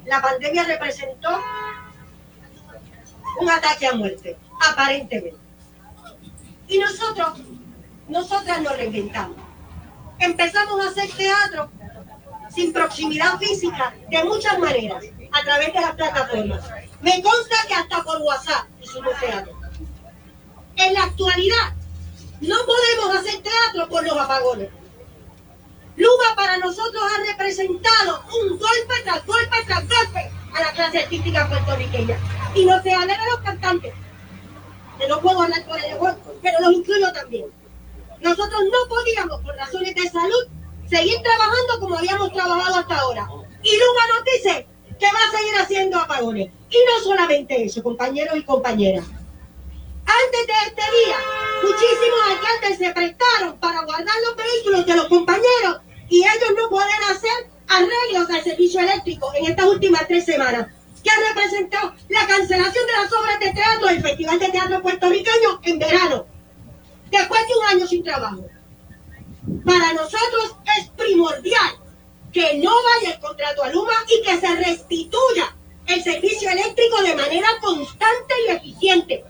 la 0.06 0.22
pandemia 0.22 0.64
representó 0.64 1.28
un 3.40 3.50
ataque 3.50 3.86
a 3.86 3.92
muerte, 3.92 4.36
aparentemente. 4.70 5.49
Y 6.70 6.78
nosotros, 6.78 7.40
nosotras 8.08 8.62
nos 8.62 8.76
reinventamos. 8.76 9.36
Empezamos 10.20 10.84
a 10.84 10.88
hacer 10.88 11.10
teatro 11.10 11.68
sin 12.54 12.72
proximidad 12.72 13.38
física 13.38 13.92
de 14.08 14.24
muchas 14.24 14.56
maneras, 14.58 15.04
a 15.32 15.42
través 15.42 15.72
de 15.72 15.80
las 15.80 15.94
plataformas. 15.96 16.60
Me 17.00 17.20
consta 17.22 17.56
que 17.66 17.74
hasta 17.74 18.02
por 18.04 18.22
WhatsApp 18.22 18.66
hicimos 18.80 19.18
teatro. 19.18 19.58
En 20.76 20.94
la 20.94 21.04
actualidad, 21.04 21.74
no 22.40 22.56
podemos 22.66 23.16
hacer 23.16 23.42
teatro 23.42 23.88
por 23.88 24.04
los 24.04 24.16
apagones. 24.16 24.68
Luma 25.96 26.36
para 26.36 26.56
nosotros 26.58 27.02
ha 27.02 27.32
representado 27.32 28.24
un 28.40 28.50
golpe 28.50 28.94
tras 29.04 29.26
golpe 29.26 29.56
tras 29.66 29.80
golpe 29.88 30.30
a 30.54 30.60
la 30.60 30.72
clase 30.72 31.00
artística 31.00 31.48
puertorriqueña. 31.48 32.16
Y 32.54 32.64
no 32.64 32.80
se 32.82 32.90
de 32.90 32.96
los 32.96 33.40
cantantes, 33.44 33.92
que 34.98 35.08
no 35.08 35.20
puedo 35.20 35.42
hablar 35.42 35.64
por 35.66 35.78
ellos, 35.78 35.98
pero 36.42 36.60
los 36.60 36.72
incluyo 36.74 37.12
también. 37.12 37.46
Nosotros 38.20 38.60
no 38.64 38.88
podíamos, 38.88 39.40
por 39.42 39.54
razones 39.56 39.94
de 39.94 40.08
salud, 40.08 40.46
seguir 40.88 41.16
trabajando 41.22 41.80
como 41.80 41.98
habíamos 41.98 42.32
trabajado 42.32 42.76
hasta 42.76 42.98
ahora. 42.98 43.28
Y 43.62 43.70
Luma 43.76 44.02
nos 44.14 44.24
dice 44.24 44.66
que 44.98 45.06
va 45.06 45.18
a 45.18 45.38
seguir 45.38 45.54
haciendo 45.58 45.98
apagones. 45.98 46.50
Y 46.70 46.76
no 46.76 47.04
solamente 47.04 47.64
eso, 47.64 47.82
compañeros 47.82 48.36
y 48.36 48.44
compañeras. 48.44 49.04
Antes 49.06 50.46
de 50.46 50.52
este 50.66 50.82
día, 50.82 51.16
muchísimos 51.62 52.20
alcaldes 52.30 52.78
se 52.78 52.92
prestaron 52.92 53.58
para 53.58 53.82
guardar 53.84 54.14
los 54.26 54.36
vehículos 54.36 54.86
de 54.86 54.96
los 54.96 55.06
compañeros 55.06 55.80
y 56.08 56.18
ellos 56.18 56.50
no 56.56 56.68
pueden 56.68 57.02
hacer 57.10 57.50
arreglos 57.68 58.28
al 58.28 58.42
servicio 58.42 58.80
eléctrico 58.80 59.32
en 59.34 59.46
estas 59.46 59.66
últimas 59.66 60.06
tres 60.08 60.24
semanas, 60.24 60.66
que 61.02 61.10
ha 61.10 61.28
representado 61.28 61.94
la 62.08 62.26
cancelación 62.26 62.86
de 62.86 62.92
las 62.92 63.12
obras 63.12 63.40
de 63.40 63.52
teatro 63.52 63.86
del 63.88 64.02
Festival 64.02 64.38
de 64.38 64.48
Teatro 64.48 64.82
Puertorriqueño 64.82 65.60
en 65.62 65.78
verano, 65.78 66.26
después 67.10 67.40
de 67.46 67.54
un 67.54 67.66
año 67.66 67.86
sin 67.86 68.04
trabajo. 68.04 68.46
Para 69.64 69.92
nosotros 69.94 70.56
es 70.78 70.88
primordial 70.90 71.80
que 72.32 72.58
no 72.58 72.70
vaya 72.70 73.14
el 73.14 73.20
contrato 73.20 73.62
a 73.62 73.70
Luma 73.70 73.92
y 74.08 74.22
que 74.22 74.38
se 74.38 74.54
restituya 74.56 75.56
el 75.86 76.02
servicio 76.02 76.50
eléctrico 76.50 77.02
de 77.02 77.16
manera 77.16 77.48
constante 77.60 78.34
y 78.46 78.52
eficiente. 78.52 79.24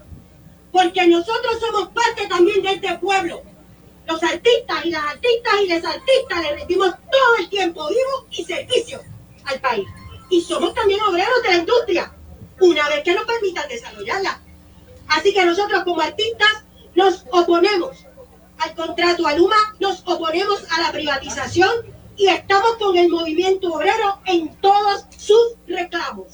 Porque 0.72 1.06
nosotros 1.06 1.58
somos 1.58 1.88
parte 1.88 2.26
también 2.28 2.62
de 2.62 2.72
este 2.72 2.98
pueblo. 2.98 3.42
Los 4.06 4.22
artistas 4.22 4.84
y 4.84 4.90
las 4.90 5.04
artistas 5.04 5.54
y 5.64 5.68
las 5.68 5.84
artistas 5.84 6.42
le 6.42 6.56
rendimos 6.56 6.90
todo 6.90 7.36
el 7.38 7.48
tiempo 7.48 7.88
vivo 7.88 8.26
y 8.30 8.44
servicio 8.44 9.00
al 9.44 9.60
país. 9.60 9.86
Y 10.30 10.40
somos 10.40 10.74
también 10.74 11.00
obreros 11.02 11.42
de 11.42 11.48
la 11.48 11.56
industria, 11.56 12.12
una 12.60 12.88
vez 12.88 13.02
que 13.02 13.14
nos 13.14 13.24
permitan 13.24 13.68
desarrollarla. 13.68 14.40
Así 15.08 15.34
que 15.34 15.44
nosotros 15.44 15.82
como 15.84 16.00
artistas 16.00 16.64
nos 16.94 17.24
oponemos 17.32 18.06
al 18.58 18.74
contrato 18.74 19.26
a 19.26 19.34
Luma, 19.34 19.56
nos 19.80 20.02
oponemos 20.04 20.62
a 20.70 20.82
la 20.82 20.92
privatización 20.92 21.70
y 22.16 22.28
estamos 22.28 22.76
con 22.76 22.96
el 22.96 23.08
movimiento 23.08 23.72
obrero 23.72 24.20
en 24.26 24.54
todos 24.56 25.06
sus 25.16 25.54
reclamos. 25.66 26.26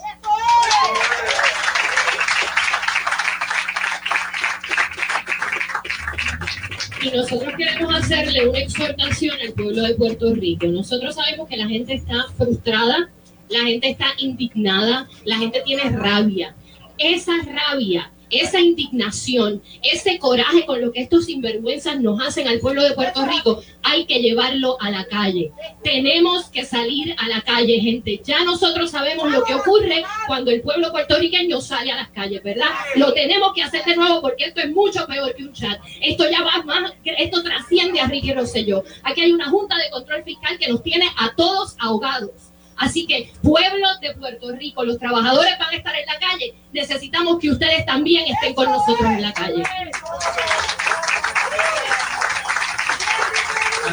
Y 7.01 7.11
nosotros 7.11 7.55
queremos 7.57 7.95
hacerle 7.95 8.49
una 8.49 8.59
exhortación 8.59 9.37
al 9.41 9.53
pueblo 9.53 9.83
de 9.83 9.95
Puerto 9.95 10.35
Rico. 10.35 10.67
Nosotros 10.67 11.15
sabemos 11.15 11.49
que 11.49 11.57
la 11.57 11.69
gente 11.69 11.95
está 11.95 12.27
frustrada, 12.37 13.11
la 13.49 13.61
gente 13.61 13.91
está 13.91 14.07
indignada, 14.19 15.09
la 15.25 15.37
gente 15.37 15.63
tiene 15.65 15.91
rabia. 15.91 16.55
Esa 16.99 17.33
rabia 17.43 18.11
esa 18.31 18.61
indignación, 18.61 19.63
ese 19.83 20.19
coraje 20.19 20.67
con 20.67 20.81
lo 20.81 20.93
que 20.93 21.01
estos 21.01 21.27
sinvergüenzas 21.27 22.01
nos 22.01 22.21
hacen 22.21 22.49
al 22.49 22.59
pueblo 22.59 22.83
de 22.83 22.93
Puerto 22.93 23.25
Rico, 23.25 23.63
hay 23.83 24.07
que 24.07 24.21
llevarlo 24.21 24.77
a 24.81 24.91
la 24.91 25.05
calle. 25.07 25.53
Tenemos 25.83 26.49
que 26.49 26.65
salir 26.65 27.15
a 27.19 27.29
la 27.29 27.41
calle, 27.43 27.79
gente. 27.81 28.21
Ya 28.25 28.45
nosotros 28.45 28.91
sabemos 28.91 29.31
lo 29.31 29.45
que 29.45 29.55
ocurre 29.55 30.05
cuando 30.27 30.51
el 30.51 30.61
pueblo 30.61 30.91
puertorriqueño 30.91 31.61
sale 31.61 31.93
a 31.93 31.97
las 31.97 32.09
calles, 32.09 32.43
¿verdad? 32.43 32.69
Lo 32.97 33.13
tenemos 33.13 33.53
que 33.55 33.63
hacer 33.63 33.85
de 33.85 33.97
nuevo 33.97 34.21
porque 34.21 34.47
esto 34.47 34.61
es 34.61 34.71
mucho 34.71 35.07
peor 35.07 35.35
que 35.35 35.45
un 35.45 35.53
chat. 35.53 35.81
Esto 36.01 36.29
ya 36.29 36.43
va 36.43 36.63
más, 36.65 36.93
esto 37.05 37.43
trasciende 37.43 38.01
a 38.01 38.07
Ricky 38.07 38.33
Rosselló. 38.33 38.83
Aquí 39.03 39.21
hay 39.21 39.33
una 39.33 39.51
Junta 39.51 39.77
de 39.77 39.91
Control 39.91 40.25
Fiscal 40.25 40.59
que 40.59 40.69
nos 40.69 40.83
tiene 40.83 41.07
a 41.17 41.35
todos 41.37 41.77
ahogados. 41.79 42.46
Así 42.77 43.07
que, 43.07 43.33
pueblo 43.43 43.89
de 44.01 44.14
Puerto 44.14 44.53
Rico, 44.53 44.85
los 44.85 44.99
trabajadores 44.99 45.59
van 45.59 45.70
a 45.70 45.77
estar 45.77 45.95
en 45.95 46.07
la 46.07 46.18
calle. 46.18 46.55
Necesitamos 46.72 47.39
que 47.39 47.51
ustedes 47.51 47.87
también 47.87 48.24
estén 48.27 48.55
con 48.55 48.70
nosotros 48.70 49.11
en 49.11 49.22
la 49.22 49.33
calle. 49.33 49.62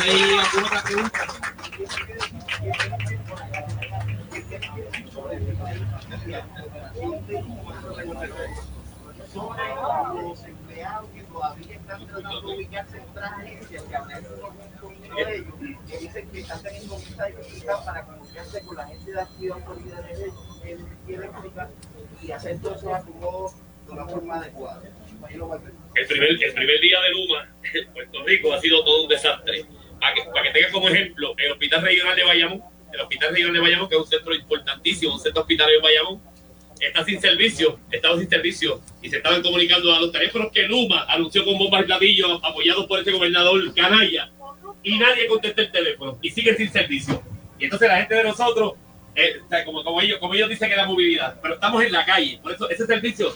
¿Hay 0.02 0.22
alguna 0.22 0.68
otra 0.68 0.84
pregunta? 0.84 1.28
sobre 9.34 10.53
El 25.96 26.08
primer, 26.08 26.30
el 26.44 26.54
primer 26.54 26.80
día 26.80 27.02
de 27.02 27.10
Luma 27.12 27.56
Puerto 27.94 28.24
Rico 28.24 28.54
ha 28.54 28.62
sido 28.62 28.84
todo 28.84 29.04
un 29.04 29.10
desastre. 29.10 29.66
Para 30.00 30.14
que, 30.16 30.24
para 30.24 30.44
que 30.44 30.52
tengan 30.52 30.72
como 30.72 30.90
ejemplo, 30.90 31.34
el 31.38 31.52
Hospital 31.52 31.82
Regional 31.82 32.16
de 32.16 32.24
Bayamón, 32.24 32.64
el 32.92 33.02
Hospital 33.02 33.30
Regional 33.32 33.54
de 33.54 33.60
Bayamón, 33.60 33.90
que 33.90 33.96
es 33.96 34.02
un 34.02 34.08
centro 34.08 34.34
importantísimo, 34.34 35.14
un 35.14 35.20
centro 35.20 35.42
hospitalario 35.42 35.80
de 35.80 35.84
Bayamón, 35.84 36.22
está 36.88 37.04
sin 37.04 37.20
servicio, 37.20 37.80
estaba 37.92 38.18
sin 38.18 38.30
servicio 38.30 38.82
y 39.02 39.10
se 39.10 39.18
estaban 39.18 39.42
comunicando 39.42 39.94
a 39.94 40.02
los 40.02 40.12
teléfonos 40.12 40.52
que 40.52 40.64
Luma 40.64 41.06
anunció 41.08 41.46
con 41.46 41.58
bombas 41.58 41.84
y 41.84 41.86
platillos 41.86 42.40
apoyados 42.44 42.86
por 42.86 43.00
ese 43.00 43.12
gobernador 43.12 43.74
canalla 43.74 44.32
y 44.84 44.98
nadie 44.98 45.28
contesta 45.28 45.62
el 45.62 45.72
teléfono 45.72 46.18
y 46.22 46.30
siguen 46.30 46.58
sin 46.58 46.72
servicio. 46.72 47.22
Y 47.58 47.66
entonces 47.66 47.88
la 47.88 47.98
gente 47.98 48.16
de 48.16 48.24
nosotros, 48.24 48.74
eh, 49.16 49.40
como, 49.66 50.02
ellos, 50.02 50.20
como 50.20 50.34
ellos 50.34 50.50
dicen 50.50 50.70
que 50.70 50.76
la 50.76 50.86
movilidad, 50.86 51.40
pero 51.42 51.56
estamos 51.56 51.84
en 51.84 51.92
la 51.92 52.06
calle, 52.06 52.40
por 52.44 52.52
eso 52.52 52.70
ese 52.70 52.86
servicio, 52.86 53.34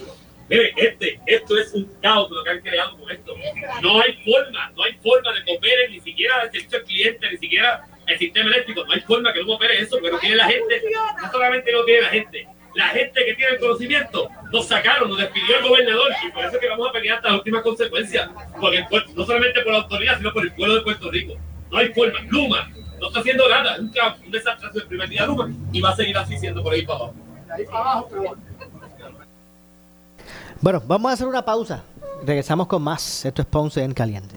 mire, 0.49 0.73
este, 0.75 1.19
esto 1.25 1.57
es 1.57 1.73
un 1.73 1.85
caos 2.01 2.29
lo 2.29 2.43
que 2.43 2.49
han 2.49 2.59
creado 2.59 2.97
con 2.97 3.09
esto. 3.09 3.33
No 3.81 4.01
hay 4.01 4.13
forma, 4.25 4.71
no 4.75 4.83
hay 4.83 4.93
forma 4.93 5.31
de 5.33 5.55
opere 5.55 5.89
ni 5.89 6.01
siquiera 6.01 6.41
el 6.43 6.51
servicio 6.51 6.83
cliente, 6.83 7.31
ni 7.31 7.37
siquiera 7.37 7.87
el 8.05 8.17
sistema 8.17 8.49
eléctrico, 8.49 8.85
no 8.85 8.93
hay 8.93 9.01
forma 9.01 9.31
que 9.31 9.39
Luma 9.39 9.55
opere 9.55 9.79
eso, 9.79 9.97
porque 9.97 10.11
no 10.11 10.19
tiene 10.19 10.35
la 10.35 10.47
gente, 10.47 10.81
no 11.21 11.31
solamente 11.31 11.71
no 11.71 11.83
tiene 11.85 12.01
la 12.01 12.09
gente, 12.09 12.47
la 12.75 12.87
gente 12.89 13.25
que 13.25 13.33
tiene 13.33 13.53
el 13.53 13.59
conocimiento 13.59 14.29
nos 14.51 14.67
sacaron, 14.67 15.09
nos 15.09 15.17
despidió 15.17 15.57
el 15.57 15.67
gobernador 15.67 16.11
y 16.25 16.31
por 16.31 16.45
eso 16.45 16.55
es 16.55 16.61
que 16.61 16.69
vamos 16.69 16.89
a 16.89 16.91
pelear 16.91 17.17
hasta 17.17 17.29
las 17.29 17.37
últimas 17.39 17.61
consecuencias, 17.63 18.29
porque 18.59 18.85
no 19.15 19.25
solamente 19.25 19.61
por 19.61 19.73
la 19.73 19.79
autoridad, 19.79 20.17
sino 20.17 20.31
por 20.31 20.43
el 20.43 20.53
pueblo 20.53 20.75
de 20.75 20.81
Puerto 20.81 21.11
Rico. 21.11 21.33
No 21.71 21.77
hay 21.77 21.93
forma. 21.93 22.19
Luma 22.29 22.69
no 22.99 23.07
está 23.07 23.19
haciendo 23.19 23.47
nada, 23.49 23.75
es 23.75 23.79
un, 23.79 23.91
un 24.25 24.31
desastre 24.31 24.69
el 24.73 24.87
primer 24.87 25.09
día 25.09 25.25
Luma 25.25 25.49
y 25.71 25.81
va 25.81 25.89
a 25.89 25.95
seguir 25.95 26.17
así 26.17 26.37
siendo 26.37 26.63
por 26.63 26.73
ahí 26.73 26.85
para 26.85 26.99
abajo. 26.99 27.13
Ahí 27.49 27.65
para 27.65 27.79
abajo. 27.79 28.09
Bueno, 30.61 30.81
vamos 30.85 31.11
a 31.11 31.13
hacer 31.13 31.27
una 31.27 31.45
pausa. 31.45 31.83
Regresamos 32.25 32.67
con 32.67 32.81
más. 32.81 33.25
Esto 33.25 33.41
es 33.41 33.47
Ponce 33.47 33.83
en 33.83 33.93
Caliente. 33.93 34.35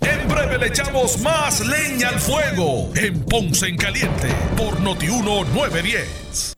En 0.00 0.28
breve 0.28 0.58
le 0.58 0.66
echamos 0.68 1.20
más 1.20 1.66
leña 1.66 2.10
al 2.10 2.20
fuego 2.20 2.90
en 2.94 3.24
Ponce 3.24 3.66
en 3.66 3.76
Caliente 3.76 4.28
por 4.56 4.80
Notiuno 4.80 5.44
910. 5.44 6.57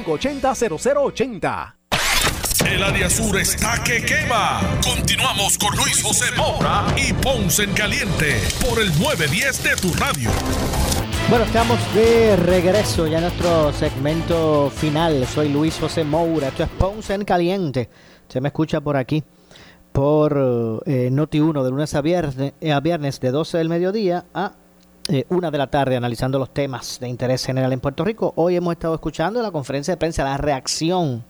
580-0080. 0.03 1.75
El 2.65 2.83
área 2.83 3.09
sur 3.09 3.37
está 3.37 3.83
que 3.83 4.03
quema. 4.03 4.61
Continuamos 4.83 5.57
con 5.57 5.75
Luis 5.75 6.01
José 6.01 6.25
Moura 6.37 6.85
y 6.95 7.11
Ponce 7.13 7.63
en 7.63 7.73
Caliente 7.73 8.39
por 8.67 8.79
el 8.79 8.89
910 8.99 9.63
de 9.63 9.75
tu 9.75 9.93
radio. 9.93 10.29
Bueno, 11.29 11.45
estamos 11.45 11.79
de 11.93 12.35
regreso 12.35 13.07
ya 13.07 13.17
en 13.17 13.23
nuestro 13.23 13.73
segmento 13.73 14.69
final. 14.69 15.25
Soy 15.27 15.49
Luis 15.49 15.77
José 15.79 16.03
Moura. 16.03 16.49
Esto 16.49 16.63
es 16.63 16.69
Ponce 16.69 17.13
en 17.13 17.25
Caliente. 17.25 17.89
Se 18.27 18.41
me 18.41 18.49
escucha 18.49 18.81
por 18.81 18.97
aquí 18.97 19.23
por 19.91 20.81
eh, 20.85 21.09
Noti1 21.11 21.63
de 21.63 21.69
lunes 21.69 21.93
a 21.95 22.01
viernes, 22.01 22.53
eh, 22.61 22.71
a 22.71 22.79
viernes 22.79 23.19
de 23.19 23.31
12 23.31 23.57
del 23.57 23.69
mediodía 23.69 24.25
a 24.33 24.53
una 25.29 25.51
de 25.51 25.57
la 25.57 25.67
tarde 25.67 25.97
analizando 25.97 26.39
los 26.39 26.51
temas 26.51 26.99
de 26.99 27.09
interés 27.09 27.45
general 27.45 27.73
en 27.73 27.81
Puerto 27.81 28.05
Rico. 28.05 28.31
Hoy 28.37 28.55
hemos 28.55 28.71
estado 28.73 28.95
escuchando 28.95 29.41
la 29.41 29.51
conferencia 29.51 29.93
de 29.93 29.97
prensa, 29.97 30.23
la 30.23 30.37
reacción 30.37 31.25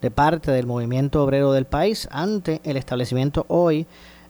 de 0.00 0.10
parte 0.10 0.50
del 0.50 0.66
movimiento 0.66 1.22
obrero 1.22 1.52
del 1.52 1.66
país 1.66 2.08
ante 2.10 2.60
el 2.64 2.76
establecimiento 2.76 3.44
hoy 3.48 3.86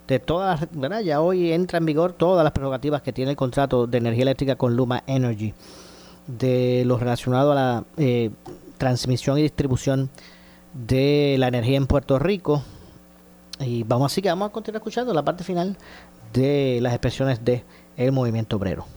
de 0.09 0.19
todas 0.19 0.67
¿verdad? 0.73 1.01
ya 1.01 1.21
hoy 1.21 1.53
entra 1.53 1.79
en 1.79 1.87
vigor 1.87 2.13
todas 2.15 2.43
las 2.43 2.53
prerrogativas 2.53 3.03
que 3.03 3.13
tiene 3.13 3.33
el 3.33 3.37
contrato 3.37 3.87
de 3.87 3.99
energía 3.99 4.23
eléctrica 4.23 4.57
con 4.57 4.75
Luma 4.75 5.03
Energy, 5.07 5.55
de 6.27 6.83
lo 6.85 6.99
relacionado 6.99 7.53
a 7.53 7.55
la 7.55 7.85
eh, 7.97 8.31
transmisión 8.77 9.39
y 9.39 9.43
distribución 9.43 10.11
de 10.75 11.37
la 11.39 11.49
energía 11.49 11.77
en 11.77 11.87
Puerto 11.87 12.19
Rico. 12.19 12.63
Y 13.61 13.85
vamos 13.85 14.13
así 14.13 14.21
que 14.21 14.29
vamos 14.29 14.49
a 14.49 14.53
continuar 14.53 14.81
escuchando 14.81 15.15
la 15.15 15.25
parte 15.25 15.45
final 15.45 15.77
de 16.33 16.81
las 16.83 16.93
expresiones 16.93 17.45
de 17.45 17.65
el 17.97 18.13
movimiento 18.13 18.57
obrero. 18.57 18.96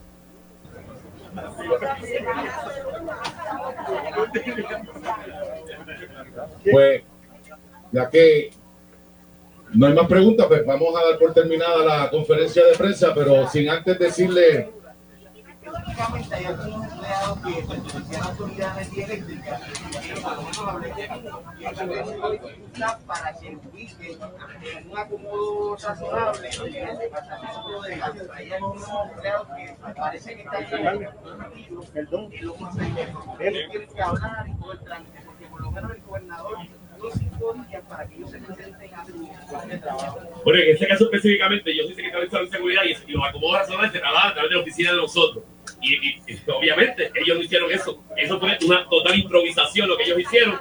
Pues, 6.71 7.03
ya 7.91 8.09
que 8.09 8.51
no 9.73 9.87
hay 9.87 9.93
más 9.93 10.07
preguntas, 10.07 10.47
pues 10.47 10.65
vamos 10.65 10.95
a 10.95 11.09
dar 11.09 11.19
por 11.19 11.33
terminada 11.33 11.85
la 11.85 12.09
conferencia 12.09 12.65
de 12.65 12.75
prensa, 12.75 13.13
pero 13.13 13.47
sin 13.47 13.69
antes 13.69 13.99
decirle 13.99 14.78
Básicamente 15.85 16.35
hay 16.35 16.45
algunos 16.45 16.91
empleados 16.91 17.39
que 17.39 17.61
pertenecían 17.61 18.21
a 18.21 18.25
autoridades 18.25 18.93
eléctricas 18.93 19.61
para 23.05 23.33
que 23.33 23.57
ubiquen 23.71 24.19
en 24.77 24.91
un 24.91 24.97
acomodo 24.97 25.77
razonable 25.77 26.49
en 26.49 26.87
el 26.89 26.97
departamento 26.97 27.81
de 27.81 27.95
gas. 27.95 28.15
Hay 28.33 28.51
algunos 28.51 28.87
empleados 29.11 29.47
que 29.55 29.93
parece 29.95 30.35
que 30.35 30.41
están 30.41 30.63
en 30.63 32.45
lo 32.45 32.55
más 32.55 32.73
tienen 33.37 33.87
que 33.89 34.01
hablar 34.01 34.47
y 34.47 34.53
todo 34.59 34.73
el 34.73 34.79
trámite, 34.79 35.21
porque 35.25 35.45
por 35.47 35.61
lo 35.61 35.71
menos 35.71 35.91
el 35.91 36.01
gobernador 36.01 36.57
para 37.87 38.07
que 38.07 38.15
ellos 38.15 38.31
se 38.31 38.39
presenten 38.39 38.93
a 38.93 39.05
su 39.05 39.79
trabajo. 39.79 40.19
Bueno, 40.43 40.59
en 40.59 40.73
este 40.73 40.87
caso 40.87 41.05
específicamente, 41.05 41.75
yo 41.75 41.83
soy 41.83 41.95
secretario 41.95 42.29
de 42.29 42.49
seguridad 42.49 42.81
y, 42.83 43.11
y 43.11 43.13
los 43.13 43.27
acomodos 43.27 43.59
razonables 43.59 43.91
se 43.93 43.99
trabajan 43.99 44.31
a 44.31 44.33
través 44.33 44.49
de 44.49 44.55
la 44.55 44.61
oficina 44.61 44.91
de 44.91 44.97
nosotros. 44.97 45.43
Y, 45.81 45.95
y, 45.95 46.39
obviamente 46.47 47.11
ellos 47.15 47.37
no 47.37 47.43
hicieron 47.43 47.71
eso. 47.71 48.03
Eso 48.17 48.39
fue 48.39 48.57
una 48.65 48.87
total 48.89 49.17
improvisación 49.17 49.87
lo 49.87 49.97
que 49.97 50.03
ellos 50.03 50.19
hicieron. 50.19 50.59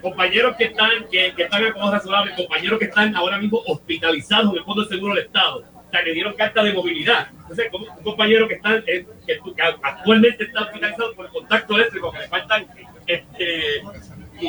compañeros 0.00 0.56
que 0.56 0.64
están, 0.64 0.90
que, 1.10 1.32
que 1.34 1.42
están 1.44 1.72
cosas 1.72 1.92
razonables, 1.92 2.36
compañeros 2.36 2.78
que 2.78 2.84
están 2.86 3.14
ahora 3.16 3.38
mismo 3.38 3.62
hospitalizados 3.66 4.52
en 4.52 4.58
el 4.58 4.64
Fondo 4.64 4.82
de 4.84 4.88
Seguro 4.88 5.14
del 5.14 5.24
Estado. 5.24 5.64
O 5.86 5.90
sea, 5.90 6.02
le 6.02 6.12
dieron 6.12 6.34
carta 6.34 6.62
de 6.62 6.72
movilidad. 6.72 7.28
Entonces, 7.32 7.68
como 7.70 7.86
un 7.86 8.02
compañero 8.02 8.48
que, 8.48 8.54
está, 8.54 8.76
eh, 8.76 9.06
que, 9.26 9.38
que 9.38 9.62
actualmente 9.62 10.44
está 10.44 10.62
hospitalizado 10.62 11.14
por 11.14 11.26
el 11.26 11.32
contacto 11.32 11.74
eléctrico, 11.76 12.12
que 12.12 12.18
le 12.18 12.28
faltan 12.28 12.66
este, 13.06 13.82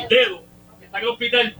dedos, 0.08 0.42
que 0.78 0.84
está 0.84 0.98
en 0.98 1.04
el 1.04 1.10
hospital, 1.10 1.56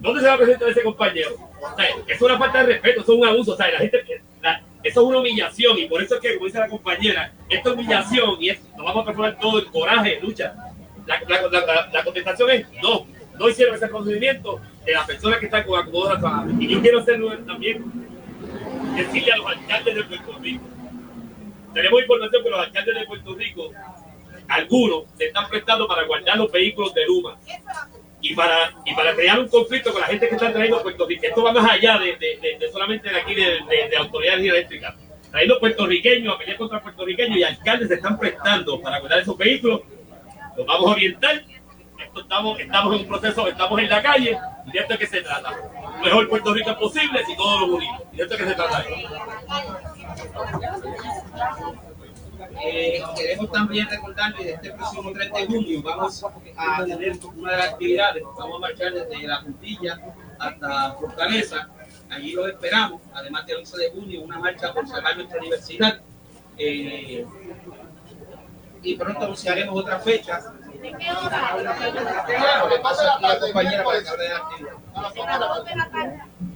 ¿dónde 0.00 0.20
se 0.20 0.26
va 0.26 0.34
a 0.34 0.38
presentar 0.38 0.68
ese 0.68 0.82
compañero? 0.82 1.30
O 1.60 1.80
es 2.06 2.22
una 2.22 2.38
falta 2.38 2.58
de 2.58 2.66
respeto, 2.74 3.00
es 3.02 3.08
un 3.08 3.26
abuso. 3.26 3.52
O 3.52 3.56
sea, 3.56 3.70
la 3.70 3.78
gente, 3.78 4.22
la, 4.42 4.62
eso 4.82 5.00
es 5.00 5.06
una 5.06 5.18
humillación 5.18 5.78
y 5.78 5.86
por 5.86 6.02
eso 6.02 6.16
es 6.16 6.20
que, 6.20 6.34
como 6.34 6.46
dice 6.46 6.58
la 6.58 6.68
compañera, 6.68 7.32
esto 7.48 7.70
es 7.70 7.74
humillación 7.74 8.36
y 8.40 8.50
es, 8.50 8.60
nos 8.76 8.86
vamos 8.86 9.02
a 9.02 9.04
transformar 9.04 9.38
todo 9.38 9.58
en 9.58 9.64
coraje, 9.66 10.20
lucha. 10.22 10.54
La, 11.06 11.20
la, 11.26 11.48
la, 11.48 11.90
la, 11.90 12.04
contestación 12.04 12.50
es 12.50 12.66
no, 12.82 13.06
no 13.38 13.48
hicieron 13.48 13.74
ese 13.74 13.88
procedimiento 13.88 14.60
de 14.84 14.92
las 14.92 15.06
personas 15.06 15.38
que 15.38 15.46
están 15.46 15.64
con 15.64 15.80
acomodadas 15.80 16.46
Y 16.58 16.68
yo 16.68 16.82
quiero 16.82 17.00
hacerlo 17.00 17.36
también, 17.38 17.82
decirle 18.94 19.32
a 19.32 19.36
los 19.38 19.46
alcaldes 19.46 19.94
de 19.94 20.04
Puerto 20.04 20.38
Rico. 20.40 20.64
Tenemos 21.72 22.00
información 22.00 22.42
que 22.42 22.50
los 22.50 22.60
alcaldes 22.60 22.94
de 22.94 23.06
Puerto 23.06 23.34
Rico, 23.34 23.70
algunos, 24.48 25.04
se 25.16 25.26
están 25.26 25.48
prestando 25.48 25.88
para 25.88 26.04
guardar 26.04 26.36
los 26.36 26.52
vehículos 26.52 26.92
de 26.94 27.06
Luma 27.06 27.38
y 28.20 28.34
para, 28.34 28.72
y 28.84 28.94
para 28.94 29.14
crear 29.14 29.38
un 29.38 29.48
conflicto 29.48 29.92
con 29.92 30.00
la 30.00 30.08
gente 30.08 30.28
que 30.28 30.34
está 30.34 30.52
trayendo 30.52 30.82
Puerto 30.82 31.06
Rico. 31.06 31.22
Esto 31.24 31.42
va 31.42 31.52
más 31.52 31.70
allá 31.70 31.98
de, 31.98 32.16
de, 32.16 32.58
de, 32.58 32.72
solamente 32.72 33.08
de 33.08 33.16
aquí 33.16 33.34
de, 33.34 33.88
de, 33.88 33.96
autoridades 33.96 34.40
eléctricas. 34.40 34.94
Trayendo 35.30 35.60
puertorriqueños 35.60 36.34
a 36.34 36.38
pelear 36.38 36.56
contra 36.56 36.82
puertorriqueños 36.82 37.36
y 37.36 37.44
alcaldes 37.44 37.88
se 37.88 37.94
están 37.94 38.18
prestando 38.18 38.80
para 38.80 39.00
cuidar 39.00 39.20
esos 39.20 39.36
vehículos. 39.36 39.82
Los 40.56 40.66
vamos 40.66 40.88
a 40.88 40.92
orientar. 40.92 41.44
Esto 42.02 42.20
estamos, 42.20 42.58
estamos 42.58 42.94
en 42.94 43.00
un 43.00 43.06
proceso, 43.08 43.48
estamos 43.48 43.80
en 43.80 43.88
la 43.88 44.02
calle 44.02 44.38
y 44.66 44.70
de 44.72 44.78
esto 44.78 44.94
es 44.94 44.98
que 44.98 45.06
se 45.06 45.20
trata. 45.20 45.52
Mejor 46.02 46.28
Puerto 46.28 46.54
Rico 46.54 46.78
posible 46.78 47.24
si 47.24 47.36
todos 47.36 47.60
lo 47.60 47.76
unimos. 47.76 48.02
Y 48.12 48.16
de 48.16 48.22
esto 48.22 48.34
es 48.34 48.40
que 48.40 48.48
se 48.48 48.54
trata. 48.54 48.84
Eh, 52.64 53.02
queremos 53.16 53.50
también 53.50 53.88
recordarles 53.88 54.40
que 54.40 54.52
este 54.52 54.70
próximo 54.72 55.12
30 55.12 55.38
de 55.38 55.46
junio 55.46 55.82
vamos 55.82 56.24
a 56.56 56.84
tener 56.84 57.18
una 57.36 57.52
de 57.52 57.58
las 57.58 57.68
actividades, 57.70 58.22
vamos 58.38 58.56
a 58.56 58.60
marchar 58.60 58.92
desde 58.92 59.26
la 59.26 59.40
puntilla 59.42 60.00
hasta 60.38 60.92
Fortaleza, 60.92 61.68
allí 62.10 62.32
los 62.32 62.48
esperamos, 62.48 63.02
además 63.12 63.46
del 63.46 63.58
11 63.58 63.78
de 63.78 63.90
junio 63.90 64.22
una 64.22 64.38
marcha 64.38 64.72
por 64.72 64.86
salvar 64.86 65.16
nuestra 65.16 65.38
universidad. 65.38 66.00
Eh, 66.56 67.26
y 68.82 68.96
pronto 68.96 69.24
anunciaremos 69.24 69.76
otras 69.76 70.04
fechas. 70.04 70.44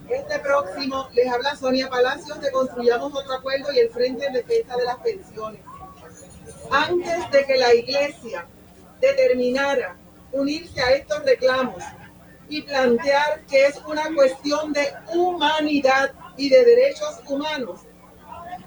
Este 0.09 0.39
próximo 0.39 1.09
les 1.13 1.33
habla 1.33 1.57
Sonia 1.57 1.89
Palacios 1.89 2.41
de 2.41 2.53
Construyamos 2.53 3.13
Otro 3.13 3.35
Acuerdo 3.35 3.73
y 3.73 3.81
el 3.81 3.91
Frente 3.91 4.27
en 4.27 4.35
Defensa 4.35 4.77
de 4.77 4.85
las 4.85 4.97
Pensiones 4.99 5.61
antes 6.71 7.31
de 7.31 7.45
que 7.45 7.57
la 7.57 7.75
iglesia 7.75 8.47
determinara 9.01 9.97
unirse 10.33 10.81
a 10.81 10.93
estos 10.93 11.23
reclamos 11.25 11.83
y 12.49 12.63
plantear 12.63 13.41
que 13.49 13.67
es 13.67 13.81
una 13.87 14.13
cuestión 14.15 14.73
de 14.73 14.87
humanidad 15.15 16.13
y 16.37 16.49
de 16.49 16.65
derechos 16.65 17.21
humanos. 17.27 17.81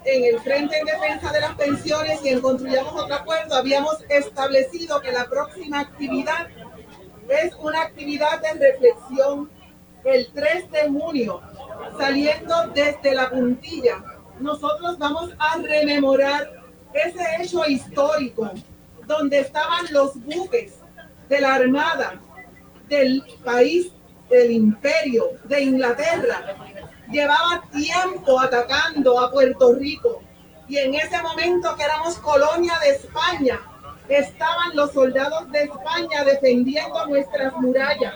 En 0.04 0.24
el 0.24 0.40
Frente 0.40 0.78
en 0.78 0.86
Defensa 0.86 1.32
de 1.32 1.40
las 1.40 1.54
Pensiones 1.56 2.20
y 2.24 2.28
en 2.28 2.40
Construyamos 2.40 2.94
otro 2.94 3.14
acuerdo 3.14 3.56
habíamos 3.56 3.96
establecido 4.08 5.00
que 5.00 5.12
la 5.12 5.24
próxima 5.26 5.80
actividad 5.80 6.48
es 7.28 7.54
una 7.56 7.82
actividad 7.82 8.40
de 8.40 8.70
reflexión 8.70 9.50
el 10.04 10.28
3 10.32 10.70
de 10.70 10.88
junio, 10.88 11.40
saliendo 11.98 12.68
desde 12.68 13.14
la 13.14 13.28
puntilla. 13.30 14.04
Nosotros 14.38 14.98
vamos 14.98 15.30
a 15.38 15.56
rememorar 15.58 16.55
ese 16.96 17.42
hecho 17.42 17.64
histórico 17.66 18.50
donde 19.06 19.40
estaban 19.40 19.86
los 19.90 20.14
buques 20.24 20.74
de 21.28 21.40
la 21.40 21.54
Armada 21.54 22.20
del 22.88 23.22
país 23.44 23.92
del 24.28 24.50
imperio 24.50 25.30
de 25.44 25.62
Inglaterra. 25.62 26.56
Llevaba 27.10 27.62
tiempo 27.72 28.40
atacando 28.40 29.18
a 29.20 29.30
Puerto 29.30 29.74
Rico 29.74 30.22
y 30.68 30.78
en 30.78 30.94
ese 30.94 31.22
momento 31.22 31.74
que 31.76 31.84
éramos 31.84 32.18
colonia 32.18 32.74
de 32.80 32.90
España, 32.90 33.60
estaban 34.08 34.74
los 34.74 34.92
soldados 34.92 35.50
de 35.52 35.62
España 35.62 36.24
defendiendo 36.24 37.06
nuestras 37.06 37.52
murallas. 37.54 38.14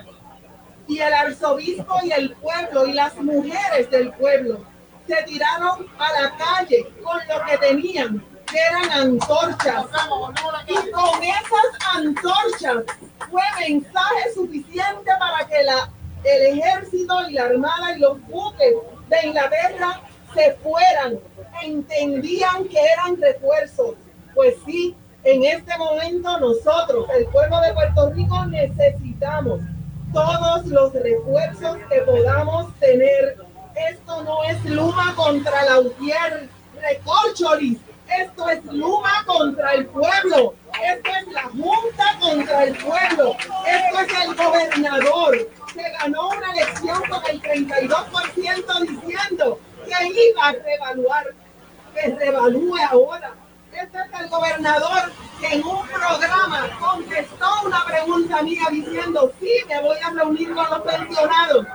Y 0.88 0.98
el 0.98 1.12
arzobispo 1.12 1.94
y 2.02 2.10
el 2.10 2.32
pueblo 2.36 2.86
y 2.86 2.92
las 2.92 3.14
mujeres 3.16 3.88
del 3.90 4.12
pueblo 4.12 4.64
se 5.06 5.22
tiraron 5.24 5.86
a 5.98 6.20
la 6.20 6.36
calle 6.36 6.86
con 7.02 7.18
lo 7.28 7.44
que 7.46 7.58
tenían 7.58 8.24
eran 8.58 8.90
antorchas. 8.92 9.86
Y 10.66 10.90
con 10.90 11.22
esas 11.22 11.96
antorchas 11.96 12.84
fue 13.30 13.42
mensaje 13.60 14.34
suficiente 14.34 15.10
para 15.18 15.46
que 15.46 15.62
la, 15.62 15.90
el 16.24 16.58
ejército 16.58 17.28
y 17.28 17.34
la 17.34 17.44
armada 17.44 17.96
y 17.96 18.00
los 18.00 18.20
buques 18.28 18.74
de 19.08 19.26
Inglaterra 19.26 20.00
se 20.34 20.52
fueran. 20.62 21.18
Entendían 21.62 22.68
que 22.68 22.78
eran 22.80 23.20
refuerzos. 23.20 23.94
Pues 24.34 24.54
sí, 24.64 24.96
en 25.24 25.44
este 25.44 25.76
momento 25.76 26.38
nosotros, 26.38 27.06
el 27.16 27.26
pueblo 27.26 27.60
de 27.60 27.72
Puerto 27.74 28.10
Rico, 28.10 28.46
necesitamos 28.46 29.60
todos 30.12 30.66
los 30.66 30.92
refuerzos 30.92 31.76
que 31.90 32.00
podamos 32.02 32.74
tener. 32.78 33.36
Esto 33.90 34.22
no 34.24 34.42
es 34.44 34.64
Luma 34.64 35.14
contra 35.14 35.64
la 35.64 35.80
Utier, 35.80 36.48
recorcholis 36.80 37.78
esto 38.10 38.48
es 38.48 38.64
Luma 38.64 39.24
contra 39.26 39.74
el 39.74 39.86
pueblo. 39.86 40.54
Esto 40.82 41.10
es 41.20 41.32
la 41.32 41.42
Junta 41.42 42.18
contra 42.20 42.64
el 42.64 42.76
pueblo. 42.76 43.36
Esto 43.66 44.00
es 44.00 44.24
el 44.24 44.34
gobernador 44.34 45.48
que 45.72 45.82
ganó 46.00 46.28
una 46.28 46.52
elección 46.52 47.02
con 47.08 47.22
el 47.30 47.42
32% 47.42 48.80
diciendo 48.80 49.60
que 49.84 50.06
iba 50.06 50.48
a 50.48 50.52
revaluar, 50.52 51.26
que 51.94 52.14
revalúe 52.16 52.76
ahora. 52.90 53.34
Este 53.72 53.98
es 53.98 54.20
el 54.20 54.28
gobernador 54.28 55.12
que 55.40 55.46
en 55.46 55.64
un 55.64 55.86
programa 55.86 56.68
contestó 56.80 57.46
una 57.64 57.84
pregunta 57.86 58.42
mía 58.42 58.64
diciendo, 58.70 59.32
sí, 59.40 59.50
me 59.68 59.80
voy 59.80 59.96
a 60.04 60.10
reunir 60.10 60.52
con 60.52 60.68
los 60.68 60.80
pensionados. 60.80 61.66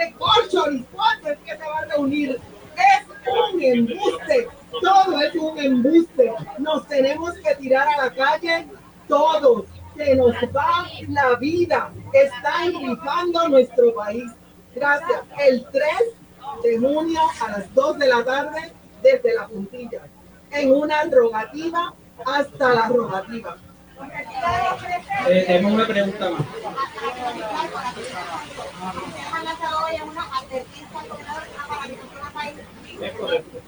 El 0.00 0.14
Corcholis, 0.14 0.86
¿cuándo 0.92 1.28
es 1.28 1.38
que 1.40 1.56
se 1.56 1.68
va 1.68 1.78
a 1.78 1.84
reunir? 1.84 2.40
Es 2.74 3.52
un 3.52 3.62
embuste 3.62 4.48
todo 4.80 5.20
es 5.20 5.34
un 5.34 5.58
embuste. 5.58 6.32
Nos 6.58 6.86
tenemos 6.86 7.34
que 7.34 7.54
tirar 7.56 7.86
a 7.88 8.04
la 8.04 8.14
calle 8.14 8.66
todos. 9.08 9.66
Se 9.96 10.14
nos 10.14 10.34
va 10.54 10.86
la 11.08 11.34
vida. 11.36 11.92
Está 12.12 12.64
engrifando 12.64 13.48
nuestro 13.48 13.94
país. 13.94 14.24
Gracias. 14.74 15.20
El 15.38 15.66
3 15.70 15.84
de 16.62 16.78
junio 16.78 17.20
a 17.40 17.58
las 17.58 17.74
2 17.74 17.98
de 17.98 18.08
la 18.08 18.24
tarde 18.24 18.72
desde 19.02 19.34
la 19.34 19.46
puntilla. 19.48 20.02
En 20.50 20.72
una 20.72 21.04
rogativa 21.04 21.94
hasta 22.24 22.74
la 22.74 22.88
rogativa. 22.88 23.56
Eh, 25.28 25.44
tenemos 25.46 25.72
una 25.72 25.86
pregunta 25.86 26.30
más. 26.30 26.42
Es 33.00 33.12
correcto. 33.12 33.61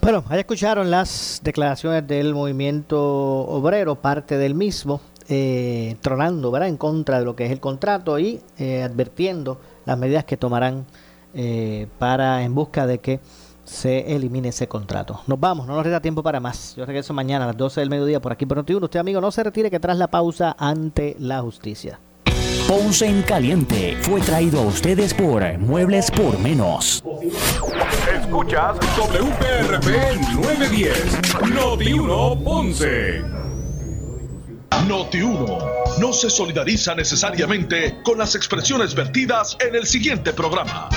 Bueno, 0.00 0.24
ahí 0.28 0.40
escucharon 0.40 0.90
las 0.90 1.40
declaraciones 1.42 2.06
del 2.06 2.34
movimiento 2.34 3.00
obrero, 3.00 3.94
parte 3.96 4.36
del 4.36 4.54
mismo, 4.54 5.00
eh, 5.28 5.96
tronando 6.02 6.50
¿verdad? 6.50 6.68
en 6.68 6.76
contra 6.76 7.18
de 7.18 7.24
lo 7.24 7.34
que 7.34 7.46
es 7.46 7.50
el 7.50 7.60
contrato 7.60 8.18
y 8.18 8.40
eh, 8.58 8.82
advirtiendo 8.82 9.58
las 9.86 9.96
medidas 9.96 10.24
que 10.24 10.36
tomarán 10.36 10.84
eh, 11.32 11.86
para 11.98 12.42
en 12.42 12.54
busca 12.54 12.86
de 12.86 12.98
que 12.98 13.20
se 13.74 14.14
elimine 14.14 14.48
ese 14.48 14.68
contrato. 14.68 15.20
Nos 15.26 15.38
vamos, 15.38 15.66
no 15.66 15.74
nos 15.74 15.84
resta 15.84 16.00
tiempo 16.00 16.22
para 16.22 16.40
más. 16.40 16.74
Yo 16.76 16.86
regreso 16.86 17.12
mañana 17.12 17.44
a 17.44 17.48
las 17.48 17.56
12 17.56 17.80
del 17.80 17.90
mediodía 17.90 18.20
por 18.20 18.32
aquí 18.32 18.46
por 18.46 18.56
Notiuno. 18.56 18.86
Usted, 18.86 19.00
amigo, 19.00 19.20
no 19.20 19.30
se 19.30 19.42
retire 19.42 19.70
que 19.70 19.80
tras 19.80 19.98
la 19.98 20.08
pausa 20.08 20.56
ante 20.58 21.16
la 21.18 21.40
justicia. 21.42 21.98
Ponce 22.66 23.06
en 23.06 23.22
Caliente 23.22 23.96
fue 24.00 24.20
traído 24.22 24.60
a 24.60 24.62
ustedes 24.62 25.12
por 25.12 25.58
Muebles 25.58 26.10
por 26.10 26.38
Menos. 26.38 27.04
Escuchas 28.10 28.78
WPRP 28.96 29.86
910, 30.34 31.50
Noti 31.52 31.92
1 31.92 32.40
Ponce. 32.42 33.22
Noti 34.88 35.20
1 35.22 35.58
no 36.00 36.12
se 36.12 36.30
solidariza 36.30 36.94
necesariamente 36.94 38.00
con 38.02 38.18
las 38.18 38.34
expresiones 38.34 38.94
vertidas 38.94 39.56
en 39.60 39.74
el 39.74 39.86
siguiente 39.86 40.32
programa. 40.32 40.88